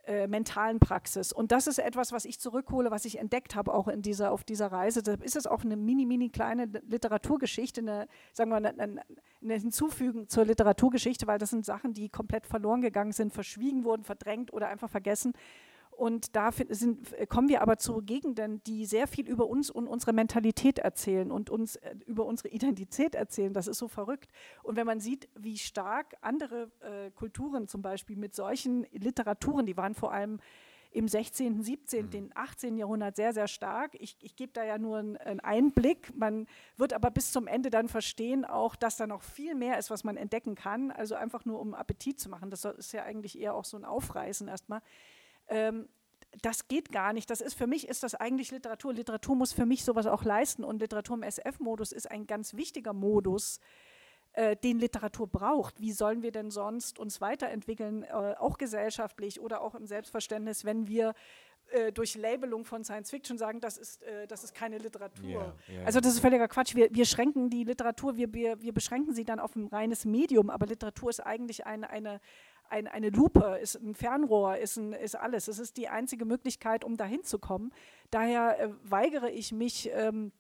äh, 0.07 0.27
mentalen 0.27 0.81
Praxis. 0.81 1.33
Und 1.33 1.53
das 1.53 1.66
ist 1.66 1.79
etwas, 1.79 2.12
was 2.12 2.27
ich 2.27 2.38
zurückhole, 2.38 2.90
was 2.90 3.07
ich 3.07 3.18
entdeckt 3.18 3.55
habe 3.55 3.72
auch 3.72 3.88
in 3.88 4.03
dieser, 4.03 4.33
auf 4.33 4.44
dieser 4.44 4.70
Reise. 4.70 5.03
Da 5.03 5.14
ist 5.14 5.37
es 5.37 5.46
auch 5.46 5.64
eine 5.64 5.77
mini, 5.77 6.05
mini 6.05 6.29
kleine 6.29 6.66
Literaturgeschichte, 6.66 7.81
eine, 7.81 8.07
sagen 8.33 8.50
wir, 8.50 8.57
eine, 8.57 9.03
eine 9.42 9.55
Hinzufügen 9.55 10.29
zur 10.29 10.44
Literaturgeschichte, 10.44 11.27
weil 11.27 11.38
das 11.38 11.50
sind 11.50 11.64
Sachen, 11.64 11.94
die 11.94 12.11
komplett 12.11 12.46
verloren 12.46 12.83
gegangen 12.83 13.12
sind, 13.12 13.33
verschwiegen 13.33 13.85
wurden, 13.85 14.05
verdrängt 14.05 14.53
oder 14.53 14.68
einfach 14.68 14.90
vergessen. 14.90 15.33
Und 15.96 16.35
da 16.35 16.50
sind, 16.52 17.14
kommen 17.28 17.48
wir 17.48 17.62
aber 17.62 17.78
zu 17.78 18.02
Gegenden, 18.02 18.62
die 18.64 18.85
sehr 18.85 19.07
viel 19.07 19.28
über 19.28 19.46
uns 19.46 19.70
und 19.70 19.87
unsere 19.87 20.12
Mentalität 20.12 20.78
erzählen 20.78 21.30
und 21.30 21.50
uns 21.50 21.76
äh, 21.76 21.94
über 22.07 22.24
unsere 22.24 22.48
Identität 22.48 23.14
erzählen. 23.14 23.52
Das 23.52 23.68
ist 23.68 23.78
so 23.78 23.88
verrückt. 23.88 24.30
Und 24.62 24.76
wenn 24.76 24.87
man 24.87 25.00
sieht, 25.00 25.28
wie 25.37 25.57
stark 25.59 26.14
andere 26.20 26.70
äh, 26.80 27.11
Kulturen 27.12 27.68
zum 27.68 27.83
Beispiel 27.83 28.16
mit 28.16 28.35
solchen 28.35 28.87
Literaturen, 28.92 29.66
die 29.66 29.76
waren 29.76 29.94
vor 29.94 30.12
allem 30.12 30.40
im 30.94 31.09
16., 31.09 31.62
17., 31.62 32.07
mhm. 32.07 32.30
18. 32.35 32.76
Jahrhundert 32.76 33.16
sehr, 33.16 33.33
sehr 33.33 33.48
stark. 33.48 33.96
Ich, 33.98 34.16
ich 34.20 34.37
gebe 34.37 34.52
da 34.52 34.64
ja 34.64 34.78
nur 34.78 34.98
einen, 34.98 35.16
einen 35.16 35.40
Einblick. 35.40 36.14
Man 36.16 36.46
wird 36.76 36.92
aber 36.92 37.11
bis 37.11 37.33
zum 37.33 37.48
Ende 37.48 37.70
dann 37.70 37.88
verstehen 37.88 38.44
auch, 38.44 38.76
dass 38.76 38.96
da 38.96 39.07
noch 39.09 39.22
viel 39.22 39.57
mehr 39.57 39.78
ist, 39.78 39.90
was 39.90 40.04
man 40.04 40.16
entdecken 40.16 40.54
kann. 40.54 40.92
Also 40.92 41.16
einfach 41.16 41.44
nur 41.44 41.61
um 41.61 41.74
Appetit 41.74 42.20
zu 42.20 42.28
machen. 42.28 42.48
Das 42.50 42.64
ist 42.64 42.92
ja 42.92 43.02
eigentlich 43.02 43.38
eher 43.38 43.54
auch 43.54 43.64
so 43.64 43.76
ein 43.76 43.85
Aufreißen 43.85 44.46
erstmal 44.46 44.83
ähm, 45.48 45.88
das 46.42 46.68
geht 46.68 46.90
gar 46.90 47.12
nicht. 47.12 47.30
Das 47.30 47.40
ist 47.40 47.54
für 47.54 47.66
mich 47.66 47.88
ist 47.88 48.02
das 48.02 48.14
eigentlich 48.14 48.50
Literatur. 48.50 48.92
Literatur 48.92 49.37
muss 49.37 49.52
für 49.52 49.66
mich 49.66 49.85
sowas 49.85 50.07
auch 50.07 50.24
leisten 50.24 50.64
und 50.64 50.80
Literatur 50.80 51.16
im 51.16 51.22
SF-Modus 51.22 51.92
ist 51.92 52.11
ein 52.11 52.26
ganz 52.26 52.54
wichtiger 52.54 52.92
Modus, 52.92 53.61
äh, 54.33 54.57
den 54.57 54.78
Literatur 54.78 55.28
braucht. 55.28 55.80
Wie 55.80 55.92
sollen 55.92 56.22
wir 56.22 56.33
denn 56.33 56.50
sonst 56.50 56.98
uns 56.98 57.20
weiterentwickeln, 57.20 58.02
äh, 58.02 58.35
auch 58.38 58.59
gesellschaftlich 58.59 59.40
oder 59.40 59.61
auch 59.61 59.74
im 59.74 59.87
Selbstverständnis, 59.87 60.64
wenn 60.64 60.88
wir 60.88 61.14
äh, 61.70 61.92
durch 61.92 62.14
Labelung 62.14 62.64
von 62.64 62.85
Science 62.85 63.11
Fiction 63.11 63.38
sagen, 63.38 63.61
das 63.61 63.78
ist, 63.78 64.02
äh, 64.02 64.26
das 64.26 64.44
ist 64.44 64.54
keine 64.54 64.78
Literatur. 64.78 65.24
Yeah, 65.24 65.54
yeah. 65.68 65.85
Also 65.87 66.00
das 66.00 66.14
ist 66.14 66.20
völliger 66.20 66.46
Quatsch. 66.46 66.74
Wir, 66.74 66.88
wir 66.92 67.04
schränken 67.04 67.48
die 67.48 67.64
Literatur, 67.64 68.16
wir, 68.16 68.33
wir, 68.35 68.61
wir 68.61 68.72
beschränken 68.72 69.14
sie 69.14 69.24
dann 69.24 69.40
auf 69.40 69.57
ein 69.57 69.66
reines 69.68 70.04
Medium, 70.04 70.50
aber 70.50 70.66
Literatur 70.66 71.11
ist 71.11 71.20
eigentlich 71.20 71.66
eine, 71.66 71.88
eine, 71.90 72.20
ein, 72.68 72.87
eine 72.87 73.11
Lupe, 73.11 73.59
ist 73.62 73.77
ein 73.77 73.94
Fernrohr, 73.94 74.57
ist, 74.57 74.77
ein, 74.77 74.92
ist 74.92 75.14
alles. 75.14 75.48
Es 75.48 75.59
ist 75.59 75.77
die 75.77 75.88
einzige 75.88 76.24
Möglichkeit, 76.24 76.85
um 76.85 76.96
dahin 76.96 77.22
zu 77.22 77.38
kommen. 77.38 77.72
Daher 78.11 78.59
äh, 78.61 78.68
weigere 78.83 79.31
ich 79.31 79.53
mich, 79.53 79.90
ähm, 79.92 80.33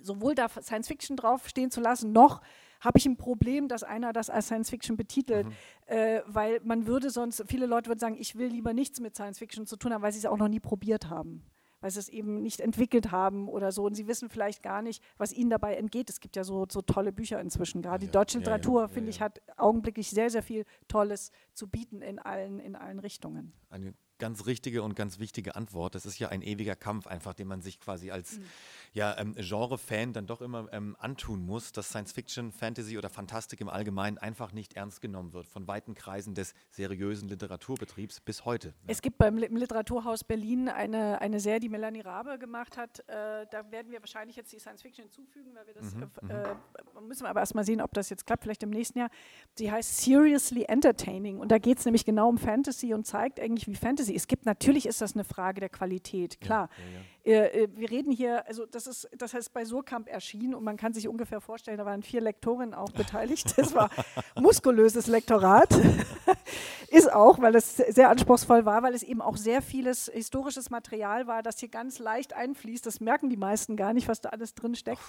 sowohl 0.00 0.34
da 0.34 0.48
Science 0.48 0.88
Fiction 0.88 1.16
draufstehen 1.16 1.70
zu 1.70 1.80
lassen, 1.80 2.12
noch 2.12 2.40
habe 2.80 2.98
ich 2.98 3.06
ein 3.06 3.16
Problem, 3.16 3.66
dass 3.66 3.82
einer 3.82 4.12
das 4.12 4.30
als 4.30 4.46
Science 4.46 4.70
Fiction 4.70 4.96
betitelt, 4.96 5.46
mhm. 5.46 5.52
äh, 5.86 6.22
weil 6.26 6.60
man 6.62 6.86
würde 6.86 7.10
sonst, 7.10 7.42
viele 7.48 7.66
Leute 7.66 7.88
würden 7.88 7.98
sagen, 7.98 8.16
ich 8.16 8.36
will 8.36 8.48
lieber 8.48 8.72
nichts 8.72 9.00
mit 9.00 9.16
Science 9.16 9.38
Fiction 9.38 9.66
zu 9.66 9.76
tun 9.76 9.92
haben, 9.92 10.02
weil 10.02 10.12
sie 10.12 10.18
es 10.18 10.26
auch 10.26 10.36
noch 10.36 10.48
nie 10.48 10.60
probiert 10.60 11.10
haben 11.10 11.42
weil 11.80 11.90
sie 11.90 12.00
es 12.00 12.08
eben 12.08 12.42
nicht 12.42 12.60
entwickelt 12.60 13.10
haben 13.10 13.48
oder 13.48 13.72
so. 13.72 13.84
Und 13.84 13.94
sie 13.94 14.06
wissen 14.06 14.28
vielleicht 14.28 14.62
gar 14.62 14.82
nicht, 14.82 15.02
was 15.16 15.32
ihnen 15.32 15.50
dabei 15.50 15.76
entgeht. 15.76 16.10
Es 16.10 16.20
gibt 16.20 16.36
ja 16.36 16.44
so, 16.44 16.66
so 16.70 16.82
tolle 16.82 17.12
Bücher 17.12 17.40
inzwischen. 17.40 17.82
Gerade 17.82 18.04
ja, 18.04 18.10
die 18.10 18.12
deutsche 18.12 18.38
Literatur, 18.38 18.82
ja, 18.82 18.86
ja, 18.86 18.92
finde 18.92 19.10
ich, 19.10 19.20
hat 19.20 19.40
augenblicklich 19.56 20.10
sehr, 20.10 20.30
sehr 20.30 20.42
viel 20.42 20.64
Tolles 20.88 21.30
zu 21.54 21.68
bieten 21.68 22.02
in 22.02 22.18
allen, 22.18 22.60
in 22.60 22.76
allen 22.76 22.98
Richtungen. 22.98 23.52
Eine 23.70 23.94
ganz 24.18 24.46
richtige 24.46 24.82
und 24.82 24.96
ganz 24.96 25.18
wichtige 25.18 25.56
Antwort. 25.56 25.94
Das 25.94 26.04
ist 26.04 26.18
ja 26.18 26.28
ein 26.28 26.42
ewiger 26.42 26.76
Kampf, 26.76 27.06
einfach, 27.06 27.34
den 27.34 27.48
man 27.48 27.62
sich 27.62 27.80
quasi 27.80 28.10
als 28.10 28.38
mhm. 28.38 28.44
Ja, 28.92 29.16
ähm, 29.18 29.34
Genre-Fan 29.36 30.12
dann 30.12 30.26
doch 30.26 30.40
immer 30.40 30.68
ähm, 30.72 30.96
antun 30.98 31.44
muss, 31.44 31.72
dass 31.72 31.88
Science-Fiction, 31.90 32.52
Fantasy 32.52 32.98
oder 32.98 33.08
Fantastik 33.08 33.60
im 33.60 33.68
Allgemeinen 33.68 34.18
einfach 34.18 34.52
nicht 34.52 34.74
ernst 34.74 35.00
genommen 35.00 35.32
wird 35.32 35.46
von 35.46 35.66
weiten 35.68 35.94
Kreisen 35.94 36.34
des 36.34 36.54
seriösen 36.70 37.28
Literaturbetriebs 37.28 38.20
bis 38.20 38.44
heute. 38.44 38.74
Es 38.86 39.02
gibt 39.02 39.18
beim 39.18 39.36
Literaturhaus 39.36 40.24
Berlin 40.24 40.68
eine, 40.68 41.20
eine 41.20 41.40
Serie, 41.40 41.60
die 41.60 41.68
Melanie 41.68 42.00
Rabe 42.00 42.38
gemacht 42.38 42.76
hat. 42.76 43.00
Äh, 43.00 43.46
da 43.50 43.70
werden 43.70 43.90
wir 43.92 44.00
wahrscheinlich 44.00 44.36
jetzt 44.36 44.52
die 44.52 44.58
Science-Fiction 44.58 45.04
hinzufügen, 45.04 45.54
weil 45.54 45.66
wir 45.66 45.74
das 45.74 45.94
mhm, 45.94 46.10
äh, 46.28 46.54
mhm. 47.00 47.08
müssen 47.08 47.22
wir 47.24 47.30
aber 47.30 47.40
erstmal 47.40 47.64
sehen, 47.64 47.80
ob 47.80 47.92
das 47.94 48.10
jetzt 48.10 48.26
klappt, 48.26 48.42
vielleicht 48.42 48.62
im 48.62 48.70
nächsten 48.70 48.98
Jahr. 48.98 49.10
Die 49.58 49.70
heißt 49.70 49.98
Seriously 49.98 50.64
Entertaining 50.64 51.38
und 51.38 51.50
da 51.50 51.58
geht 51.58 51.78
es 51.78 51.84
nämlich 51.84 52.04
genau 52.04 52.28
um 52.28 52.38
Fantasy 52.38 52.94
und 52.94 53.06
zeigt 53.06 53.40
eigentlich, 53.40 53.66
wie 53.66 53.74
Fantasy. 53.74 54.14
Es 54.14 54.26
gibt 54.26 54.46
natürlich 54.46 54.86
ist 54.86 55.00
das 55.00 55.14
eine 55.14 55.24
Frage 55.24 55.60
der 55.60 55.68
Qualität, 55.68 56.40
klar. 56.40 56.68
Ja, 56.78 56.84
ja, 56.84 56.98
ja. 56.98 57.00
Äh, 57.28 57.64
äh, 57.64 57.68
wir 57.76 57.90
reden 57.90 58.10
hier, 58.10 58.46
also 58.48 58.64
das 58.64 58.86
ist, 58.86 59.06
das 59.18 59.34
heißt 59.34 59.52
bei 59.52 59.66
Surkamp 59.66 60.08
erschienen 60.08 60.54
und 60.54 60.64
man 60.64 60.78
kann 60.78 60.94
sich 60.94 61.08
ungefähr 61.08 61.42
vorstellen, 61.42 61.76
da 61.76 61.84
waren 61.84 62.02
vier 62.02 62.22
Lektorinnen 62.22 62.72
auch 62.72 62.90
beteiligt. 62.90 63.58
Das 63.58 63.74
war 63.74 63.90
muskulöses 64.40 65.08
Lektorat. 65.08 65.68
ist 66.88 67.12
auch, 67.12 67.38
weil 67.40 67.54
es 67.54 67.76
sehr 67.76 68.08
anspruchsvoll 68.08 68.64
war, 68.64 68.82
weil 68.82 68.94
es 68.94 69.02
eben 69.02 69.20
auch 69.20 69.36
sehr 69.36 69.60
vieles 69.60 70.10
historisches 70.12 70.70
Material 70.70 71.26
war, 71.26 71.42
das 71.42 71.58
hier 71.58 71.68
ganz 71.68 71.98
leicht 71.98 72.32
einfließt. 72.32 72.86
Das 72.86 73.00
merken 73.00 73.28
die 73.28 73.36
meisten 73.36 73.76
gar 73.76 73.92
nicht, 73.92 74.08
was 74.08 74.22
da 74.22 74.30
alles 74.30 74.54
drin 74.54 74.74
steckt. 74.74 75.02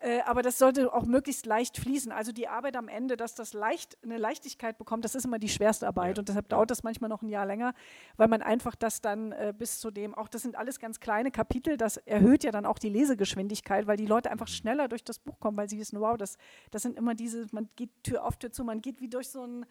Äh, 0.00 0.20
aber 0.22 0.40
das 0.40 0.58
sollte 0.58 0.92
auch 0.94 1.04
möglichst 1.04 1.44
leicht 1.44 1.76
fließen. 1.76 2.10
Also 2.10 2.32
die 2.32 2.48
Arbeit 2.48 2.74
am 2.76 2.88
Ende, 2.88 3.18
dass 3.18 3.34
das 3.34 3.52
leicht 3.52 3.98
eine 4.02 4.16
Leichtigkeit 4.16 4.78
bekommt, 4.78 5.04
das 5.04 5.14
ist 5.14 5.26
immer 5.26 5.38
die 5.38 5.50
schwerste 5.50 5.86
Arbeit 5.86 6.16
ja. 6.16 6.22
und 6.22 6.28
deshalb 6.28 6.48
dauert 6.48 6.70
das 6.70 6.82
manchmal 6.82 7.10
noch 7.10 7.20
ein 7.20 7.28
Jahr 7.28 7.44
länger, 7.44 7.74
weil 8.16 8.28
man 8.28 8.40
einfach 8.40 8.74
das 8.74 9.02
dann 9.02 9.32
äh, 9.32 9.52
bis 9.56 9.78
zu 9.78 9.90
dem, 9.90 10.14
auch 10.14 10.28
das 10.28 10.40
sind 10.42 10.56
alles 10.56 10.80
ganz 10.80 11.00
kleine 11.00 11.30
Kapitel, 11.30 11.76
das 11.76 11.98
erhöht 11.98 12.44
ja 12.44 12.50
dann 12.50 12.64
auch 12.64 12.78
die 12.78 12.88
Lesegeschwindigkeit, 12.88 13.86
weil 13.86 13.98
die 13.98 14.06
Leute 14.06 14.30
einfach 14.30 14.48
schneller 14.48 14.88
durch 14.88 15.04
das 15.04 15.18
Buch 15.18 15.38
kommen, 15.38 15.58
weil 15.58 15.68
sie 15.68 15.78
wissen, 15.78 16.00
wow, 16.00 16.16
das, 16.16 16.38
das 16.70 16.80
sind 16.80 16.96
immer 16.96 17.14
diese, 17.14 17.46
man 17.52 17.68
geht 17.76 17.90
Tür 18.02 18.24
auf 18.24 18.38
Tür 18.38 18.52
zu, 18.52 18.64
man 18.64 18.80
geht 18.80 19.02
wie 19.02 19.08
durch 19.08 19.28
so 19.28 19.44
ein 19.44 19.66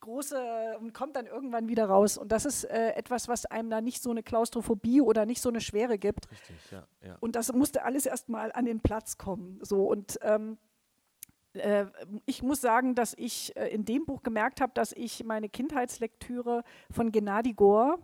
große 0.00 0.76
und 0.80 0.92
kommt 0.92 1.16
dann 1.16 1.26
irgendwann 1.26 1.68
wieder 1.68 1.86
raus. 1.86 2.18
Und 2.18 2.32
das 2.32 2.44
ist 2.44 2.64
äh, 2.64 2.92
etwas, 2.92 3.28
was 3.28 3.46
einem 3.46 3.70
da 3.70 3.80
nicht 3.80 4.02
so 4.02 4.10
eine 4.10 4.22
Klaustrophobie 4.22 5.00
oder 5.00 5.26
nicht 5.26 5.40
so 5.40 5.48
eine 5.48 5.60
Schwere 5.60 5.98
gibt. 5.98 6.30
Richtig, 6.30 6.70
ja, 6.70 6.86
ja. 7.02 7.16
Und 7.20 7.36
das 7.36 7.52
musste 7.52 7.84
alles 7.84 8.06
erstmal 8.06 8.52
an 8.52 8.64
den 8.64 8.80
Platz 8.80 9.18
kommen. 9.18 9.58
So 9.62 9.86
und 9.86 10.18
ähm, 10.22 10.58
äh, 11.54 11.86
ich 12.26 12.42
muss 12.42 12.60
sagen, 12.60 12.94
dass 12.94 13.14
ich 13.16 13.56
äh, 13.56 13.68
in 13.68 13.84
dem 13.84 14.04
Buch 14.04 14.22
gemerkt 14.22 14.60
habe, 14.60 14.72
dass 14.74 14.92
ich 14.92 15.24
meine 15.24 15.48
Kindheitslektüre 15.48 16.62
von 16.90 17.12
Gennady 17.12 17.54
Gore 17.54 17.98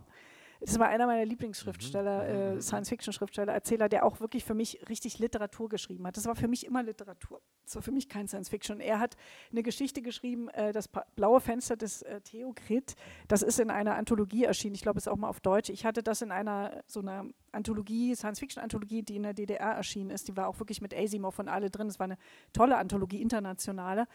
das 0.65 0.79
war 0.79 0.87
einer 0.87 1.05
meiner 1.07 1.25
Lieblingsschriftsteller, 1.25 2.23
mhm. 2.23 2.29
äh, 2.29 2.55
mhm. 2.55 2.61
Science-Fiction-Schriftsteller, 2.61 3.51
Erzähler, 3.51 3.89
der 3.89 4.05
auch 4.05 4.21
wirklich 4.21 4.45
für 4.45 4.53
mich 4.53 4.79
richtig 4.87 5.19
Literatur 5.19 5.67
geschrieben 5.67 6.07
hat. 6.07 6.15
Das 6.15 6.25
war 6.25 6.35
für 6.35 6.47
mich 6.47 6.65
immer 6.65 6.83
Literatur. 6.83 7.41
Das 7.65 7.75
war 7.75 7.81
für 7.81 7.91
mich 7.91 8.07
kein 8.07 8.27
Science-Fiction. 8.27 8.79
Er 8.79 8.99
hat 8.99 9.17
eine 9.51 9.61
Geschichte 9.61 10.01
geschrieben, 10.01 10.47
äh, 10.49 10.71
das 10.71 10.87
blaue 11.15 11.41
Fenster 11.41 11.75
des 11.75 12.01
äh, 12.03 12.21
Theokrit. 12.21 12.95
Das 13.27 13.41
ist 13.41 13.59
in 13.59 13.69
einer 13.69 13.95
Anthologie 13.95 14.45
erschienen. 14.45 14.75
Ich 14.75 14.81
glaube, 14.81 14.99
es 14.99 15.07
ist 15.07 15.11
auch 15.11 15.17
mal 15.17 15.27
auf 15.27 15.41
Deutsch. 15.41 15.69
Ich 15.69 15.85
hatte 15.85 16.01
das 16.01 16.21
in 16.21 16.31
einer 16.31 16.81
so 16.87 17.01
einer 17.01 17.25
Anthologie, 17.51 18.15
Science-Fiction-Anthologie, 18.15 19.03
die 19.03 19.17
in 19.17 19.23
der 19.23 19.33
DDR 19.33 19.71
erschienen 19.71 20.11
ist. 20.11 20.29
Die 20.29 20.37
war 20.37 20.47
auch 20.47 20.59
wirklich 20.59 20.81
mit 20.81 20.95
Asimov 20.95 21.39
und 21.39 21.49
alle 21.49 21.69
drin. 21.71 21.87
Es 21.87 21.99
war 21.99 22.05
eine 22.05 22.17
tolle 22.53 22.77
Anthologie, 22.77 23.21
internationale. 23.21 24.07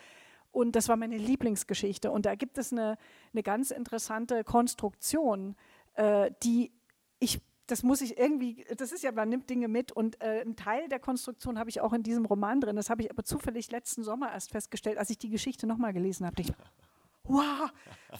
Und 0.51 0.77
das 0.77 0.89
war 0.89 0.97
meine 0.97 1.19
Lieblingsgeschichte. 1.19 2.11
Und 2.11 2.25
da 2.25 2.35
gibt 2.35 2.57
es 2.57 2.73
eine, 2.73 2.97
eine 3.33 3.43
ganz 3.43 3.71
interessante 3.71 4.45
Konstruktion, 4.45 5.55
äh, 5.99 6.31
die 6.43 6.73
ich, 7.19 7.41
das 7.67 7.83
muss 7.83 8.01
ich 8.01 8.19
irgendwie, 8.19 8.65
das 8.77 8.93
ist 8.93 9.03
ja, 9.03 9.13
man 9.13 9.29
nimmt 9.29 9.51
Dinge 9.51 9.69
mit 9.69 9.93
und 9.93 10.21
äh, 10.23 10.43
ein 10.43 10.57
Teil 10.57 10.89
der 10.89 11.01
Konstruktion 11.01 11.59
habe 11.59 11.69
ich 11.69 11.81
auch 11.81 11.93
in 11.93 12.03
diesem 12.03 12.25
Roman 12.25 12.61
drin. 12.61 12.77
Das 12.77 12.89
habe 12.89 13.03
ich 13.03 13.11
aber 13.11 13.25
zufällig 13.25 13.71
letzten 13.71 14.03
Sommer 14.03 14.33
erst 14.33 14.53
festgestellt, 14.53 14.97
als 14.97 15.11
ich 15.11 15.19
die 15.19 15.29
Geschichte 15.29 15.67
nochmal 15.67 15.93
gelesen 15.93 16.25
habe. 16.25 16.41
Ich, 16.41 16.53
wow, 17.25 17.71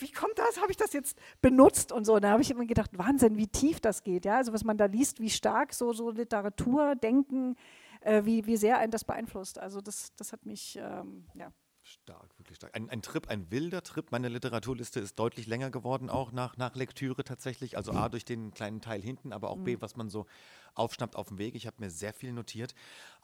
wie 0.01 0.11
kommt 0.11 0.37
das? 0.37 0.61
Habe 0.61 0.73
ich 0.73 0.77
das 0.77 0.93
jetzt 0.93 1.17
benutzt 1.41 1.93
und 1.93 2.05
so? 2.05 2.19
da 2.19 2.31
habe 2.31 2.43
ich 2.43 2.51
immer 2.51 2.67
gedacht, 2.67 2.91
Wahnsinn, 2.99 3.37
wie 3.37 3.47
tief 3.47 3.81
das 3.81 4.03
geht. 4.03 4.25
Ja, 4.25 4.37
also 4.37 4.53
was 4.53 4.65
man 4.65 4.77
da 4.77 4.87
liest, 4.87 5.21
wie 5.21 5.31
stark 5.31 5.73
so, 5.73 5.93
so 5.93 6.11
Literatur, 6.11 6.97
Denken, 6.97 7.55
äh, 8.01 8.25
wie, 8.25 8.45
wie 8.47 8.57
sehr 8.57 8.79
einen 8.79 8.91
das 8.91 9.05
beeinflusst. 9.05 9.59
Also 9.59 9.81
das, 9.81 10.15
das 10.17 10.33
hat 10.33 10.45
mich, 10.45 10.79
ähm, 10.83 11.27
ja. 11.35 11.53
Stark, 11.89 12.39
wirklich 12.39 12.57
stark. 12.57 12.77
Ein, 12.77 12.91
ein, 12.91 13.01
Trip, 13.01 13.29
ein 13.29 13.51
wilder 13.51 13.83
Trip. 13.83 14.13
Meine 14.13 14.29
Literaturliste 14.29 15.01
ist 15.01 15.19
deutlich 15.19 15.47
länger 15.47 15.71
geworden, 15.71 16.11
auch 16.11 16.33
nach, 16.33 16.59
nach 16.59 16.75
Lektüre 16.75 17.25
tatsächlich. 17.25 17.79
Also 17.79 17.93
A 17.93 18.11
durch 18.11 18.27
den 18.27 18.53
kleinen 18.53 18.83
Teil 18.83 19.01
hinten, 19.01 19.33
aber 19.33 19.49
auch 19.49 19.57
B, 19.57 19.77
mhm. 19.77 19.81
was 19.81 19.97
man 19.97 20.11
so 20.11 20.27
aufschnappt 20.75 21.17
auf 21.17 21.29
dem 21.29 21.39
Weg. 21.39 21.55
Ich 21.55 21.67
habe 21.67 21.77
mir 21.79 21.89
sehr 21.89 22.13
viel 22.13 22.33
notiert. 22.33 22.75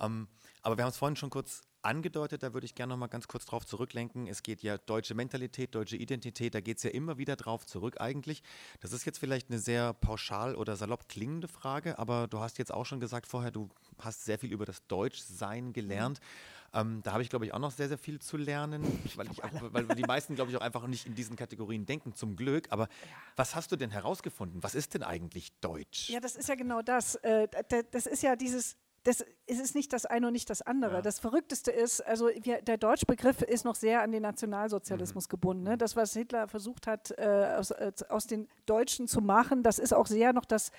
Ähm, 0.00 0.28
aber 0.62 0.78
wir 0.78 0.84
haben 0.84 0.90
es 0.90 0.96
vorhin 0.96 1.16
schon 1.16 1.28
kurz 1.28 1.60
angedeutet, 1.82 2.42
da 2.42 2.54
würde 2.54 2.64
ich 2.64 2.74
gerne 2.74 2.94
noch 2.94 2.98
mal 2.98 3.08
ganz 3.08 3.28
kurz 3.28 3.44
drauf 3.44 3.66
zurücklenken. 3.66 4.26
Es 4.26 4.42
geht 4.42 4.62
ja 4.62 4.78
deutsche 4.78 5.14
Mentalität, 5.14 5.74
deutsche 5.74 5.96
Identität, 5.96 6.54
da 6.54 6.60
geht 6.60 6.78
es 6.78 6.82
ja 6.82 6.90
immer 6.90 7.18
wieder 7.18 7.36
drauf 7.36 7.66
zurück 7.66 8.00
eigentlich. 8.00 8.42
Das 8.80 8.94
ist 8.94 9.04
jetzt 9.04 9.18
vielleicht 9.18 9.50
eine 9.50 9.58
sehr 9.58 9.92
pauschal 9.92 10.54
oder 10.54 10.76
salopp 10.76 11.08
klingende 11.08 11.48
Frage, 11.48 11.98
aber 11.98 12.26
du 12.28 12.40
hast 12.40 12.58
jetzt 12.58 12.72
auch 12.72 12.86
schon 12.86 13.00
gesagt 13.00 13.26
vorher, 13.26 13.50
du 13.50 13.68
hast 13.98 14.24
sehr 14.24 14.38
viel 14.38 14.52
über 14.52 14.64
das 14.64 14.86
Deutschsein 14.86 15.74
gelernt. 15.74 16.20
Mhm. 16.20 16.53
Ähm, 16.74 17.00
da 17.02 17.12
habe 17.12 17.22
ich, 17.22 17.30
glaube 17.30 17.46
ich, 17.46 17.54
auch 17.54 17.58
noch 17.58 17.70
sehr, 17.70 17.88
sehr 17.88 17.98
viel 17.98 18.18
zu 18.20 18.36
lernen, 18.36 18.82
weil, 19.16 19.30
ich, 19.30 19.38
weil 19.42 19.86
die 19.96 20.02
meisten, 20.06 20.34
glaube 20.34 20.50
ich, 20.50 20.56
auch 20.56 20.62
einfach 20.62 20.86
nicht 20.86 21.06
in 21.06 21.14
diesen 21.14 21.36
Kategorien 21.36 21.86
denken, 21.86 22.14
zum 22.14 22.36
Glück. 22.36 22.66
Aber 22.70 22.88
was 23.36 23.54
hast 23.54 23.72
du 23.72 23.76
denn 23.76 23.90
herausgefunden? 23.90 24.62
Was 24.62 24.74
ist 24.74 24.94
denn 24.94 25.02
eigentlich 25.02 25.52
Deutsch? 25.60 26.10
Ja, 26.10 26.20
das 26.20 26.36
ist 26.36 26.48
ja 26.48 26.54
genau 26.54 26.82
das. 26.82 27.14
Äh, 27.16 27.48
das 27.90 28.06
ist 28.06 28.22
ja 28.22 28.36
dieses 28.36 28.76
das 29.04 29.22
es 29.46 29.60
ist 29.60 29.74
nicht 29.74 29.92
das 29.92 30.06
eine 30.06 30.26
und 30.26 30.32
nicht 30.32 30.48
das 30.48 30.62
andere. 30.62 30.96
Ja. 30.96 31.02
Das 31.02 31.18
Verrückteste 31.18 31.70
ist, 31.70 32.00
also 32.00 32.30
wir, 32.40 32.62
der 32.62 32.78
Deutschbegriff 32.78 33.42
ist 33.42 33.64
noch 33.64 33.74
sehr 33.74 34.02
an 34.02 34.10
den 34.10 34.22
Nationalsozialismus 34.22 35.26
mhm. 35.26 35.30
gebunden. 35.30 35.62
Ne? 35.64 35.76
Das, 35.76 35.94
was 35.94 36.14
Hitler 36.14 36.48
versucht 36.48 36.86
hat, 36.86 37.10
äh, 37.18 37.54
aus, 37.58 37.70
äh, 37.70 37.92
aus 38.08 38.26
den 38.26 38.48
Deutschen 38.64 39.06
zu 39.06 39.20
machen, 39.20 39.62
das 39.62 39.78
ist 39.78 39.92
auch 39.92 40.06
sehr 40.06 40.32
noch 40.32 40.46
das 40.46 40.72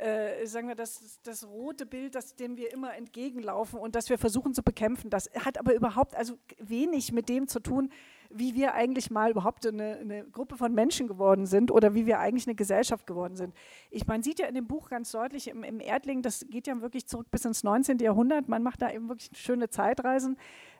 äh, 0.00 0.46
sagen 0.46 0.68
wir, 0.68 0.74
das, 0.74 1.20
das 1.22 1.46
rote 1.46 1.84
Bild, 1.84 2.14
das, 2.14 2.34
dem 2.34 2.56
wir 2.56 2.72
immer 2.72 2.94
entgegenlaufen 2.94 3.78
und 3.78 3.94
das 3.94 4.08
wir 4.08 4.18
versuchen 4.18 4.54
zu 4.54 4.62
bekämpfen. 4.62 5.10
Das 5.10 5.30
hat 5.44 5.58
aber 5.58 5.74
überhaupt 5.74 6.16
also 6.16 6.38
wenig 6.58 7.12
mit 7.12 7.28
dem 7.28 7.48
zu 7.48 7.60
tun, 7.60 7.90
wie 8.30 8.54
wir 8.54 8.74
eigentlich 8.74 9.10
mal 9.10 9.32
überhaupt 9.32 9.66
eine, 9.66 9.98
eine 9.98 10.24
Gruppe 10.24 10.56
von 10.56 10.72
Menschen 10.72 11.08
geworden 11.08 11.46
sind 11.46 11.70
oder 11.70 11.94
wie 11.94 12.06
wir 12.06 12.18
eigentlich 12.20 12.46
eine 12.46 12.54
Gesellschaft 12.54 13.06
geworden 13.06 13.36
sind. 13.36 13.54
Ich, 13.90 14.06
man 14.06 14.22
sieht 14.22 14.38
ja 14.38 14.46
in 14.46 14.54
dem 14.54 14.66
Buch 14.66 14.88
ganz 14.88 15.10
deutlich, 15.10 15.48
im, 15.48 15.64
im 15.64 15.80
Erdling, 15.80 16.22
das 16.22 16.46
geht 16.48 16.66
ja 16.66 16.80
wirklich 16.80 17.06
zurück 17.06 17.30
bis 17.30 17.44
ins 17.44 17.62
19. 17.62 17.98
Jahrhundert, 17.98 18.48
man 18.48 18.62
macht 18.62 18.82
da 18.82 18.90
eben 18.90 19.08
wirklich 19.08 19.30
schöne 19.34 19.68
Zeitreisen, 19.68 20.38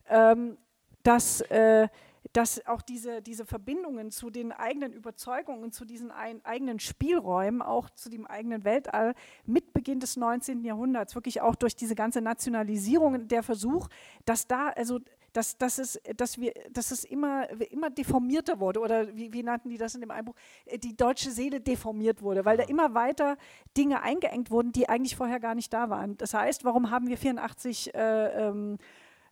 ähm, 0.08 0.56
dass 1.02 1.40
äh, 1.42 1.88
dass 2.32 2.64
auch 2.66 2.82
diese, 2.82 3.22
diese 3.22 3.44
Verbindungen 3.44 4.10
zu 4.10 4.30
den 4.30 4.52
eigenen 4.52 4.92
Überzeugungen, 4.92 5.72
zu 5.72 5.84
diesen 5.84 6.10
ein, 6.10 6.44
eigenen 6.44 6.78
Spielräumen, 6.78 7.62
auch 7.62 7.90
zu 7.90 8.08
dem 8.08 8.26
eigenen 8.26 8.64
Weltall 8.64 9.14
mit 9.46 9.72
Beginn 9.72 10.00
des 10.00 10.16
19. 10.16 10.64
Jahrhunderts, 10.64 11.14
wirklich 11.14 11.40
auch 11.40 11.54
durch 11.54 11.76
diese 11.76 11.94
ganze 11.94 12.20
Nationalisierung, 12.20 13.26
der 13.26 13.42
Versuch, 13.42 13.88
dass 14.24 14.46
da, 14.46 14.68
also 14.68 15.00
dass, 15.32 15.56
dass, 15.58 15.78
es, 15.78 16.00
dass, 16.16 16.38
wir, 16.38 16.52
dass 16.70 16.90
es 16.90 17.04
immer, 17.04 17.48
immer 17.70 17.90
deformierter 17.90 18.58
wurde, 18.60 18.80
oder 18.80 19.14
wie, 19.16 19.32
wie 19.32 19.42
nannten 19.42 19.68
die 19.70 19.78
das 19.78 19.94
in 19.94 20.00
dem 20.00 20.10
Einbuch, 20.10 20.34
äh, 20.66 20.78
die 20.78 20.96
deutsche 20.96 21.30
Seele 21.30 21.60
deformiert 21.60 22.22
wurde, 22.22 22.44
weil 22.44 22.56
da 22.56 22.64
immer 22.64 22.94
weiter 22.94 23.36
Dinge 23.76 24.02
eingeengt 24.02 24.50
wurden, 24.50 24.72
die 24.72 24.88
eigentlich 24.88 25.16
vorher 25.16 25.40
gar 25.40 25.54
nicht 25.54 25.72
da 25.72 25.90
waren. 25.90 26.16
Das 26.16 26.34
heißt, 26.34 26.64
warum 26.64 26.90
haben 26.90 27.08
wir 27.08 27.16
84 27.16 27.94
äh, 27.94 28.48
ähm, 28.48 28.78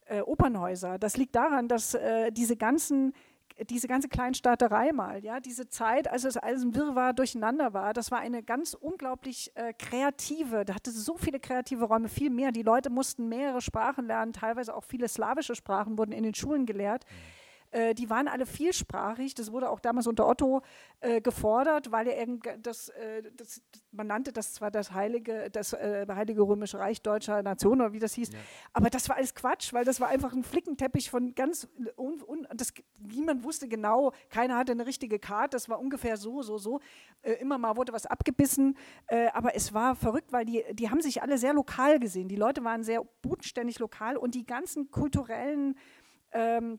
äh, 0.09 0.21
Opernhäuser. 0.21 0.99
Das 0.99 1.16
liegt 1.16 1.35
daran, 1.35 1.68
dass 1.68 1.94
äh, 1.94 2.33
diese 2.33 2.57
ganzen 2.57 3.12
diese 3.64 3.88
ganze 3.88 4.09
Kleinstaaterei 4.09 4.92
mal, 4.92 5.25
ja, 5.25 5.40
diese 5.40 5.68
Zeit, 5.68 6.09
als 6.09 6.25
es 6.25 6.37
alles 6.37 6.62
ein 6.62 6.75
Wirrwarr 6.75 7.12
durcheinander 7.12 7.75
war, 7.75 7.92
das 7.92 8.11
war 8.11 8.21
eine 8.21 8.42
ganz 8.42 8.75
unglaublich 8.75 9.51
äh, 9.57 9.73
kreative, 9.73 10.64
da 10.64 10.75
hatte 10.75 10.90
so 10.90 11.16
viele 11.16 11.40
kreative 11.40 11.85
Räume, 11.85 12.09
viel 12.09 12.31
mehr. 12.31 12.53
Die 12.53 12.62
Leute 12.62 12.90
mussten 12.90 13.29
mehrere 13.29 13.61
Sprachen 13.61 14.07
lernen, 14.07 14.33
teilweise 14.33 14.75
auch 14.75 14.85
viele 14.85 15.09
slawische 15.09 15.55
Sprachen 15.57 15.99
wurden 15.99 16.12
in 16.12 16.23
den 16.23 16.35
Schulen 16.35 16.66
gelehrt. 16.66 17.05
Äh, 17.70 17.94
die 17.94 18.09
waren 18.09 18.28
alle 18.28 18.46
vielsprachig. 18.46 19.35
Das 19.35 19.52
wurde 19.52 19.68
auch 19.68 19.81
damals 19.81 20.07
unter 20.07 20.26
Otto 20.26 20.62
äh, 21.00 21.20
gefordert, 21.20 21.92
weil 21.92 22.09
er 22.09 22.26
das, 22.62 22.88
äh, 22.88 23.22
das, 23.37 23.62
man 23.92 24.07
nannte 24.07 24.33
das 24.33 24.54
zwar 24.54 24.70
das 24.70 24.92
Heilige, 24.92 25.50
das 25.50 25.72
äh, 25.72 26.07
Heilige 26.09 26.42
Römische 26.42 26.78
Reich 26.78 27.02
deutscher 27.02 27.42
Nation 27.42 27.81
oder 27.81 27.92
wie 27.92 27.98
das 27.98 28.14
hieß, 28.14 28.33
ja. 28.33 28.38
aber 28.72 28.90
das 28.90 29.09
war 29.09 29.16
alles 29.16 29.35
Quatsch, 29.35 29.72
weil 29.72 29.85
das 29.85 30.00
war 30.00 30.09
einfach 30.09 30.33
ein 30.33 30.42
Flickenteppich 30.42 31.11
von 31.11 31.35
ganz, 31.35 31.68
un, 31.96 32.22
un, 32.22 32.48
das, 32.54 32.72
niemand 32.98 33.44
wusste 33.44 33.68
genau, 33.68 34.12
keiner 34.31 34.57
hatte 34.57 34.72
eine 34.72 34.87
richtige 34.87 35.18
Karte, 35.18 35.57
das 35.57 35.68
war 35.68 35.78
ungefähr 35.78 36.16
so, 36.16 36.42
so, 36.42 36.59
so. 36.59 36.81
Äh, 37.22 37.35
immer 37.35 37.59
mal 37.59 37.76
wurde 37.76 37.92
was 37.92 38.07
abgebissen, 38.07 38.76
aber 39.33 39.54
es 39.54 39.74
war 39.74 39.94
verrückt, 39.94 40.33
weil 40.33 40.44
die, 40.44 40.64
die 40.72 40.90
haben 40.90 41.00
sich 41.00 41.22
alle 41.22 41.38
sehr 41.38 41.52
lokal 41.52 41.98
gesehen. 41.98 42.28
Die 42.28 42.37
Leute 42.37 42.62
waren 42.64 42.83
sehr 42.83 43.02
bodenständig 43.22 43.78
lokal 43.78 44.16
und 44.16 44.35
die 44.35 44.46
ganzen 44.46 44.90
kulturellen 44.90 45.76
ähm, 46.33 46.78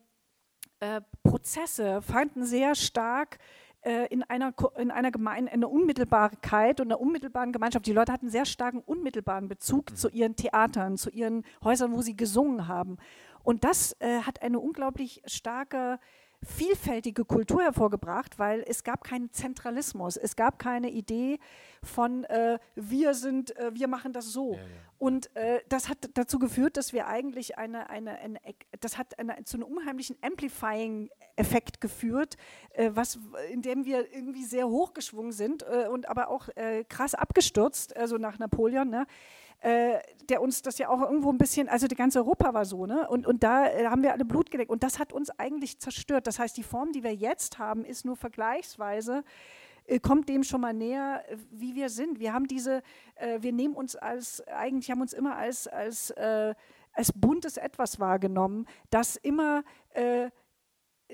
äh, 0.79 1.01
Prozesse 1.23 2.01
fanden 2.01 2.45
sehr 2.45 2.75
stark 2.75 3.37
äh, 3.81 4.07
in 4.07 4.23
einer, 4.23 4.53
in 4.77 4.91
einer 4.91 5.11
Gemeinde 5.11 5.51
eine 5.51 5.67
Unmittelbarkeit 5.67 6.79
und 6.79 6.87
einer 6.87 6.99
unmittelbaren 6.99 7.51
Gemeinschaft. 7.51 7.85
Die 7.85 7.93
Leute 7.93 8.11
hatten 8.11 8.29
sehr 8.29 8.45
starken 8.45 8.79
unmittelbaren 8.79 9.47
Bezug 9.47 9.91
mhm. 9.91 9.95
zu 9.95 10.09
ihren 10.09 10.35
Theatern, 10.35 10.97
zu 10.97 11.09
ihren 11.09 11.45
Häusern, 11.63 11.93
wo 11.93 12.01
sie 12.01 12.15
gesungen 12.15 12.67
haben. 12.67 12.97
Und 13.43 13.63
das 13.63 13.95
äh, 13.99 14.21
hat 14.21 14.41
eine 14.41 14.59
unglaublich 14.59 15.21
starke 15.25 15.99
vielfältige 16.43 17.25
Kultur 17.25 17.61
hervorgebracht, 17.61 18.39
weil 18.39 18.63
es 18.67 18.83
gab 18.83 19.03
keinen 19.03 19.31
Zentralismus, 19.33 20.15
es 20.15 20.35
gab 20.35 20.57
keine 20.57 20.89
Idee 20.89 21.39
von 21.83 22.23
äh, 22.25 22.59
wir 22.75 23.13
sind, 23.13 23.55
äh, 23.57 23.73
wir 23.73 23.87
machen 23.87 24.13
das 24.13 24.27
so. 24.31 24.53
Ja, 24.53 24.59
ja. 24.59 24.65
Und 24.97 25.33
äh, 25.35 25.61
das 25.69 25.87
hat 25.87 26.09
dazu 26.13 26.39
geführt, 26.39 26.75
dass 26.75 26.91
wir 26.91 27.07
eigentlich 27.07 27.57
eine, 27.57 27.89
eine, 27.89 28.19
eine 28.19 28.39
das 28.81 28.97
hat 28.97 29.17
eine, 29.17 29.43
zu 29.45 29.57
einem 29.57 29.67
unheimlichen 29.67 30.17
Amplifying-Effekt 30.21 31.79
geführt, 31.79 32.35
äh, 32.73 32.91
was, 32.93 33.17
in 33.51 33.61
dem 33.61 33.85
wir 33.85 34.13
irgendwie 34.13 34.43
sehr 34.43 34.67
hochgeschwungen 34.67 35.31
sind 35.31 35.63
äh, 35.63 35.87
und 35.87 36.09
aber 36.09 36.29
auch 36.29 36.49
äh, 36.55 36.83
krass 36.83 37.15
abgestürzt, 37.15 37.95
also 37.95 38.17
nach 38.17 38.39
Napoleon. 38.39 38.89
Ne? 38.89 39.05
Äh, 39.61 39.99
der 40.29 40.41
uns 40.41 40.61
das 40.61 40.77
ja 40.77 40.89
auch 40.89 41.01
irgendwo 41.01 41.31
ein 41.31 41.37
bisschen, 41.37 41.67
also 41.67 41.87
die 41.87 41.95
ganze 41.95 42.19
Europa 42.19 42.53
war 42.53 42.65
so, 42.65 42.85
ne? 42.85 43.07
Und, 43.09 43.27
und 43.27 43.43
da 43.43 43.67
äh, 43.67 43.87
haben 43.87 44.03
wir 44.03 44.13
alle 44.13 44.25
Blut 44.25 44.51
geleckt. 44.51 44.71
Und 44.71 44.83
das 44.83 44.99
hat 44.99 45.11
uns 45.11 45.29
eigentlich 45.31 45.79
zerstört. 45.79 46.27
Das 46.27 46.39
heißt, 46.39 46.55
die 46.55 46.63
Form, 46.63 46.91
die 46.91 47.03
wir 47.03 47.13
jetzt 47.13 47.59
haben, 47.59 47.83
ist 47.83 48.05
nur 48.05 48.15
vergleichsweise 48.15 49.23
äh, 49.85 49.99
kommt 49.99 50.29
dem 50.29 50.43
schon 50.43 50.61
mal 50.61 50.73
näher, 50.73 51.23
wie 51.51 51.75
wir 51.75 51.89
sind. 51.89 52.19
Wir 52.19 52.33
haben 52.33 52.47
diese, 52.47 52.83
wir 53.39 53.51
nehmen 53.51 53.73
uns 53.73 53.95
als, 53.95 54.41
eigentlich 54.47 54.91
haben 54.91 55.01
uns 55.01 55.13
immer 55.13 55.35
als, 55.35 55.67
als, 55.67 56.11
als 56.11 57.11
buntes 57.13 57.57
Etwas 57.57 57.99
wahrgenommen, 57.99 58.65
das 58.91 59.15
immer 59.15 59.63
äh, 59.93 60.29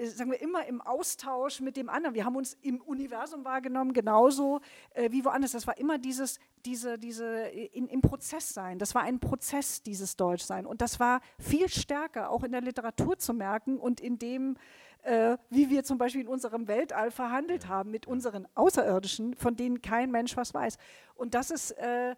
sagen 0.03 0.31
wir, 0.31 0.41
immer 0.41 0.65
im 0.65 0.81
Austausch 0.81 1.61
mit 1.61 1.77
dem 1.77 1.89
anderen. 1.89 2.15
Wir 2.15 2.25
haben 2.25 2.35
uns 2.35 2.57
im 2.61 2.81
Universum 2.81 3.45
wahrgenommen, 3.45 3.93
genauso 3.93 4.59
äh, 4.93 5.11
wie 5.11 5.23
woanders. 5.23 5.51
Das 5.51 5.67
war 5.67 5.77
immer 5.77 5.97
dieses, 5.97 6.39
diese, 6.65 6.97
diese 6.97 7.51
äh, 7.51 7.65
in, 7.67 7.87
im 7.87 8.01
Prozess 8.01 8.53
sein. 8.53 8.77
Das 8.77 8.93
war 8.93 9.03
ein 9.03 9.19
Prozess, 9.19 9.83
dieses 9.83 10.17
Deutschsein. 10.17 10.65
Und 10.65 10.81
das 10.81 10.99
war 10.99 11.21
viel 11.39 11.69
stärker 11.69 12.29
auch 12.29 12.43
in 12.43 12.51
der 12.51 12.61
Literatur 12.61 13.17
zu 13.17 13.33
merken 13.33 13.77
und 13.77 14.01
in 14.01 14.19
dem, 14.19 14.57
äh, 15.03 15.37
wie 15.49 15.69
wir 15.69 15.83
zum 15.83 15.97
Beispiel 15.97 16.21
in 16.21 16.27
unserem 16.27 16.67
Weltall 16.67 17.11
verhandelt 17.11 17.67
haben 17.67 17.91
mit 17.91 18.05
unseren 18.05 18.47
Außerirdischen, 18.55 19.35
von 19.35 19.55
denen 19.55 19.81
kein 19.81 20.11
Mensch 20.11 20.35
was 20.35 20.53
weiß. 20.53 20.77
Und 21.15 21.33
das 21.33 21.51
ist 21.51 21.71
äh, 21.71 22.15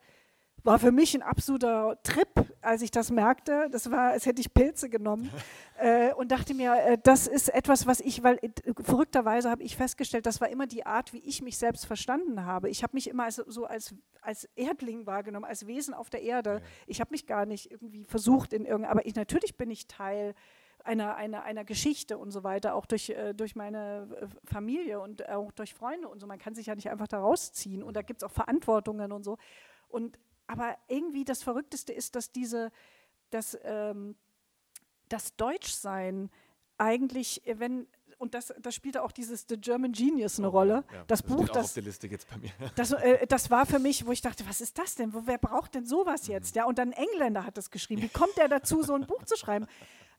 war 0.68 0.80
für 0.80 0.92
mich 0.92 1.16
ein 1.16 1.22
absoluter 1.22 1.98
Trip, 2.04 2.28
als 2.62 2.82
ich 2.82 2.92
das 2.92 3.10
merkte. 3.10 3.70
Das 3.72 3.90
war, 3.90 4.12
als 4.12 4.26
hätte 4.26 4.42
ich 4.42 4.54
Pilze 4.54 4.90
genommen 4.90 5.32
äh, 5.80 6.14
und 6.14 6.32
dachte 6.32 6.54
mir, 6.54 6.76
äh, 6.76 6.98
das 7.02 7.26
ist 7.26 7.50
etwas, 7.50 7.88
was 7.88 8.02
ich, 8.02 8.22
weil 8.22 8.38
äh, 8.42 8.50
verrückterweise 8.82 9.50
habe 9.50 9.64
ich 9.64 9.78
festgestellt, 9.78 10.26
das 10.26 10.42
war 10.42 10.50
immer 10.50 10.68
die 10.68 10.86
Art, 10.86 11.14
wie 11.14 11.20
ich 11.20 11.42
mich 11.42 11.58
selbst 11.58 11.86
verstanden 11.86 12.46
habe. 12.46 12.70
Ich 12.70 12.84
habe 12.84 12.96
mich 12.96 13.10
immer 13.10 13.24
als, 13.24 13.38
so 13.38 13.66
als, 13.66 13.96
als 14.22 14.44
Erdling 14.56 15.08
wahrgenommen, 15.08 15.46
als 15.46 15.66
Wesen 15.66 15.94
auf 15.94 16.10
der 16.10 16.22
Erde. 16.22 16.62
Ich 16.86 17.00
habe 17.00 17.12
mich 17.12 17.26
gar 17.26 17.46
nicht 17.46 17.72
irgendwie 17.72 18.04
versucht 18.04 18.52
in 18.52 18.66
irgendeinem, 18.66 18.92
aber 18.92 19.06
ich, 19.06 19.16
natürlich 19.16 19.56
bin 19.56 19.72
ich 19.72 19.88
Teil 19.88 20.36
einer, 20.84 21.16
einer, 21.16 21.44
einer 21.44 21.64
Geschichte 21.64 22.18
und 22.18 22.32
so 22.32 22.44
weiter, 22.44 22.76
auch 22.76 22.86
durch, 22.86 23.10
äh, 23.10 23.34
durch 23.34 23.56
meine 23.56 24.08
äh, 24.20 24.28
Familie 24.44 25.00
und 25.00 25.28
auch 25.30 25.52
durch 25.54 25.74
Freunde 25.74 26.10
und 26.10 26.20
so. 26.20 26.28
Man 26.28 26.40
kann 26.40 26.56
sich 26.56 26.66
ja 26.66 26.76
nicht 26.76 26.90
einfach 26.90 27.08
da 27.08 27.20
rausziehen 27.20 27.84
und 27.84 27.96
da 27.96 28.02
gibt 28.02 28.22
es 28.22 28.28
auch 28.28 28.32
Verantwortungen 28.32 29.14
und 29.14 29.24
so. 29.24 29.38
Und 29.90 30.18
aber 30.48 30.78
irgendwie 30.88 31.26
das 31.26 31.44
Verrückteste 31.44 31.94
ist, 31.94 32.16
dass 32.16 32.32
diese, 32.32 32.72
dass, 33.30 33.58
ähm, 33.64 34.16
das 35.10 35.36
Deutschsein 35.36 36.30
eigentlich, 36.78 37.46
äh, 37.48 37.60
wenn, 37.60 37.88
und 38.18 38.34
das, 38.34 38.54
das 38.60 38.74
spielte 38.74 39.04
auch 39.04 39.12
dieses 39.12 39.46
The 39.48 39.58
German 39.58 39.92
Genius 39.92 40.40
eine 40.40 40.48
oh, 40.48 40.52
Rolle. 40.52 40.84
Ja, 40.92 41.04
das, 41.08 41.22
das 41.22 41.24
Buch, 41.24 41.48
das, 41.50 41.74
das, 42.76 42.92
äh, 42.94 43.28
das, 43.28 43.52
war 43.52 43.66
für 43.66 43.80
mich, 43.80 44.06
wo 44.06 44.12
ich 44.12 44.22
dachte, 44.22 44.44
was 44.48 44.62
ist 44.62 44.78
das 44.78 44.96
denn? 44.96 45.14
Wo, 45.14 45.24
wer 45.26 45.38
braucht 45.38 45.76
denn 45.76 45.86
sowas 45.86 46.28
jetzt? 46.28 46.56
Mhm. 46.56 46.60
Ja, 46.60 46.66
und 46.66 46.80
dann 46.80 46.94
ein 46.94 47.08
Engländer 47.08 47.46
hat 47.46 47.58
das 47.58 47.70
geschrieben. 47.70 48.02
Wie 48.02 48.10
kommt 48.10 48.36
der 48.38 48.48
dazu, 48.48 48.82
so 48.84 48.96
ein 48.96 49.06
Buch 49.06 49.24
zu 49.26 49.38
schreiben? 49.38 49.68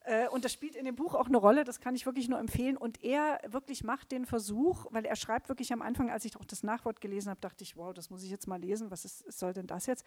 Äh, 0.08 0.28
und 0.28 0.44
das 0.44 0.52
spielt 0.52 0.74
in 0.74 0.86
dem 0.86 0.96
Buch 0.96 1.14
auch 1.14 1.26
eine 1.26 1.36
Rolle, 1.36 1.64
das 1.64 1.80
kann 1.80 1.94
ich 1.94 2.06
wirklich 2.06 2.28
nur 2.28 2.38
empfehlen. 2.38 2.76
Und 2.76 3.04
er 3.04 3.40
wirklich 3.46 3.84
macht 3.84 4.10
den 4.10 4.24
Versuch, 4.24 4.86
weil 4.90 5.04
er 5.04 5.16
schreibt 5.16 5.48
wirklich 5.50 5.72
am 5.72 5.82
Anfang, 5.82 6.10
als 6.10 6.24
ich 6.24 6.36
auch 6.36 6.46
das 6.46 6.62
Nachwort 6.62 7.00
gelesen 7.00 7.28
habe, 7.28 7.40
dachte 7.40 7.62
ich, 7.62 7.76
wow, 7.76 7.92
das 7.92 8.08
muss 8.08 8.22
ich 8.22 8.30
jetzt 8.30 8.46
mal 8.46 8.58
lesen, 8.60 8.90
was 8.90 9.04
ist, 9.04 9.30
soll 9.30 9.52
denn 9.52 9.66
das 9.66 9.86
jetzt? 9.86 10.04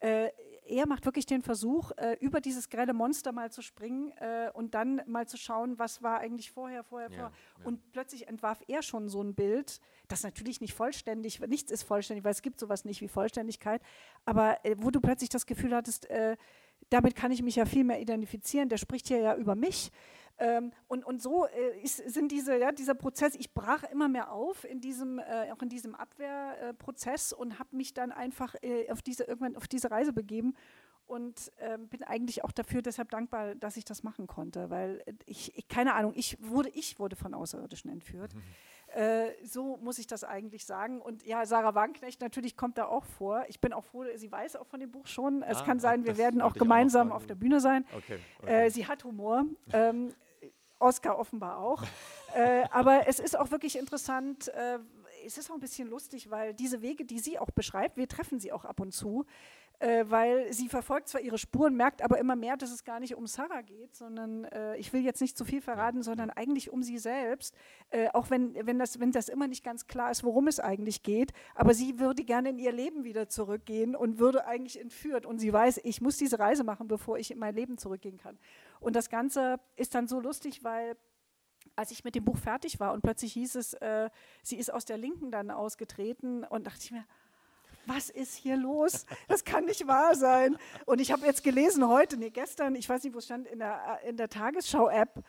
Äh, 0.00 0.30
er 0.66 0.86
macht 0.86 1.04
wirklich 1.04 1.26
den 1.26 1.42
Versuch, 1.42 1.90
äh, 1.96 2.16
über 2.20 2.40
dieses 2.40 2.68
grelle 2.68 2.92
Monster 2.92 3.32
mal 3.32 3.50
zu 3.50 3.60
springen 3.60 4.12
äh, 4.18 4.50
und 4.52 4.74
dann 4.74 5.02
mal 5.06 5.26
zu 5.26 5.36
schauen, 5.36 5.78
was 5.78 6.02
war 6.02 6.18
eigentlich 6.20 6.52
vorher, 6.52 6.84
vorher, 6.84 7.10
ja, 7.10 7.16
vorher. 7.16 7.32
Ja. 7.58 7.64
Und 7.66 7.92
plötzlich 7.92 8.28
entwarf 8.28 8.62
er 8.68 8.82
schon 8.82 9.08
so 9.08 9.22
ein 9.22 9.34
Bild, 9.34 9.80
das 10.08 10.22
natürlich 10.22 10.60
nicht 10.60 10.74
vollständig, 10.74 11.40
nichts 11.40 11.70
ist 11.70 11.82
vollständig, 11.82 12.24
weil 12.24 12.32
es 12.32 12.42
gibt 12.42 12.60
sowas 12.60 12.84
nicht 12.84 13.00
wie 13.00 13.08
Vollständigkeit, 13.08 13.82
aber 14.24 14.64
äh, 14.64 14.76
wo 14.78 14.90
du 14.90 15.00
plötzlich 15.00 15.30
das 15.30 15.46
Gefühl 15.46 15.74
hattest, 15.74 16.08
äh, 16.08 16.36
damit 16.90 17.16
kann 17.16 17.32
ich 17.32 17.42
mich 17.42 17.56
ja 17.56 17.64
viel 17.64 17.84
mehr 17.84 18.00
identifizieren, 18.00 18.68
der 18.68 18.76
spricht 18.76 19.08
hier 19.08 19.18
ja 19.18 19.36
über 19.36 19.54
mich. 19.54 19.90
Ähm, 20.38 20.72
und, 20.88 21.04
und 21.04 21.20
so 21.20 21.46
äh, 21.46 21.80
ist, 21.82 21.96
sind 21.96 22.32
diese, 22.32 22.58
ja, 22.58 22.72
dieser 22.72 22.94
Prozess, 22.94 23.34
ich 23.34 23.52
brach 23.52 23.84
immer 23.84 24.08
mehr 24.08 24.32
auf 24.32 24.64
in 24.64 24.80
diesem, 24.80 25.18
äh, 25.18 25.52
auch 25.52 25.60
in 25.60 25.68
diesem 25.68 25.94
Abwehrprozess 25.94 27.34
und 27.34 27.58
habe 27.58 27.76
mich 27.76 27.92
dann 27.92 28.10
einfach 28.10 28.54
äh, 28.62 28.90
auf 28.90 29.02
diese, 29.02 29.24
irgendwann 29.24 29.54
auf 29.56 29.68
diese 29.68 29.90
Reise 29.90 30.14
begeben 30.14 30.54
und 31.06 31.52
ähm, 31.58 31.88
bin 31.88 32.02
eigentlich 32.04 32.42
auch 32.42 32.52
dafür 32.52 32.80
deshalb 32.80 33.10
dankbar, 33.10 33.54
dass 33.54 33.76
ich 33.76 33.84
das 33.84 34.02
machen 34.02 34.26
konnte, 34.26 34.70
weil 34.70 35.04
ich, 35.26 35.56
ich 35.58 35.68
keine 35.68 35.94
Ahnung, 35.94 36.12
ich 36.14 36.38
wurde, 36.40 36.70
ich 36.70 36.98
wurde 36.98 37.16
von 37.16 37.34
Außerirdischen 37.34 37.90
entführt. 37.90 38.34
Mhm. 38.34 38.42
Äh, 38.94 39.32
so 39.44 39.76
muss 39.78 39.98
ich 39.98 40.06
das 40.06 40.24
eigentlich 40.24 40.64
sagen. 40.64 41.00
Und 41.00 41.24
ja, 41.24 41.46
Sarah 41.46 41.74
Wagenknecht 41.74 42.20
natürlich 42.20 42.56
kommt 42.56 42.78
da 42.78 42.86
auch 42.86 43.04
vor. 43.04 43.44
Ich 43.48 43.60
bin 43.60 43.72
auch 43.72 43.84
froh, 43.84 44.04
sie 44.16 44.30
weiß 44.30 44.56
auch 44.56 44.66
von 44.66 44.80
dem 44.80 44.90
Buch 44.90 45.06
schon. 45.06 45.42
Es 45.42 45.58
ah, 45.58 45.64
kann 45.64 45.78
sein, 45.78 46.04
wir 46.04 46.16
werden 46.16 46.40
auch 46.40 46.54
gemeinsam 46.54 47.12
auch 47.12 47.16
auf 47.16 47.26
der 47.26 47.36
Bühne 47.36 47.60
sein. 47.60 47.84
Okay, 47.96 48.18
okay. 48.42 48.66
Äh, 48.66 48.70
sie 48.70 48.86
hat 48.86 49.04
Humor. 49.04 49.44
Ähm, 49.72 50.12
Oscar 50.80 51.18
offenbar 51.18 51.58
auch. 51.58 51.84
äh, 52.34 52.64
aber 52.70 53.06
es 53.06 53.20
ist 53.20 53.38
auch 53.38 53.50
wirklich 53.50 53.78
interessant. 53.78 54.48
Äh, 54.48 54.78
es 55.24 55.38
ist 55.38 55.50
auch 55.50 55.54
ein 55.54 55.60
bisschen 55.60 55.88
lustig, 55.88 56.30
weil 56.30 56.54
diese 56.54 56.82
Wege, 56.82 57.04
die 57.04 57.18
sie 57.18 57.38
auch 57.38 57.50
beschreibt, 57.50 57.96
wir 57.96 58.08
treffen 58.08 58.40
sie 58.40 58.52
auch 58.52 58.64
ab 58.64 58.80
und 58.80 58.92
zu 58.92 59.26
äh, 59.80 60.04
weil 60.08 60.52
sie 60.52 60.68
verfolgt 60.68 61.08
zwar 61.08 61.20
ihre 61.22 61.38
Spuren, 61.38 61.74
merkt 61.74 62.02
aber 62.02 62.18
immer 62.18 62.36
mehr, 62.36 62.56
dass 62.56 62.70
es 62.70 62.84
gar 62.84 63.00
nicht 63.00 63.14
um 63.14 63.26
Sarah 63.26 63.62
geht, 63.62 63.96
sondern 63.96 64.44
äh, 64.44 64.76
ich 64.76 64.92
will 64.92 65.02
jetzt 65.02 65.20
nicht 65.20 65.36
zu 65.36 65.44
viel 65.44 65.62
verraten, 65.62 66.02
sondern 66.02 66.30
eigentlich 66.30 66.70
um 66.70 66.82
sie 66.82 66.98
selbst, 66.98 67.54
äh, 67.88 68.08
auch 68.10 68.30
wenn, 68.30 68.54
wenn, 68.66 68.78
das, 68.78 69.00
wenn 69.00 69.10
das 69.10 69.28
immer 69.28 69.48
nicht 69.48 69.64
ganz 69.64 69.86
klar 69.86 70.10
ist, 70.10 70.22
worum 70.22 70.48
es 70.48 70.60
eigentlich 70.60 71.02
geht, 71.02 71.32
aber 71.54 71.72
sie 71.74 71.98
würde 71.98 72.24
gerne 72.24 72.50
in 72.50 72.58
ihr 72.58 72.72
Leben 72.72 73.04
wieder 73.04 73.28
zurückgehen 73.28 73.96
und 73.96 74.18
würde 74.18 74.46
eigentlich 74.46 74.78
entführt. 74.78 75.24
Und 75.24 75.38
sie 75.38 75.52
weiß, 75.52 75.80
ich 75.84 76.00
muss 76.00 76.18
diese 76.18 76.38
Reise 76.38 76.62
machen, 76.62 76.86
bevor 76.86 77.18
ich 77.18 77.30
in 77.30 77.38
mein 77.38 77.54
Leben 77.54 77.78
zurückgehen 77.78 78.18
kann. 78.18 78.38
Und 78.80 78.96
das 78.96 79.08
Ganze 79.08 79.60
ist 79.76 79.94
dann 79.94 80.06
so 80.06 80.20
lustig, 80.20 80.62
weil 80.62 80.96
als 81.76 81.90
ich 81.90 82.04
mit 82.04 82.14
dem 82.14 82.24
Buch 82.24 82.36
fertig 82.36 82.80
war 82.80 82.92
und 82.92 83.00
plötzlich 83.02 83.32
hieß 83.32 83.54
es, 83.54 83.74
äh, 83.74 84.10
sie 84.42 84.56
ist 84.56 84.72
aus 84.72 84.84
der 84.84 84.98
Linken 84.98 85.30
dann 85.30 85.50
ausgetreten 85.50 86.44
und 86.44 86.66
dachte 86.66 86.80
ich 86.82 86.90
mir, 86.90 87.04
was 87.86 88.10
ist 88.10 88.34
hier 88.34 88.56
los? 88.56 89.06
Das 89.28 89.44
kann 89.44 89.64
nicht 89.64 89.86
wahr 89.86 90.14
sein. 90.14 90.56
Und 90.86 91.00
ich 91.00 91.12
habe 91.12 91.26
jetzt 91.26 91.42
gelesen 91.42 91.86
heute, 91.88 92.16
nee, 92.16 92.30
gestern, 92.30 92.74
ich 92.74 92.88
weiß 92.88 93.02
nicht, 93.04 93.14
wo 93.14 93.18
es 93.18 93.24
stand, 93.24 93.46
in 93.46 93.58
der, 93.58 94.00
in 94.06 94.16
der 94.16 94.28
Tagesschau-App, 94.28 95.24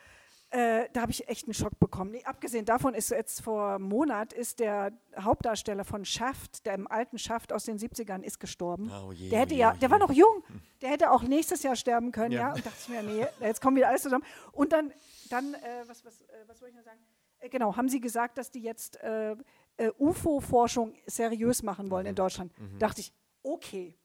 äh, 0.52 0.90
da 0.92 1.02
habe 1.02 1.12
ich 1.12 1.30
echt 1.30 1.46
einen 1.46 1.54
Schock 1.54 1.80
bekommen. 1.80 2.12
Nee, 2.12 2.26
abgesehen 2.26 2.66
davon 2.66 2.94
ist 2.94 3.10
jetzt 3.10 3.42
vor 3.42 3.76
einem 3.76 3.86
Monat 3.86 4.34
ist 4.34 4.60
der 4.60 4.92
Hauptdarsteller 5.18 5.86
von 5.86 6.04
Shaft, 6.04 6.66
der 6.66 6.74
im 6.74 6.88
alten 6.88 7.18
Shaft 7.18 7.54
aus 7.54 7.64
den 7.64 7.78
70ern, 7.78 8.22
ist 8.22 8.40
gestorben. 8.40 8.92
Oh 8.92 9.14
je, 9.14 9.30
der 9.30 9.40
hätte 9.40 9.54
oh 9.54 9.58
je, 9.58 9.62
ja, 9.62 9.74
der 9.74 9.90
war 9.90 9.98
noch 9.98 10.12
jung, 10.12 10.44
der 10.82 10.90
hätte 10.90 11.12
auch 11.12 11.24
nächstes 11.24 11.64
Jahr 11.64 11.78
sterben 11.78 12.12
können, 12.12 12.34
ja. 12.34 12.50
ja? 12.50 12.54
Und 12.54 12.66
dachte 12.66 12.78
ich 12.82 12.90
mir, 12.90 13.02
nee, 13.02 13.26
jetzt 13.40 13.62
kommen 13.62 13.78
wieder 13.78 13.88
alles 13.88 14.02
zusammen. 14.02 14.26
Und 14.52 14.74
dann, 14.74 14.92
dann 15.30 15.54
äh, 15.54 15.88
was, 15.88 16.04
was, 16.04 16.20
äh, 16.20 16.26
was 16.48 16.60
soll 16.60 16.68
ich 16.68 16.76
noch 16.76 16.84
sagen? 16.84 17.00
Äh, 17.40 17.48
genau, 17.48 17.78
haben 17.78 17.88
sie 17.88 18.02
gesagt, 18.02 18.38
dass 18.38 18.52
die 18.52 18.62
jetzt 18.62 19.00
äh, 19.82 19.92
UFO-Forschung 19.98 20.94
seriös 21.08 21.64
machen 21.64 21.90
wollen 21.90 22.06
in 22.06 22.16
Deutschland. 22.16 22.52
Mhm. 22.60 22.80
Dachte 22.80 23.02
ich, 23.02 23.12
okay, 23.44 23.96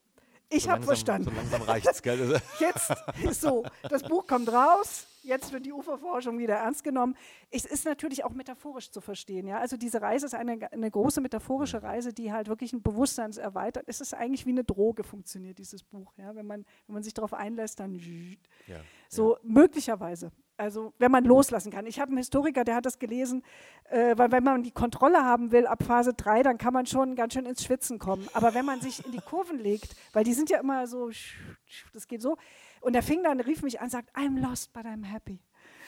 ich 0.49 0.64
so 0.64 0.70
habe 0.70 0.85
verstanden. 0.85 1.31
So 1.31 1.37
langsam 1.37 1.62
reicht's, 1.62 2.03
gell? 2.03 2.41
Jetzt 2.61 2.95
ist 3.22 3.41
so, 3.41 3.64
das 3.89 4.03
Buch 4.05 4.27
kommt 4.27 4.51
raus, 4.53 5.07
jetzt 5.24 5.53
wird 5.53 5.66
die 5.66 5.72
UFO-Forschung 5.72 6.39
wieder 6.39 6.55
ernst 6.55 6.85
genommen. 6.85 7.16
Es 7.51 7.64
ist 7.64 7.85
natürlich 7.85 8.24
auch 8.24 8.31
metaphorisch 8.31 8.91
zu 8.91 9.01
verstehen. 9.01 9.49
Ja? 9.49 9.59
Also 9.59 9.77
diese 9.77 10.01
Reise 10.01 10.27
ist 10.27 10.35
eine, 10.35 10.70
eine 10.70 10.91
große 10.91 11.20
metaphorische 11.20 11.79
mhm. 11.79 11.87
Reise, 11.87 12.12
die 12.12 12.33
halt 12.33 12.47
wirklich 12.47 12.72
ein 12.72 12.83
Bewusstsein 12.83 13.33
erweitert. 13.33 13.85
Es 13.89 14.01
ist 14.01 14.14
eigentlich 14.14 14.47
wie 14.47 14.51
eine 14.51 14.62
Droge 14.62 15.03
funktioniert, 15.03 15.59
dieses 15.59 15.83
Buch. 15.83 16.12
Ja? 16.16 16.35
Wenn, 16.37 16.47
man, 16.47 16.64
wenn 16.87 16.95
man 16.95 17.03
sich 17.03 17.12
darauf 17.12 17.35
einlässt, 17.35 17.81
dann 17.81 17.99
ja, 18.68 18.81
so 19.09 19.35
ja. 19.35 19.41
möglicherweise. 19.43 20.31
Also 20.59 20.94
wenn 20.98 21.11
man 21.11 21.24
loslassen 21.24 21.70
kann. 21.70 21.86
Ich 21.86 22.00
habe 22.00 22.11
einen 22.11 22.18
Historiker, 22.18 22.64
der 22.64 22.76
hat 22.76 22.86
das 22.86 22.98
gelesen, 22.98 23.42
äh, 23.90 24.16
weil 24.16 24.32
wenn 24.32 24.42
man 24.42 24.62
die 24.62 24.70
Kontrolle 24.70 25.22
haben 25.24 25.52
will 25.52 25.66
ab 25.66 25.82
Phase 25.82 26.14
3, 26.14 26.42
dann 26.42 26.59
kann 26.59 26.72
man 26.72 26.86
schon 26.86 27.14
ganz 27.14 27.34
schön 27.34 27.44
ins 27.44 27.62
Schwitzen 27.62 27.98
kommen. 27.98 28.26
Aber 28.32 28.54
wenn 28.54 28.64
man 28.64 28.80
sich 28.80 29.04
in 29.04 29.12
die 29.12 29.20
Kurven 29.20 29.59
legt, 29.59 29.94
weil 30.12 30.24
die 30.24 30.32
sind 30.32 30.48
ja 30.48 30.59
immer 30.59 30.86
so, 30.86 31.11
das 31.92 32.07
geht 32.07 32.22
so, 32.22 32.36
und 32.80 32.94
der 32.94 33.02
fing 33.02 33.22
dann, 33.22 33.40
rief 33.40 33.62
mich 33.62 33.80
an, 33.80 33.90
sagt, 33.90 34.14
I'm 34.16 34.40
lost, 34.40 34.72
but 34.72 34.84
I'm 34.84 35.04
happy. 35.04 35.40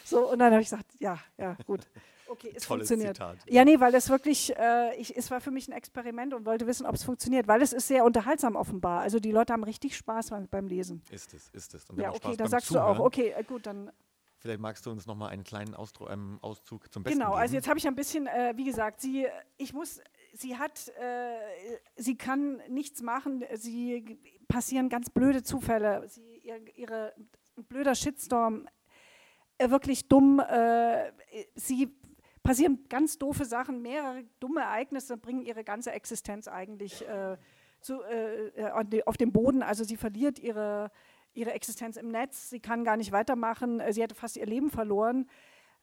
So, 0.05 0.31
und 0.31 0.39
dann 0.39 0.53
habe 0.53 0.63
ich 0.63 0.69
gesagt, 0.69 0.87
ja, 0.99 1.19
ja, 1.37 1.57
gut. 1.67 1.87
Okay, 2.29 2.53
es 2.55 2.65
Tolles 2.65 2.89
funktioniert. 2.89 3.17
Zitat. 3.17 3.39
Ja, 3.49 3.65
nee, 3.65 3.81
weil 3.81 3.95
es 3.95 4.11
wirklich, 4.11 4.55
äh, 4.57 4.95
ich, 4.97 5.17
es 5.17 5.31
war 5.31 5.41
für 5.41 5.51
mich 5.51 5.69
ein 5.69 5.73
Experiment 5.73 6.35
und 6.35 6.45
wollte 6.45 6.67
wissen, 6.67 6.87
ob 6.87 6.95
es 6.95 7.03
funktioniert, 7.03 7.49
weil 7.49 7.63
es 7.63 7.73
ist 7.73 7.89
sehr 7.89 8.05
unterhaltsam 8.05 8.55
offenbar. 8.55 9.01
Also 9.01 9.19
die 9.19 9.31
Leute 9.33 9.55
haben 9.55 9.65
richtig 9.65 9.97
Spaß 9.97 10.33
beim 10.51 10.67
Lesen. 10.67 11.03
Ist 11.11 11.33
es, 11.33 11.49
ist 11.51 11.75
es. 11.75 11.87
ja, 11.97 12.11
okay, 12.13 12.37
dann 12.37 12.49
sagst 12.49 12.69
Zuhören. 12.69 12.97
du 12.97 13.03
auch, 13.03 13.07
okay, 13.07 13.35
äh, 13.37 13.43
gut, 13.45 13.67
dann 13.67 13.91
Vielleicht 14.39 14.61
magst 14.61 14.87
du 14.87 14.91
uns 14.91 15.07
noch 15.07 15.17
mal 15.17 15.29
einen 15.29 15.43
kleinen 15.43 15.75
Ausdruck, 15.75 16.11
ähm, 16.11 16.39
Auszug 16.43 16.93
zum 16.93 17.03
Besten 17.03 17.19
Genau, 17.19 17.31
geben. 17.33 17.41
also 17.41 17.55
jetzt 17.57 17.69
habe 17.69 17.79
ich 17.79 17.87
ein 17.89 17.97
bisschen, 17.97 18.27
äh, 18.29 18.53
wie 18.57 18.65
gesagt, 18.65 19.01
sie, 19.01 19.27
ich 19.57 19.73
muss, 19.73 20.01
sie 20.33 20.57
hat, 20.57 20.89
äh, 21.01 21.37
sie 21.97 22.17
kann 22.17 22.63
nichts 22.69 23.03
machen, 23.03 23.45
sie 23.55 24.19
passieren 24.47 24.89
ganz 24.89 25.11
blöde 25.11 25.43
Zufälle, 25.43 26.09
sie, 26.09 26.39
ihr, 26.39 26.61
ihre, 26.77 27.15
blöder 27.69 27.97
Shitstorm, 27.97 28.69
äh, 29.59 29.71
wirklich 29.71 30.09
dumm, 30.09 30.39
äh, 30.39 31.11
sie 31.57 31.93
passieren 32.45 32.87
ganz 32.89 33.19
doofe 33.19 33.45
Sachen, 33.45 33.83
mehrere 33.83 34.25
dumme 34.39 34.61
Ereignisse 34.61 35.17
bringen 35.17 35.43
ihre 35.43 35.65
ganze 35.65 35.91
Existenz 35.91 36.47
eigentlich 36.47 37.07
äh, 37.07 37.37
zu, 37.81 38.03
äh, 38.05 38.71
auf 39.05 39.17
den 39.17 39.33
Boden, 39.33 39.65
also 39.65 39.83
sie 39.83 39.97
verliert 39.97 40.39
ihre 40.39 40.91
ihre 41.39 41.53
Existenz 41.53 41.97
im 41.97 42.11
Netz, 42.11 42.51
sie 42.51 42.61
kann 42.61 42.85
gar 42.85 42.97
nicht 42.97 43.13
weitermachen, 43.13 43.81
äh, 43.81 43.93
sie 43.93 44.03
hätte 44.03 44.15
fast 44.15 44.37
ihr 44.37 44.47
Leben 44.47 44.71
verloren. 44.71 45.27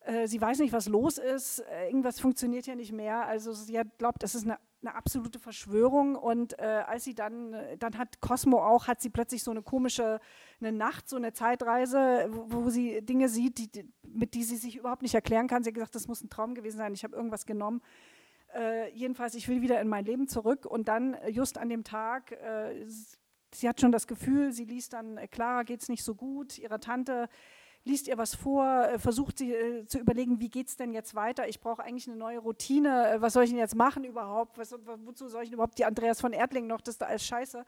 Äh, 0.06 0.28
sie 0.28 0.39
weiß 0.39 0.60
nicht, 0.60 0.74
was 0.74 0.88
los 0.88 1.18
ist. 1.18 1.60
Äh, 1.60 1.88
irgendwas 1.88 2.20
funktioniert 2.20 2.68
ja 2.68 2.76
nicht 2.76 2.91
mehr. 2.91 3.26
Also 3.26 3.53
sie 3.53 3.78
hat, 3.80 3.97
glaubt, 3.97 4.22
das 4.22 4.36
ist 4.36 4.43
eine, 4.43 4.60
eine 4.82 4.93
absolute 4.93 5.39
Verschwörung. 5.39 6.16
Und 6.16 6.60
äh, 6.60 6.84
als 6.86 7.06
sie 7.06 7.16
dann, 7.16 7.56
dann 7.80 7.97
hat 7.97 8.22
Cosmo 8.22 8.64
auch, 8.64 8.88
hat 8.88 9.01
sie 9.01 9.10
plötzlich 9.10 9.43
so 9.43 9.51
eine 9.51 9.64
komische, 9.64 10.20
eine 10.60 10.72
Nacht, 10.72 11.10
so 11.10 11.16
eine 11.16 11.34
Zeitreise, 11.34 12.28
wo, 12.30 12.66
wo 12.66 12.70
sie 12.70 13.01
Dinge 13.01 13.30
sieht, 13.30 13.58
die, 13.58 13.89
mit 14.03 14.36
die 14.36 14.43
sie 14.43 14.58
sich 14.58 14.78
überhaupt 14.78 15.01
nicht 15.01 15.16
erklären 15.16 15.47
kann. 15.47 15.64
Sie 15.64 15.70
hat 15.70 15.76
gesagt, 15.76 15.95
das 15.95 16.08
muss 16.08 16.22
ein 16.22 16.30
Traum 16.30 16.53
gewesen 16.53 16.78
sein. 16.78 16.93
Ich 16.93 17.03
habe 17.03 17.16
irgendwas 17.16 17.47
genommen. 17.47 17.82
Äh, 18.53 18.91
jedenfalls, 18.91 19.34
ich 19.34 19.47
will 19.47 19.62
wieder 19.62 19.82
in 19.82 19.88
mein 19.88 20.06
Leben 20.06 20.28
zurück. 20.28 20.68
Und 20.68 20.88
dann 20.88 21.18
just 21.30 21.58
an 21.58 21.70
dem 21.70 21.84
Tag, 21.84 22.32
äh, 22.32 22.86
sie 23.56 23.70
hat 23.70 23.82
schon 23.82 23.91
das 23.91 24.08
Gefühl, 24.08 24.51
sie 24.51 24.66
liest 24.66 24.93
dann, 24.93 25.20
Clara 25.32 25.64
geht 25.64 25.82
es 25.82 25.89
nicht 25.89 26.03
so 26.03 26.16
gut, 26.16 26.58
ihrer 26.58 26.80
Tante 26.80 27.28
liest 27.86 28.08
ihr 28.08 28.18
was 28.18 28.36
vor, 28.36 28.66
äh, 28.66 28.99
versucht 28.99 29.38
sie 29.38 29.53
äh, 29.53 29.86
zu 29.86 29.99
überlegen, 29.99 30.39
wie 30.39 30.49
geht 30.49 30.68
es 30.68 30.76
denn 30.76 30.91
jetzt 30.91 31.16
weiter? 31.16 31.47
Ich 31.47 31.60
brauche 31.60 31.84
eigentlich 31.84 32.08
eine 32.08 32.18
neue 32.18 32.39
Routine. 32.39 33.10
Äh, 33.10 33.22
was 33.22 33.34
soll 33.34 33.43
ich 33.43 33.51
denn 33.51 33.60
jetzt 33.60 33.76
machen 33.76 34.03
überhaupt? 34.03 34.58
Was, 34.58 34.76
wozu 35.06 35.28
soll 35.28 35.43
ich 35.43 35.49
denn 35.49 35.56
überhaupt 35.56 35.78
die 35.78 35.86
Andreas 35.86 36.20
von 36.20 36.34
Erdling 36.34 36.68
noch? 36.68 36.82
Das 36.82 36.95
ist 36.95 37.01
da 37.01 37.06
alles 37.06 37.26
scheiße. 37.26 37.64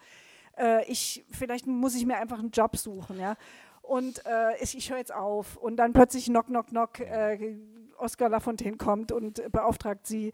Äh, 0.57 0.91
ich, 0.91 1.23
vielleicht 1.29 1.67
muss 1.67 1.95
ich 1.95 2.05
mir 2.05 2.17
einfach 2.17 2.39
einen 2.39 2.49
Job 2.49 2.75
suchen. 2.77 3.19
Ja? 3.19 3.35
Und 3.83 4.25
äh, 4.25 4.57
ich, 4.61 4.75
ich 4.75 4.89
höre 4.89 4.97
jetzt 4.97 5.13
auf. 5.13 5.55
Und 5.57 5.77
dann 5.77 5.93
plötzlich 5.93 6.25
knock, 6.25 6.47
knock, 6.47 6.67
knock, 6.67 6.99
äh, 6.99 7.55
Oscar 7.97 8.29
Lafontaine 8.29 8.77
kommt 8.77 9.11
und 9.11 9.51
beauftragt 9.51 10.05
sie, 10.05 10.33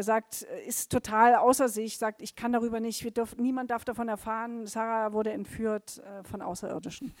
sagt, 0.00 0.42
ist 0.66 0.90
total 0.90 1.36
außer 1.36 1.68
sich, 1.68 1.98
sagt, 1.98 2.20
ich 2.22 2.34
kann 2.34 2.52
darüber 2.52 2.80
nicht, 2.80 3.16
dürfen, 3.16 3.40
niemand 3.42 3.70
darf 3.70 3.84
davon 3.84 4.08
erfahren, 4.08 4.66
Sarah 4.66 5.12
wurde 5.12 5.30
entführt 5.32 6.02
von 6.24 6.42
Außerirdischen 6.42 7.14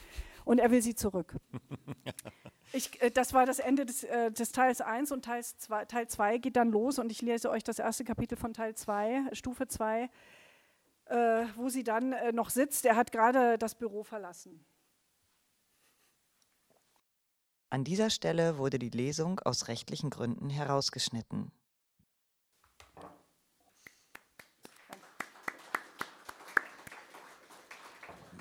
und 0.44 0.58
er 0.58 0.70
will 0.70 0.82
sie 0.82 0.94
zurück. 0.94 1.36
Ich, 2.72 3.00
äh, 3.00 3.10
das 3.10 3.32
war 3.32 3.46
das 3.46 3.58
Ende 3.58 3.86
des, 3.86 4.04
äh, 4.04 4.30
des 4.30 4.52
Teils 4.52 4.80
1 4.80 5.12
und 5.12 5.24
Teils 5.24 5.56
zwei, 5.58 5.84
Teil 5.84 6.08
2 6.08 6.38
geht 6.38 6.56
dann 6.56 6.70
los 6.70 6.98
und 6.98 7.10
ich 7.10 7.22
lese 7.22 7.50
euch 7.50 7.62
das 7.62 7.78
erste 7.78 8.04
Kapitel 8.04 8.36
von 8.36 8.52
Teil 8.52 8.74
2, 8.74 9.28
Stufe 9.32 9.68
2, 9.68 10.10
äh, 11.06 11.44
wo 11.56 11.68
sie 11.68 11.84
dann 11.84 12.12
äh, 12.12 12.32
noch 12.32 12.50
sitzt. 12.50 12.84
Er 12.84 12.96
hat 12.96 13.12
gerade 13.12 13.56
das 13.58 13.76
Büro 13.76 14.02
verlassen. 14.02 14.64
An 17.70 17.84
dieser 17.84 18.10
Stelle 18.10 18.58
wurde 18.58 18.78
die 18.78 18.90
Lesung 18.90 19.40
aus 19.40 19.68
rechtlichen 19.68 20.10
Gründen 20.10 20.50
herausgeschnitten. 20.50 21.50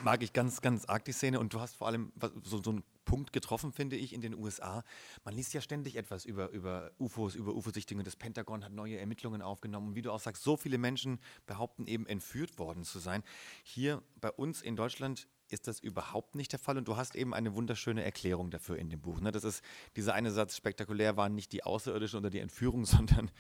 Mag 0.05 0.21
ich 0.21 0.33
ganz, 0.33 0.61
ganz 0.61 0.85
arg 0.85 1.03
die 1.03 1.11
Szene 1.11 1.39
und 1.39 1.51
du 1.53 1.59
hast 1.59 1.75
vor 1.75 1.87
allem 1.87 2.13
so, 2.43 2.61
so 2.61 2.69
einen 2.69 2.83
Punkt 3.05 3.33
getroffen, 3.33 3.71
finde 3.71 3.95
ich, 3.95 4.13
in 4.13 4.21
den 4.21 4.35
USA. 4.35 4.83
Man 5.23 5.33
liest 5.33 5.53
ja 5.55 5.61
ständig 5.61 5.95
etwas 5.95 6.25
über, 6.25 6.51
über 6.51 6.91
UFOs, 6.99 7.33
über 7.33 7.53
UFO-Sichtungen. 7.55 8.05
Das 8.05 8.15
Pentagon 8.15 8.63
hat 8.63 8.71
neue 8.71 8.99
Ermittlungen 8.99 9.41
aufgenommen. 9.41 9.89
Und 9.89 9.95
wie 9.95 10.03
du 10.03 10.11
auch 10.11 10.19
sagst, 10.19 10.43
so 10.43 10.57
viele 10.57 10.77
Menschen 10.77 11.19
behaupten 11.47 11.87
eben 11.87 12.05
entführt 12.05 12.59
worden 12.59 12.83
zu 12.83 12.99
sein. 12.99 13.23
Hier 13.63 14.03
bei 14.21 14.31
uns 14.31 14.61
in 14.61 14.75
Deutschland 14.75 15.27
ist 15.49 15.67
das 15.67 15.79
überhaupt 15.79 16.35
nicht 16.35 16.51
der 16.51 16.59
Fall 16.59 16.77
und 16.77 16.87
du 16.87 16.97
hast 16.97 17.15
eben 17.15 17.33
eine 17.33 17.55
wunderschöne 17.55 18.03
Erklärung 18.03 18.51
dafür 18.51 18.77
in 18.77 18.89
dem 18.89 19.01
Buch. 19.01 19.19
Ne? 19.19 19.31
Das 19.31 19.43
ist 19.43 19.63
dieser 19.95 20.13
eine 20.13 20.31
Satz, 20.31 20.55
spektakulär 20.55 21.17
waren 21.17 21.33
nicht 21.33 21.51
die 21.51 21.63
Außerirdischen 21.63 22.19
oder 22.19 22.29
die 22.29 22.39
Entführung, 22.39 22.85
sondern 22.85 23.31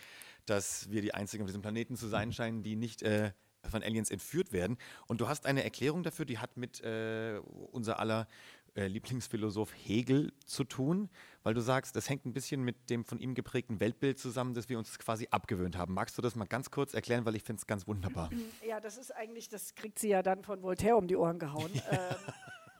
dass 0.47 0.89
wir 0.89 1.01
die 1.01 1.13
Einzigen 1.13 1.43
auf 1.43 1.47
diesem 1.47 1.61
Planeten 1.61 1.95
zu 1.95 2.07
sein 2.07 2.33
scheinen, 2.33 2.63
die 2.63 2.75
nicht 2.75 3.03
äh, 3.03 3.33
von 3.69 3.83
Aliens 3.83 4.09
entführt 4.09 4.51
werden. 4.51 4.77
Und 5.07 5.21
du 5.21 5.27
hast 5.27 5.45
eine 5.45 5.63
Erklärung 5.63 6.03
dafür, 6.03 6.25
die 6.25 6.39
hat 6.39 6.57
mit 6.57 6.81
äh, 6.81 7.39
unser 7.71 7.99
aller 7.99 8.27
äh, 8.75 8.87
Lieblingsphilosoph 8.87 9.73
Hegel 9.73 10.33
zu 10.45 10.65
tun, 10.65 11.09
weil 11.43 11.53
du 11.53 11.61
sagst, 11.61 11.95
das 11.95 12.09
hängt 12.09 12.25
ein 12.25 12.33
bisschen 12.33 12.61
mit 12.61 12.89
dem 12.89 13.05
von 13.05 13.19
ihm 13.19 13.33
geprägten 13.33 13.79
Weltbild 13.79 14.19
zusammen, 14.19 14.53
das 14.53 14.67
wir 14.67 14.77
uns 14.77 14.99
quasi 14.99 15.27
abgewöhnt 15.31 15.77
haben. 15.77 15.93
Magst 15.93 16.17
du 16.17 16.21
das 16.21 16.35
mal 16.35 16.45
ganz 16.45 16.71
kurz 16.71 16.93
erklären, 16.93 17.25
weil 17.25 17.35
ich 17.35 17.43
finde 17.43 17.61
es 17.61 17.67
ganz 17.67 17.87
wunderbar. 17.87 18.29
Ja, 18.67 18.81
das 18.81 18.97
ist 18.97 19.15
eigentlich, 19.15 19.47
das 19.47 19.75
kriegt 19.75 19.97
sie 19.97 20.09
ja 20.09 20.21
dann 20.21 20.43
von 20.43 20.61
Voltaire 20.61 20.97
um 20.97 21.07
die 21.07 21.15
Ohren 21.15 21.39
gehauen. 21.39 21.71
ähm, 21.91 22.15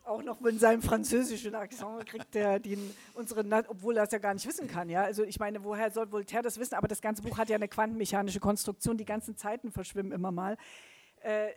auch 0.06 0.22
noch 0.24 0.40
mit 0.40 0.60
seinem 0.60 0.82
französischen 0.82 1.56
Akzent 1.56 2.06
kriegt 2.06 2.36
er 2.36 2.60
den, 2.60 2.96
unsere, 3.14 3.44
obwohl 3.68 3.98
er 3.98 4.04
es 4.04 4.12
ja 4.12 4.20
gar 4.20 4.34
nicht 4.34 4.48
wissen 4.48 4.68
kann. 4.68 4.90
Ja? 4.90 5.04
Also 5.04 5.24
ich 5.24 5.40
meine, 5.40 5.64
woher 5.64 5.92
soll 5.92 6.12
Voltaire 6.12 6.44
das 6.44 6.60
wissen? 6.60 6.76
Aber 6.76 6.88
das 6.88 7.02
ganze 7.02 7.22
Buch 7.22 7.38
hat 7.38 7.50
ja 7.50 7.56
eine 7.56 7.68
quantenmechanische 7.68 8.40
Konstruktion, 8.40 8.98
die 8.98 9.06
ganzen 9.06 9.36
Zeiten 9.36 9.72
verschwimmen 9.72 10.12
immer 10.12 10.32
mal. 10.32 10.58
Äh, 11.22 11.50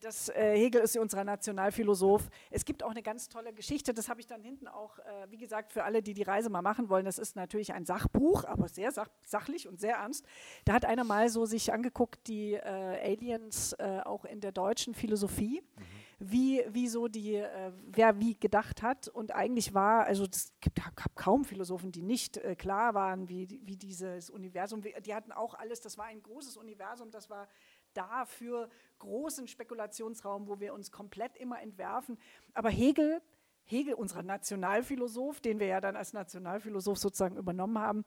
das, 0.00 0.28
äh, 0.30 0.56
Hegel 0.56 0.80
ist 0.80 0.96
ja 0.96 1.00
unser 1.00 1.22
Nationalphilosoph. 1.22 2.28
Es 2.50 2.64
gibt 2.64 2.82
auch 2.82 2.90
eine 2.90 3.02
ganz 3.02 3.28
tolle 3.28 3.52
Geschichte, 3.52 3.94
das 3.94 4.08
habe 4.08 4.20
ich 4.20 4.26
dann 4.26 4.42
hinten 4.42 4.66
auch, 4.66 4.98
äh, 4.98 5.30
wie 5.30 5.36
gesagt, 5.36 5.72
für 5.72 5.84
alle, 5.84 6.02
die 6.02 6.12
die 6.12 6.24
Reise 6.24 6.50
mal 6.50 6.62
machen 6.62 6.88
wollen. 6.88 7.04
Das 7.04 7.18
ist 7.18 7.36
natürlich 7.36 7.72
ein 7.72 7.86
Sachbuch, 7.86 8.44
aber 8.44 8.68
sehr 8.68 8.90
sach 8.90 9.08
sachlich 9.24 9.68
und 9.68 9.78
sehr 9.78 9.96
ernst. 9.96 10.26
Da 10.64 10.72
hat 10.72 10.84
einer 10.84 11.04
mal 11.04 11.28
so 11.28 11.46
sich 11.46 11.72
angeguckt, 11.72 12.26
die 12.26 12.54
äh, 12.54 12.60
Aliens 12.60 13.74
äh, 13.74 14.00
auch 14.04 14.24
in 14.24 14.40
der 14.40 14.52
deutschen 14.52 14.94
Philosophie. 14.94 15.62
Mhm 15.76 16.05
wie, 16.18 16.64
wie 16.68 16.88
so 16.88 17.08
die, 17.08 17.34
äh, 17.34 17.72
wer 17.86 18.18
wie 18.18 18.38
gedacht 18.38 18.82
hat. 18.82 19.08
Und 19.08 19.32
eigentlich 19.32 19.74
war, 19.74 20.04
also 20.04 20.24
es 20.24 20.52
gibt 20.60 20.80
kaum 21.14 21.44
Philosophen, 21.44 21.92
die 21.92 22.02
nicht 22.02 22.38
äh, 22.38 22.56
klar 22.56 22.94
waren, 22.94 23.28
wie, 23.28 23.60
wie 23.64 23.76
dieses 23.76 24.30
Universum, 24.30 24.82
die 24.82 25.14
hatten 25.14 25.32
auch 25.32 25.54
alles, 25.54 25.80
das 25.80 25.98
war 25.98 26.06
ein 26.06 26.22
großes 26.22 26.56
Universum, 26.56 27.10
das 27.10 27.28
war 27.28 27.48
da 27.92 28.24
für 28.24 28.68
großen 28.98 29.46
Spekulationsraum, 29.46 30.48
wo 30.48 30.60
wir 30.60 30.74
uns 30.74 30.90
komplett 30.90 31.36
immer 31.36 31.60
entwerfen. 31.60 32.18
Aber 32.54 32.70
Hegel, 32.70 33.20
Hegel, 33.64 33.94
unser 33.94 34.22
Nationalphilosoph, 34.22 35.40
den 35.40 35.58
wir 35.60 35.66
ja 35.66 35.80
dann 35.80 35.96
als 35.96 36.12
Nationalphilosoph 36.12 36.98
sozusagen 36.98 37.36
übernommen 37.36 37.78
haben, 37.78 38.04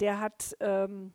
der 0.00 0.20
hat 0.20 0.56
ähm, 0.60 1.12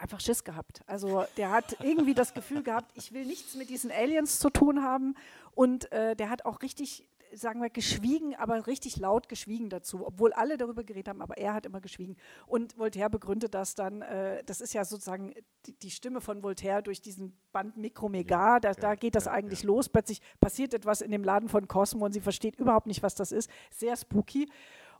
einfach 0.00 0.20
Schiss 0.20 0.44
gehabt. 0.44 0.82
Also 0.86 1.24
der 1.36 1.50
hat 1.50 1.76
irgendwie 1.82 2.14
das 2.14 2.34
Gefühl 2.34 2.62
gehabt, 2.62 2.90
ich 2.94 3.12
will 3.12 3.24
nichts 3.24 3.54
mit 3.54 3.68
diesen 3.68 3.90
Aliens 3.90 4.38
zu 4.38 4.50
tun 4.50 4.82
haben. 4.82 5.14
Und 5.54 5.90
äh, 5.92 6.16
der 6.16 6.30
hat 6.30 6.44
auch 6.46 6.62
richtig, 6.62 7.06
sagen 7.34 7.60
wir, 7.60 7.68
geschwiegen, 7.68 8.34
aber 8.34 8.66
richtig 8.66 8.96
laut 8.96 9.28
geschwiegen 9.28 9.68
dazu, 9.68 10.06
obwohl 10.06 10.32
alle 10.32 10.56
darüber 10.56 10.82
geredet 10.82 11.08
haben, 11.08 11.20
aber 11.20 11.36
er 11.36 11.54
hat 11.54 11.66
immer 11.66 11.80
geschwiegen. 11.80 12.16
Und 12.46 12.78
Voltaire 12.78 13.10
begründet 13.10 13.54
das 13.54 13.74
dann, 13.74 14.02
äh, 14.02 14.42
das 14.44 14.60
ist 14.60 14.72
ja 14.72 14.84
sozusagen 14.84 15.34
die, 15.66 15.74
die, 15.74 15.90
Stimme 15.90 16.20
von 16.20 16.42
Voltaire 16.42 16.82
durch 16.82 17.02
diesen 17.02 17.36
Band 17.52 17.76
Mikromega, 17.76 18.60
da, 18.60 18.72
da 18.72 18.94
geht 18.94 19.14
das 19.14 19.28
eigentlich 19.28 19.62
los. 19.62 19.88
Plötzlich 19.88 20.20
passiert 20.40 20.72
etwas 20.72 21.02
in 21.02 21.10
dem 21.10 21.24
Laden 21.24 21.48
von 21.48 21.68
Cosmo 21.68 22.06
und 22.06 22.12
sie 22.12 22.20
versteht 22.20 22.58
überhaupt 22.58 22.86
nicht, 22.86 23.02
was 23.02 23.14
das 23.14 23.30
ist. 23.30 23.50
Sehr 23.70 23.96
spooky 23.96 24.48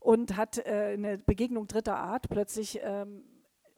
und 0.02 0.36
hat 0.36 0.58
äh, 0.58 0.94
eine 0.94 1.18
Begegnung 1.18 1.66
dritter 1.66 1.96
Art. 1.96 2.28
Plötzlich 2.28 2.80
ähm, 2.82 3.24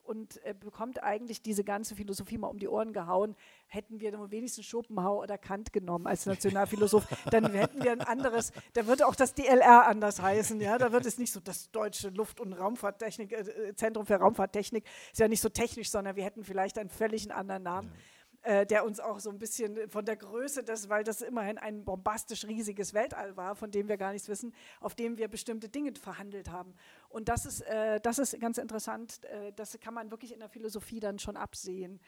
und 0.05 0.45
äh, 0.45 0.55
bekommt 0.55 1.03
eigentlich 1.03 1.43
diese 1.43 1.65
ganze 1.65 1.97
Philosophie 1.97 2.39
mal 2.39 2.49
um 2.49 2.59
die 2.59 2.69
Ohren 2.69 2.93
gehauen. 2.93 3.35
Hätten 3.67 4.01
wir 4.01 4.13
nur 4.13 4.31
wenigstens 4.31 4.67
Schopenhauer 4.67 5.23
oder 5.23 5.39
Kant 5.39 5.73
genommen 5.73 6.07
als 6.07 6.27
Nationalphilosoph, 6.27 7.07
dann 7.31 7.53
hätten 7.53 7.83
wir 7.83 7.93
ein 7.93 8.03
anderes, 8.03 8.53
da 8.75 8.87
würde 8.87 9.07
auch 9.07 9.15
das 9.15 9.35
DLR 9.35 9.87
anders 9.87 10.21
heißen. 10.21 10.61
Ja? 10.61 10.79
Da 10.79 10.93
wird 10.93 11.07
es 11.07 11.19
nicht 11.19 11.33
so 11.33 11.41
das 11.41 11.71
deutsche 11.71 12.11
Luft- 12.11 12.41
und 12.41 12.53
Raumfahrttechnik, 12.53 13.33
äh, 13.33 13.41
äh, 13.41 13.75
Zentrum 13.75 14.07
für 14.07 14.17
Raumfahrttechnik, 14.17 14.85
ist 15.13 15.19
ja 15.19 15.29
nicht 15.29 15.41
so 15.41 15.49
technisch, 15.49 15.91
sondern 15.91 16.17
wir 16.17 16.25
hätten 16.25 16.45
vielleicht 16.45 16.79
einen 16.79 16.91
völlig 16.91 17.33
anderen 17.33 17.63
Namen. 17.63 17.89
Ja 17.89 17.99
äh, 18.45 18.67
der 18.67 18.85
uns 18.85 19.01
auch 19.01 19.21
so 19.21 19.31
ein 19.31 19.39
bisschen 19.39 19.89
von 19.89 20.05
der 20.05 20.17
Größe 20.17 20.63
des, 20.63 20.91
weil 20.91 21.03
das 21.03 21.23
immerhin 21.23 21.57
ein 21.57 21.83
bombastisch 21.85 22.45
riesiges 22.45 22.93
Weltall 22.93 23.37
war, 23.37 23.57
von 23.57 23.71
dem 23.71 23.89
wir 23.89 23.97
gar 23.97 24.13
nichts 24.13 24.29
wissen, 24.29 24.55
auf 24.81 24.95
dem 24.95 25.17
wir 25.17 25.29
bestimmte 25.29 25.71
Dinge 25.71 25.95
verhandelt 25.95 26.51
haben. 26.51 26.75
Und 27.15 27.29
das 27.29 27.47
ist, 27.47 27.61
äh, 27.61 28.01
das 28.01 28.19
ist 28.19 28.41
ganz 28.41 28.59
interessant, 28.59 29.25
äh, 29.25 29.53
das 29.53 29.79
kann 29.81 29.95
man 29.95 30.11
wirklich 30.11 30.33
in 30.33 30.41
der 30.41 30.49
Philosophie 30.49 30.99
dann 30.99 31.21
schon 31.21 31.37
absehen 31.37 32.01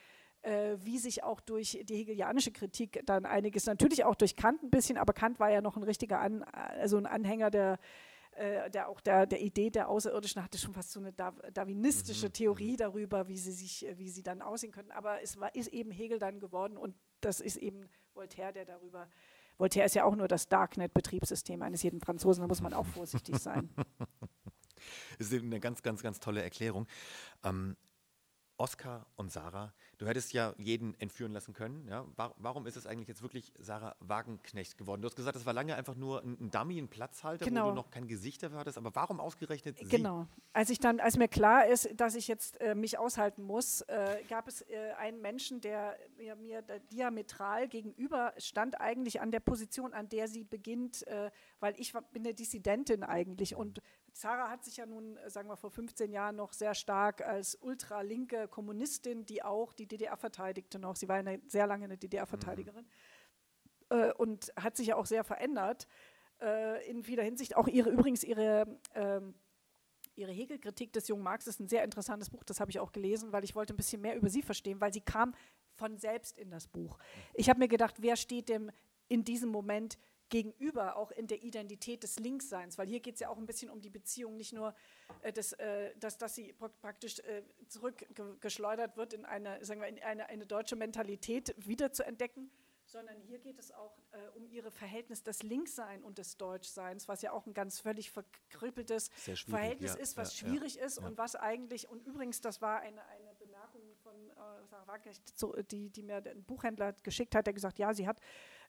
äh, 0.42 0.76
wie 0.80 0.98
sich 0.98 1.22
auch 1.22 1.40
durch 1.40 1.78
die 1.84 1.96
hegelianische 1.96 2.52
Kritik 2.52 3.02
dann 3.04 3.24
einiges, 3.24 3.66
natürlich 3.66 4.04
auch 4.04 4.14
durch 4.14 4.36
Kant 4.36 4.62
ein 4.62 4.70
bisschen, 4.70 4.96
aber 4.96 5.12
Kant 5.12 5.40
war 5.40 5.50
ja 5.50 5.60
noch 5.60 5.76
ein 5.76 5.82
richtiger 5.82 6.20
An, 6.20 6.44
also 6.44 6.96
ein 6.98 7.06
Anhänger 7.06 7.50
der, 7.50 7.78
äh, 8.32 8.70
der 8.70 8.88
auch 8.88 9.00
der, 9.00 9.26
der 9.26 9.40
Idee 9.40 9.70
der 9.70 9.88
Außerirdischen 9.88 10.42
hatte 10.42 10.58
schon 10.58 10.74
fast 10.74 10.92
so 10.92 11.00
eine 11.00 11.12
darwinistische 11.12 12.26
mhm. 12.26 12.32
Theorie 12.32 12.72
mhm. 12.72 12.76
darüber, 12.76 13.28
wie 13.28 13.38
sie 13.38 13.52
sich, 13.52 13.86
wie 13.96 14.08
sie 14.08 14.22
dann 14.22 14.42
aussehen 14.42 14.72
könnten. 14.72 14.92
Aber 14.92 15.22
es 15.22 15.40
war, 15.40 15.54
ist 15.54 15.68
eben 15.68 15.90
Hegel 15.90 16.18
dann 16.18 16.38
geworden 16.38 16.76
und 16.76 16.94
das 17.20 17.40
ist 17.40 17.56
eben 17.56 17.88
Voltaire, 18.14 18.52
der 18.52 18.66
darüber. 18.66 19.08
Voltaire 19.58 19.86
ist 19.86 19.94
ja 19.94 20.04
auch 20.04 20.14
nur 20.14 20.28
das 20.28 20.48
Darknet-Betriebssystem 20.48 21.62
eines 21.62 21.82
jeden 21.82 22.00
Franzosen, 22.00 22.42
da 22.42 22.46
muss 22.46 22.60
man 22.60 22.74
auch 22.74 22.86
vorsichtig 22.86 23.38
sein. 23.38 23.70
Das 25.18 25.26
ist 25.28 25.32
eben 25.32 25.46
eine 25.46 25.60
ganz, 25.60 25.82
ganz, 25.82 26.02
ganz 26.02 26.20
tolle 26.20 26.42
Erklärung. 26.42 26.86
Ähm, 27.44 27.76
Oskar 28.58 29.06
und 29.16 29.30
Sarah, 29.30 29.74
du 29.98 30.06
hättest 30.06 30.32
ja 30.32 30.54
jeden 30.56 30.98
entführen 30.98 31.32
lassen 31.32 31.52
können. 31.52 31.86
Ja? 31.88 32.06
Warum 32.36 32.66
ist 32.66 32.76
es 32.76 32.86
eigentlich 32.86 33.08
jetzt 33.08 33.20
wirklich 33.20 33.52
Sarah 33.58 33.94
Wagenknecht 34.00 34.78
geworden? 34.78 35.02
Du 35.02 35.08
hast 35.08 35.16
gesagt, 35.16 35.36
das 35.36 35.44
war 35.44 35.52
lange 35.52 35.74
einfach 35.74 35.94
nur 35.94 36.22
ein, 36.22 36.50
Dummy, 36.50 36.78
ein 36.78 36.88
Platzhalter, 36.88 37.44
genau. 37.44 37.66
wo 37.66 37.68
du 37.70 37.74
noch 37.74 37.90
kein 37.90 38.06
Gesicht 38.06 38.42
dafür 38.42 38.58
hattest. 38.58 38.78
Aber 38.78 38.94
warum 38.94 39.20
ausgerechnet 39.20 39.78
sie? 39.78 39.84
Genau. 39.84 40.26
Als 40.54 40.70
ich 40.70 40.80
dann, 40.80 41.00
als 41.00 41.18
mir 41.18 41.28
klar 41.28 41.66
ist, 41.66 41.88
dass 41.96 42.14
ich 42.14 42.28
jetzt 42.28 42.58
äh, 42.60 42.74
mich 42.74 42.98
aushalten 42.98 43.42
muss, 43.42 43.82
äh, 43.82 44.22
gab 44.28 44.48
es 44.48 44.62
äh, 44.62 44.92
einen 44.98 45.20
Menschen, 45.20 45.60
der 45.60 45.98
mir, 46.16 46.34
mir 46.36 46.62
diametral 46.90 47.68
gegenüber 47.68 48.32
stand, 48.38 48.80
eigentlich 48.80 49.20
an 49.20 49.30
der 49.30 49.40
Position, 49.40 49.92
an 49.92 50.08
der 50.08 50.28
sie 50.28 50.44
beginnt, 50.44 51.06
äh, 51.08 51.30
weil 51.60 51.74
ich 51.78 51.92
war, 51.92 52.02
bin 52.02 52.24
eine 52.24 52.32
Dissidentin 52.32 53.02
eigentlich 53.02 53.54
und 53.54 53.82
Sarah 54.16 54.48
hat 54.48 54.64
sich 54.64 54.78
ja 54.78 54.86
nun, 54.86 55.18
äh, 55.18 55.28
sagen 55.28 55.46
wir, 55.48 55.58
vor 55.58 55.70
15 55.70 56.10
Jahren 56.10 56.36
noch 56.36 56.54
sehr 56.54 56.74
stark 56.74 57.20
als 57.20 57.54
ultralinke 57.54 58.48
Kommunistin, 58.48 59.26
die 59.26 59.42
auch 59.42 59.74
die 59.74 59.86
DDR 59.86 60.16
verteidigte 60.16 60.78
noch, 60.78 60.96
sie 60.96 61.06
war 61.06 61.16
eine, 61.16 61.38
sehr 61.48 61.66
lange 61.66 61.84
eine 61.84 61.98
DDR-Verteidigerin 61.98 62.86
mhm. 63.90 63.96
äh, 63.98 64.12
und 64.12 64.54
hat 64.56 64.74
sich 64.74 64.86
ja 64.88 64.96
auch 64.96 65.04
sehr 65.04 65.22
verändert 65.22 65.86
äh, 66.40 66.88
in 66.88 67.02
vieler 67.04 67.24
Hinsicht. 67.24 67.56
Auch 67.56 67.68
ihre, 67.68 67.90
übrigens 67.90 68.24
ihre 68.24 68.78
ähm, 68.94 69.34
Ihre 70.18 70.32
Hegel-Kritik 70.32 70.94
des 70.94 71.08
jungen 71.08 71.22
Marx 71.22 71.46
ist 71.46 71.60
ein 71.60 71.68
sehr 71.68 71.84
interessantes 71.84 72.30
Buch, 72.30 72.42
das 72.42 72.58
habe 72.58 72.70
ich 72.70 72.80
auch 72.80 72.90
gelesen, 72.90 73.32
weil 73.32 73.44
ich 73.44 73.54
wollte 73.54 73.74
ein 73.74 73.76
bisschen 73.76 74.00
mehr 74.00 74.16
über 74.16 74.30
sie 74.30 74.40
verstehen, 74.40 74.80
weil 74.80 74.90
sie 74.90 75.02
kam 75.02 75.34
von 75.74 75.98
selbst 75.98 76.38
in 76.38 76.50
das 76.50 76.68
Buch. 76.68 76.96
Ich 77.34 77.50
habe 77.50 77.58
mir 77.58 77.68
gedacht, 77.68 77.96
wer 77.98 78.16
steht 78.16 78.48
dem 78.48 78.70
in 79.08 79.24
diesem 79.24 79.50
Moment 79.50 79.98
gegenüber, 80.28 80.96
auch 80.96 81.10
in 81.10 81.26
der 81.26 81.42
Identität 81.42 82.02
des 82.02 82.18
Linksseins, 82.18 82.78
weil 82.78 82.88
hier 82.88 83.00
geht 83.00 83.14
es 83.14 83.20
ja 83.20 83.28
auch 83.28 83.36
ein 83.36 83.46
bisschen 83.46 83.70
um 83.70 83.80
die 83.80 83.90
Beziehung, 83.90 84.36
nicht 84.36 84.52
nur, 84.52 84.74
äh, 85.22 85.32
das, 85.32 85.52
äh, 85.54 85.94
dass, 85.98 86.18
dass 86.18 86.34
sie 86.34 86.52
praktisch 86.80 87.18
äh, 87.20 87.42
zurückgeschleudert 87.68 88.96
wird 88.96 89.12
in 89.12 89.24
eine, 89.24 89.64
sagen 89.64 89.80
wir, 89.80 89.88
in 89.88 90.02
eine, 90.02 90.28
eine 90.28 90.46
deutsche 90.46 90.76
Mentalität 90.76 91.54
wieder 91.58 91.92
zu 91.92 92.04
entdecken, 92.04 92.50
sondern 92.86 93.20
hier 93.20 93.38
geht 93.38 93.58
es 93.58 93.72
auch 93.72 93.98
äh, 94.12 94.18
um 94.36 94.48
ihre 94.48 94.70
Verhältnis 94.70 95.22
des 95.22 95.42
Linkssein 95.42 96.02
und 96.04 96.18
des 96.18 96.36
Deutschseins, 96.36 97.08
was 97.08 97.20
ja 97.22 97.32
auch 97.32 97.46
ein 97.46 97.54
ganz 97.54 97.80
völlig 97.80 98.10
verkrüppeltes 98.10 99.08
Verhältnis 99.48 99.94
ja, 99.94 100.00
ist, 100.00 100.16
was 100.16 100.40
ja, 100.40 100.46
schwierig 100.46 100.76
ja, 100.76 100.86
ist 100.86 100.98
und 100.98 101.18
was 101.18 101.34
eigentlich, 101.34 101.88
und 101.88 102.06
übrigens, 102.06 102.40
das 102.40 102.62
war 102.62 102.80
eine, 102.80 103.04
eine 103.06 103.34
Bemerkung 103.38 103.82
von 104.02 104.14
äh, 104.30 104.66
Sarah 104.70 104.86
Wagenknecht, 104.86 105.72
die, 105.72 105.90
die 105.90 106.02
mir 106.02 106.16
ein 106.16 106.44
Buchhändler 106.44 106.92
geschickt 107.02 107.34
hat, 107.34 107.46
der 107.46 107.54
gesagt, 107.54 107.78
ja, 107.78 107.92
sie 107.92 108.06
hat 108.06 108.20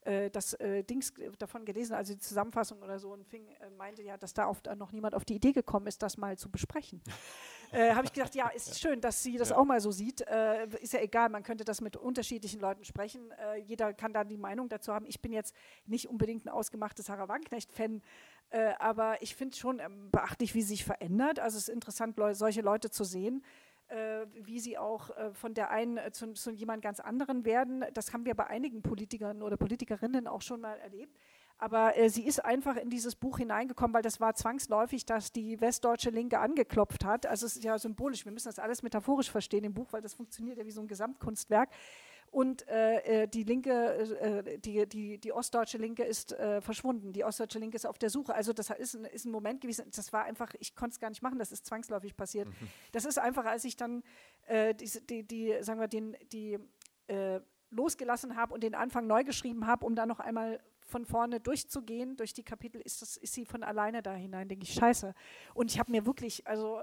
äh, 0.07 0.29
das 0.29 0.53
äh, 0.53 0.83
Dings 0.83 1.13
davon 1.37 1.65
gelesen, 1.65 1.93
also 1.93 2.13
die 2.13 2.19
Zusammenfassung 2.19 2.81
oder 2.81 2.97
so, 2.97 3.11
und 3.11 3.25
fing, 3.25 3.45
äh, 3.59 3.69
meinte 3.77 4.01
ja, 4.01 4.17
dass 4.17 4.33
da 4.33 4.45
auf, 4.45 4.61
noch 4.77 4.93
niemand 4.93 5.13
auf 5.13 5.25
die 5.25 5.35
Idee 5.35 5.51
gekommen 5.51 5.87
ist, 5.87 6.01
das 6.01 6.17
mal 6.17 6.37
zu 6.37 6.49
besprechen. 6.49 7.01
äh, 7.73 7.93
Habe 7.93 8.05
ich 8.05 8.13
gedacht, 8.13 8.33
ja, 8.33 8.47
ist 8.47 8.79
schön, 8.79 9.01
dass 9.01 9.21
sie 9.21 9.37
das 9.37 9.49
ja. 9.49 9.57
auch 9.57 9.65
mal 9.65 9.81
so 9.81 9.91
sieht. 9.91 10.21
Äh, 10.21 10.67
ist 10.81 10.93
ja 10.93 11.01
egal, 11.01 11.29
man 11.29 11.43
könnte 11.43 11.65
das 11.65 11.81
mit 11.81 11.97
unterschiedlichen 11.97 12.61
Leuten 12.61 12.85
sprechen. 12.85 13.31
Äh, 13.31 13.57
jeder 13.57 13.93
kann 13.93 14.13
da 14.13 14.23
die 14.23 14.37
Meinung 14.37 14.69
dazu 14.69 14.93
haben. 14.93 15.05
Ich 15.05 15.21
bin 15.21 15.33
jetzt 15.33 15.53
nicht 15.85 16.07
unbedingt 16.07 16.45
ein 16.45 16.49
ausgemachtes 16.49 17.07
Sarah 17.07 17.27
Wagenknecht-Fan, 17.27 18.01
aber 18.79 19.21
ich 19.21 19.35
finde 19.35 19.57
schon 19.57 19.79
ähm, 19.79 20.09
beachtlich, 20.09 20.55
wie 20.55 20.61
sie 20.61 20.69
sich 20.69 20.85
verändert. 20.85 21.37
Also 21.37 21.57
es 21.57 21.67
ist 21.67 21.73
interessant, 21.73 22.15
Leu 22.15 22.33
solche 22.33 22.61
Leute 22.61 22.89
zu 22.89 23.03
sehen 23.03 23.43
äh, 23.43 23.66
wie 24.33 24.59
sie 24.59 24.77
auch 24.77 25.09
äh, 25.11 25.33
von 25.33 25.53
der 25.53 25.69
einen 25.71 25.97
äh, 25.97 26.11
zu, 26.11 26.33
zu 26.33 26.51
jemand 26.51 26.81
ganz 26.81 26.99
anderen 26.99 27.45
werden. 27.45 27.85
Das 27.93 28.13
haben 28.13 28.25
wir 28.25 28.35
bei 28.35 28.47
einigen 28.47 28.81
Politikern 28.81 29.41
oder 29.41 29.57
Politikerinnen 29.57 30.27
auch 30.27 30.41
schon 30.41 30.61
mal 30.61 30.77
erlebt. 30.79 31.17
Aber 31.59 31.97
äh, 31.97 32.09
sie 32.09 32.25
ist 32.25 32.43
einfach 32.45 32.75
in 32.75 32.89
dieses 32.89 33.15
Buch 33.15 33.39
hineingekommen, 33.39 33.93
weil 33.93 34.03
das 34.03 34.19
war 34.19 34.35
zwangsläufig, 34.35 35.05
dass 35.05 35.31
die 35.31 35.59
westdeutsche 35.59 36.11
Linke 36.11 36.39
angeklopft 36.39 37.03
hat. 37.03 37.25
Also 37.25 37.45
es 37.47 37.55
ist 37.55 37.63
ja 37.63 37.77
symbolisch, 37.79 38.25
wir 38.25 38.31
müssen 38.31 38.49
das 38.49 38.59
alles 38.59 38.83
metaphorisch 38.83 39.31
verstehen 39.31 39.63
im 39.63 39.73
Buch, 39.73 39.87
weil 39.91 40.01
das 40.01 40.13
funktioniert 40.13 40.57
ja 40.57 40.65
wie 40.65 40.71
so 40.71 40.81
ein 40.81 40.87
Gesamtkunstwerk 40.87 41.69
und 42.31 42.67
äh, 42.67 43.23
äh, 43.23 43.27
die 43.27 43.43
linke, 43.43 43.71
äh, 43.71 44.59
die, 44.59 44.87
die, 44.87 45.17
die 45.17 45.31
ostdeutsche 45.31 45.77
Linke 45.77 46.03
ist 46.03 46.33
äh, 46.33 46.61
verschwunden, 46.61 47.13
die 47.13 47.23
ostdeutsche 47.23 47.59
Linke 47.59 47.75
ist 47.77 47.85
auf 47.85 47.97
der 47.97 48.09
Suche. 48.09 48.35
Also 48.35 48.53
das 48.53 48.69
ist 48.69 48.95
ein, 48.95 49.05
ist 49.05 49.25
ein 49.25 49.31
Moment 49.31 49.61
gewesen, 49.61 49.89
das 49.95 50.11
war 50.13 50.25
einfach, 50.25 50.53
ich 50.59 50.75
konnte 50.75 50.93
es 50.93 50.99
gar 50.99 51.09
nicht 51.09 51.21
machen, 51.21 51.39
das 51.39 51.51
ist 51.51 51.65
zwangsläufig 51.65 52.15
passiert. 52.15 52.47
Mhm. 52.47 52.67
Das 52.91 53.05
ist 53.05 53.17
einfach, 53.17 53.45
als 53.45 53.63
ich 53.65 53.75
dann 53.75 54.03
äh, 54.47 54.75
die, 54.75 54.89
die, 55.07 55.23
die, 55.23 55.63
sagen 55.63 55.79
wir, 55.79 55.87
den, 55.87 56.17
die 56.31 56.59
äh, 57.07 57.39
losgelassen 57.69 58.35
habe 58.35 58.53
und 58.53 58.63
den 58.63 58.75
Anfang 58.75 59.07
neu 59.07 59.23
geschrieben 59.23 59.67
habe, 59.67 59.85
um 59.85 59.95
da 59.95 60.05
noch 60.05 60.19
einmal 60.19 60.59
von 60.81 61.05
vorne 61.05 61.39
durchzugehen, 61.39 62.15
durch 62.15 62.33
die 62.33 62.43
Kapitel, 62.43 62.79
ist, 62.81 63.01
das, 63.01 63.17
ist 63.17 63.33
sie 63.33 63.45
von 63.45 63.63
alleine 63.63 64.01
da 64.01 64.13
hinein, 64.13 64.47
denke 64.47 64.63
ich, 64.63 64.73
scheiße. 64.73 65.13
Und 65.53 65.71
ich 65.71 65.79
habe 65.79 65.91
mir 65.91 66.05
wirklich, 66.05 66.47
also 66.47 66.81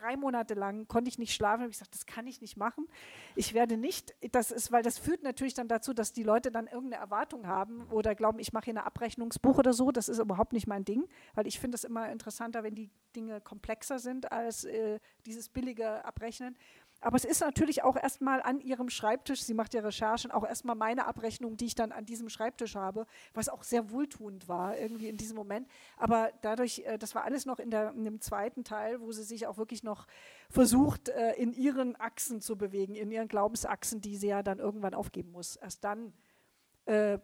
drei 0.00 0.16
Monate 0.16 0.54
lang 0.54 0.88
konnte 0.88 1.08
ich 1.08 1.18
nicht 1.18 1.34
schlafen. 1.34 1.62
Habe 1.62 1.70
ich 1.70 1.78
gesagt, 1.78 1.94
das 1.94 2.06
kann 2.06 2.26
ich 2.26 2.40
nicht 2.40 2.56
machen. 2.56 2.86
Ich 3.34 3.54
werde 3.54 3.76
nicht, 3.76 4.14
das 4.32 4.50
ist, 4.50 4.72
weil 4.72 4.82
das 4.82 4.98
führt 4.98 5.22
natürlich 5.22 5.54
dann 5.54 5.68
dazu, 5.68 5.92
dass 5.92 6.12
die 6.12 6.22
Leute 6.22 6.50
dann 6.50 6.66
irgendeine 6.66 7.02
Erwartung 7.02 7.46
haben 7.46 7.86
oder 7.90 8.14
glauben, 8.14 8.38
ich 8.38 8.52
mache 8.52 8.66
hier 8.66 8.74
ein 8.74 8.78
Abrechnungsbuch 8.78 9.58
oder 9.58 9.72
so. 9.72 9.90
Das 9.90 10.08
ist 10.08 10.18
überhaupt 10.18 10.52
nicht 10.52 10.66
mein 10.66 10.84
Ding, 10.84 11.08
weil 11.34 11.46
ich 11.46 11.58
finde 11.58 11.76
es 11.76 11.84
immer 11.84 12.10
interessanter, 12.10 12.62
wenn 12.62 12.74
die 12.74 12.90
Dinge 13.16 13.40
komplexer 13.40 13.98
sind 13.98 14.30
als 14.32 14.64
äh, 14.64 15.00
dieses 15.26 15.48
billige 15.48 16.04
Abrechnen. 16.04 16.56
Aber 17.00 17.16
es 17.16 17.24
ist 17.24 17.40
natürlich 17.40 17.84
auch 17.84 17.96
erstmal 17.96 18.42
an 18.42 18.60
ihrem 18.60 18.90
Schreibtisch, 18.90 19.42
sie 19.42 19.54
macht 19.54 19.72
ja 19.72 19.82
Recherchen, 19.82 20.32
auch 20.32 20.44
erstmal 20.44 20.74
meine 20.74 21.06
Abrechnung, 21.06 21.56
die 21.56 21.66
ich 21.66 21.76
dann 21.76 21.92
an 21.92 22.04
diesem 22.04 22.28
Schreibtisch 22.28 22.74
habe, 22.74 23.06
was 23.34 23.48
auch 23.48 23.62
sehr 23.62 23.90
wohltuend 23.90 24.48
war 24.48 24.76
irgendwie 24.76 25.08
in 25.08 25.16
diesem 25.16 25.36
Moment. 25.36 25.68
Aber 25.96 26.32
dadurch, 26.42 26.80
äh, 26.80 26.98
das 26.98 27.14
war 27.14 27.24
alles 27.24 27.46
noch 27.46 27.60
in, 27.60 27.70
der, 27.70 27.92
in 27.92 28.04
dem 28.04 28.20
zweiten 28.20 28.64
Teil, 28.64 29.00
wo 29.00 29.12
sie 29.12 29.22
sich 29.22 29.46
auch 29.46 29.58
wirklich 29.58 29.84
noch 29.84 30.06
versucht, 30.50 31.08
äh, 31.08 31.34
in 31.34 31.52
ihren 31.52 31.94
Achsen 32.00 32.40
zu 32.40 32.58
bewegen, 32.58 32.96
in 32.96 33.12
ihren 33.12 33.28
Glaubensachsen, 33.28 34.00
die 34.00 34.16
sie 34.16 34.28
ja 34.28 34.42
dann 34.42 34.58
irgendwann 34.58 34.94
aufgeben 34.94 35.30
muss. 35.30 35.54
Erst 35.54 35.84
dann 35.84 36.12
äh, 36.86 37.18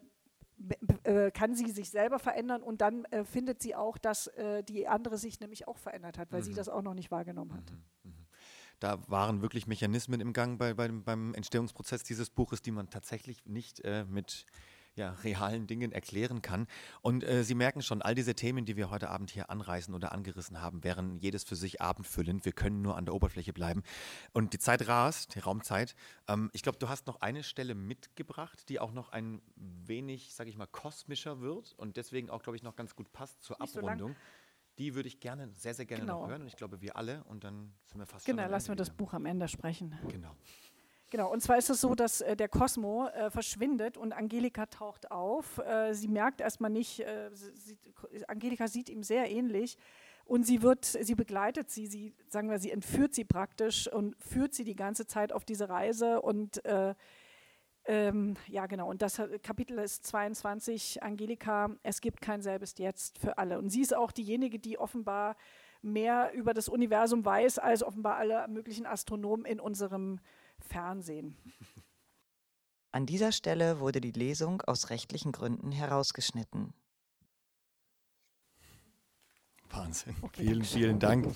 äh, 1.03 1.31
kann 1.31 1.53
sie 1.53 1.69
sich 1.69 1.89
selber 1.89 2.17
verändern 2.17 2.63
und 2.63 2.79
dann 2.79 3.03
äh, 3.05 3.25
findet 3.25 3.61
sie 3.61 3.75
auch, 3.75 3.97
dass 3.97 4.31
die 4.69 4.87
andere 4.87 5.17
sich 5.17 5.39
nämlich 5.41 5.67
auch 5.67 5.77
verändert 5.77 6.17
hat, 6.17 6.31
weil 6.31 6.39
mhm. 6.39 6.45
sie 6.45 6.53
das 6.53 6.69
auch 6.69 6.81
noch 6.81 6.93
nicht 6.93 7.11
wahrgenommen 7.11 7.53
hat. 7.53 7.73
Mhm. 8.03 8.14
Da 8.79 8.99
waren 9.07 9.41
wirklich 9.41 9.67
Mechanismen 9.67 10.21
im 10.21 10.33
Gang 10.33 10.57
bei, 10.57 10.73
bei, 10.73 10.87
beim 10.89 11.33
Entstehungsprozess 11.33 12.03
dieses 12.03 12.29
Buches, 12.29 12.61
die 12.61 12.71
man 12.71 12.89
tatsächlich 12.89 13.45
nicht 13.45 13.81
äh, 13.81 14.05
mit 14.05 14.45
ja, 14.95 15.11
realen 15.23 15.67
Dingen 15.67 15.91
erklären 15.91 16.41
kann. 16.41 16.67
Und 17.01 17.23
äh, 17.23 17.43
Sie 17.43 17.55
merken 17.55 17.81
schon, 17.81 18.01
all 18.01 18.15
diese 18.15 18.33
Themen, 18.33 18.65
die 18.65 18.77
wir 18.77 18.89
heute 18.89 19.09
Abend 19.09 19.29
hier 19.29 19.49
anreißen 19.49 19.93
oder 19.93 20.11
angerissen 20.11 20.61
haben, 20.61 20.83
wären 20.83 21.17
jedes 21.17 21.43
für 21.43 21.55
sich 21.55 21.81
abendfüllend. 21.81 22.45
Wir 22.45 22.53
können 22.53 22.81
nur 22.81 22.95
an 22.97 23.05
der 23.05 23.13
Oberfläche 23.13 23.53
bleiben. 23.53 23.83
Und 24.31 24.53
die 24.53 24.59
Zeit 24.59 24.87
rast, 24.87 25.35
die 25.35 25.39
Raumzeit. 25.39 25.95
Ähm, 26.27 26.49
ich 26.53 26.63
glaube, 26.63 26.77
du 26.77 26.87
hast 26.87 27.07
noch 27.07 27.21
eine 27.21 27.43
Stelle 27.43 27.75
mitgebracht, 27.75 28.69
die 28.69 28.79
auch 28.79 28.93
noch 28.93 29.09
ein 29.09 29.41
wenig, 29.55 30.33
sage 30.33 30.49
ich 30.49 30.57
mal, 30.57 30.67
kosmischer 30.67 31.41
wird 31.41 31.73
und 31.77 31.97
deswegen 31.97 32.29
auch, 32.29 32.41
glaube 32.41 32.55
ich, 32.55 32.63
noch 32.63 32.75
ganz 32.75 32.95
gut 32.95 33.11
passt 33.11 33.43
zur 33.43 33.57
Nicht 33.59 33.77
Abrundung. 33.77 34.11
So 34.11 34.15
die 34.77 34.95
würde 34.95 35.07
ich 35.07 35.19
gerne, 35.19 35.49
sehr, 35.53 35.73
sehr 35.73 35.85
gerne 35.85 36.01
genau. 36.01 36.21
noch 36.21 36.29
hören 36.29 36.41
und 36.41 36.47
ich 36.47 36.55
glaube, 36.55 36.81
wir 36.81 36.95
alle 36.95 37.23
und 37.25 37.43
dann 37.43 37.73
sind 37.85 37.99
wir 37.99 38.05
fast 38.05 38.25
Genau, 38.25 38.47
lassen 38.47 38.69
wir 38.69 38.75
das 38.75 38.89
Buch 38.89 39.13
am 39.13 39.25
Ende 39.25 39.47
sprechen. 39.47 39.97
Genau. 40.09 40.31
Genau, 41.11 41.31
und 41.31 41.41
zwar 41.41 41.57
ist 41.57 41.69
es 41.69 41.79
so, 41.79 41.95
dass 41.95 42.21
äh, 42.21 42.35
der 42.35 42.49
Cosmo 42.49 43.07
äh, 43.07 43.29
verschwindet 43.29 43.95
und 43.95 44.11
Angelika 44.11 44.65
taucht 44.65 45.11
auf. 45.11 45.59
Äh, 45.59 45.93
sie 45.93 46.07
merkt 46.07 46.41
erstmal 46.41 46.71
nicht, 46.71 46.99
äh, 46.99 47.29
sie, 47.31 47.77
Angelika 48.27 48.67
sieht 48.67 48.89
ihm 48.89 49.03
sehr 49.03 49.29
ähnlich 49.29 49.77
und 50.25 50.45
sie 50.45 50.61
wird, 50.61 50.83
sie 50.83 51.15
begleitet 51.15 51.69
sie, 51.69 51.87
sie, 51.87 52.15
sagen 52.27 52.49
wir, 52.49 52.59
sie 52.59 52.71
entführt 52.71 53.13
sie 53.13 53.23
praktisch 53.23 53.87
und 53.87 54.15
führt 54.19 54.53
sie 54.53 54.63
die 54.63 54.75
ganze 54.75 55.05
Zeit 55.05 55.31
auf 55.31 55.45
diese 55.45 55.69
Reise 55.69 56.21
und 56.21 56.65
äh, 56.65 56.95
ähm, 57.87 58.35
ja, 58.47 58.65
genau. 58.65 58.89
Und 58.89 59.01
das 59.01 59.21
Kapitel 59.43 59.77
ist 59.79 60.05
22, 60.05 61.03
Angelika, 61.03 61.69
es 61.83 62.01
gibt 62.01 62.21
kein 62.21 62.41
selbes 62.41 62.75
Jetzt 62.77 63.19
für 63.19 63.37
alle. 63.37 63.59
Und 63.59 63.69
sie 63.69 63.81
ist 63.81 63.95
auch 63.95 64.11
diejenige, 64.11 64.59
die 64.59 64.77
offenbar 64.79 65.35
mehr 65.81 66.33
über 66.33 66.53
das 66.53 66.67
Universum 66.67 67.23
weiß 67.23 67.59
als 67.59 67.83
offenbar 67.83 68.17
alle 68.17 68.47
möglichen 68.47 68.85
Astronomen 68.85 69.45
in 69.45 69.59
unserem 69.59 70.19
Fernsehen. 70.59 71.37
An 72.91 73.05
dieser 73.05 73.31
Stelle 73.31 73.79
wurde 73.79 74.01
die 74.01 74.13
Lesung 74.13 74.61
aus 74.61 74.89
rechtlichen 74.89 75.31
Gründen 75.31 75.71
herausgeschnitten. 75.71 76.73
Wahnsinn. 79.69 80.15
Okay, 80.21 80.43
vielen, 80.43 80.63
vielen 80.63 80.99
Dank. 80.99 81.27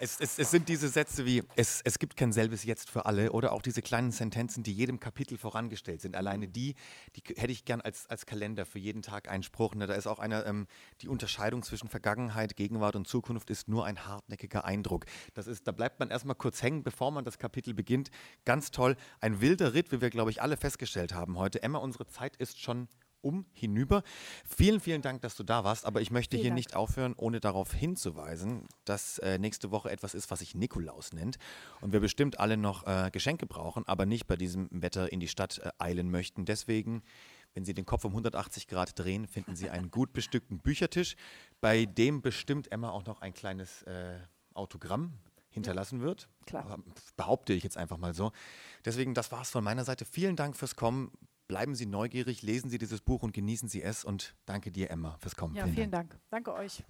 Es, 0.00 0.18
es, 0.18 0.38
es, 0.38 0.50
sind 0.50 0.68
diese 0.68 0.88
Sätze 0.88 1.24
wie, 1.24 1.42
es, 1.54 1.80
es 1.84 1.98
gibt 1.98 2.16
kein 2.16 2.32
selbes 2.32 2.64
Jetzt 2.64 2.90
für 2.90 3.06
alle 3.06 3.30
oder 3.30 3.52
auch 3.52 3.62
diese 3.62 3.80
kleinen 3.80 4.10
Sentenzen, 4.10 4.64
die 4.64 4.72
jedem 4.72 4.98
Kapitel 4.98 5.38
vorangestellt 5.38 6.00
sind. 6.00 6.16
Alleine 6.16 6.48
die, 6.48 6.74
die 7.14 7.22
hätte 7.36 7.52
ich 7.52 7.64
gern 7.64 7.80
als, 7.80 8.08
als 8.08 8.26
Kalender 8.26 8.66
für 8.66 8.78
jeden 8.78 9.02
Tag 9.02 9.28
einen. 9.28 9.44
Ne? 9.74 9.86
Da 9.86 9.94
ist 9.94 10.06
auch 10.06 10.18
einer, 10.18 10.46
ähm, 10.46 10.66
die 11.00 11.08
Unterscheidung 11.08 11.62
zwischen 11.62 11.88
Vergangenheit, 11.88 12.56
Gegenwart 12.56 12.96
und 12.96 13.06
Zukunft 13.06 13.50
ist 13.50 13.68
nur 13.68 13.84
ein 13.84 14.06
hartnäckiger 14.06 14.64
Eindruck. 14.64 15.06
Das 15.34 15.46
ist, 15.46 15.66
da 15.68 15.72
bleibt 15.72 16.00
man 16.00 16.10
erstmal 16.10 16.36
kurz 16.36 16.62
hängen, 16.62 16.82
bevor 16.82 17.12
man 17.12 17.24
das 17.24 17.38
Kapitel 17.38 17.72
beginnt. 17.72 18.10
Ganz 18.44 18.72
toll. 18.72 18.96
Ein 19.20 19.40
wilder 19.40 19.74
Ritt, 19.74 19.92
wie 19.92 20.00
wir, 20.00 20.10
glaube 20.10 20.30
ich, 20.30 20.42
alle 20.42 20.56
festgestellt 20.56 21.14
haben 21.14 21.38
heute. 21.38 21.62
Emma, 21.62 21.78
unsere 21.78 22.06
Zeit 22.06 22.36
ist 22.36 22.60
schon 22.60 22.88
um 23.24 23.46
hinüber. 23.52 24.02
Vielen, 24.44 24.80
vielen 24.80 25.02
Dank, 25.02 25.22
dass 25.22 25.36
du 25.36 25.42
da 25.42 25.64
warst, 25.64 25.86
aber 25.86 26.00
ich 26.00 26.10
möchte 26.10 26.36
vielen 26.36 26.42
hier 26.42 26.50
Dank. 26.50 26.58
nicht 26.58 26.76
aufhören, 26.76 27.14
ohne 27.16 27.40
darauf 27.40 27.72
hinzuweisen, 27.72 28.66
dass 28.84 29.18
äh, 29.18 29.38
nächste 29.38 29.70
Woche 29.70 29.90
etwas 29.90 30.14
ist, 30.14 30.30
was 30.30 30.40
sich 30.40 30.54
Nikolaus 30.54 31.12
nennt 31.12 31.38
und 31.80 31.92
wir 31.92 32.00
bestimmt 32.00 32.38
alle 32.38 32.56
noch 32.56 32.86
äh, 32.86 33.10
Geschenke 33.10 33.46
brauchen, 33.46 33.86
aber 33.86 34.06
nicht 34.06 34.26
bei 34.26 34.36
diesem 34.36 34.68
Wetter 34.70 35.10
in 35.12 35.20
die 35.20 35.28
Stadt 35.28 35.58
äh, 35.58 35.70
eilen 35.78 36.10
möchten. 36.10 36.44
Deswegen 36.44 37.02
wenn 37.54 37.64
Sie 37.64 37.72
den 37.72 37.86
Kopf 37.86 38.04
um 38.04 38.10
180 38.10 38.66
Grad 38.66 38.98
drehen, 38.98 39.28
finden 39.28 39.54
Sie 39.54 39.70
einen 39.70 39.90
gut 39.90 40.12
bestückten 40.12 40.58
Büchertisch, 40.58 41.14
bei 41.60 41.86
dem 41.86 42.20
bestimmt 42.20 42.72
Emma 42.72 42.90
auch 42.90 43.06
noch 43.06 43.20
ein 43.20 43.32
kleines 43.32 43.82
äh, 43.82 44.18
Autogramm 44.54 45.12
hinterlassen 45.50 46.00
wird. 46.00 46.28
Klar. 46.46 46.78
Behaupte 47.16 47.52
ich 47.52 47.62
jetzt 47.62 47.76
einfach 47.76 47.96
mal 47.96 48.12
so. 48.12 48.32
Deswegen, 48.84 49.14
das 49.14 49.30
war 49.30 49.42
es 49.42 49.50
von 49.50 49.62
meiner 49.62 49.84
Seite. 49.84 50.04
Vielen 50.04 50.34
Dank 50.34 50.56
fürs 50.56 50.74
Kommen 50.74 51.12
bleiben 51.48 51.74
Sie 51.74 51.86
neugierig, 51.86 52.42
lesen 52.42 52.70
Sie 52.70 52.78
dieses 52.78 53.00
Buch 53.00 53.22
und 53.22 53.32
genießen 53.32 53.68
Sie 53.68 53.82
es. 53.82 54.04
Und 54.04 54.34
danke 54.46 54.70
dir, 54.70 54.90
Emma, 54.90 55.16
fürs 55.20 55.36
Kommen. 55.36 55.54
Ja, 55.54 55.64
vielen, 55.64 55.74
vielen 55.74 55.90
Dank. 55.90 56.10
Dank. 56.10 56.22
Danke 56.30 56.54
euch. 56.54 56.82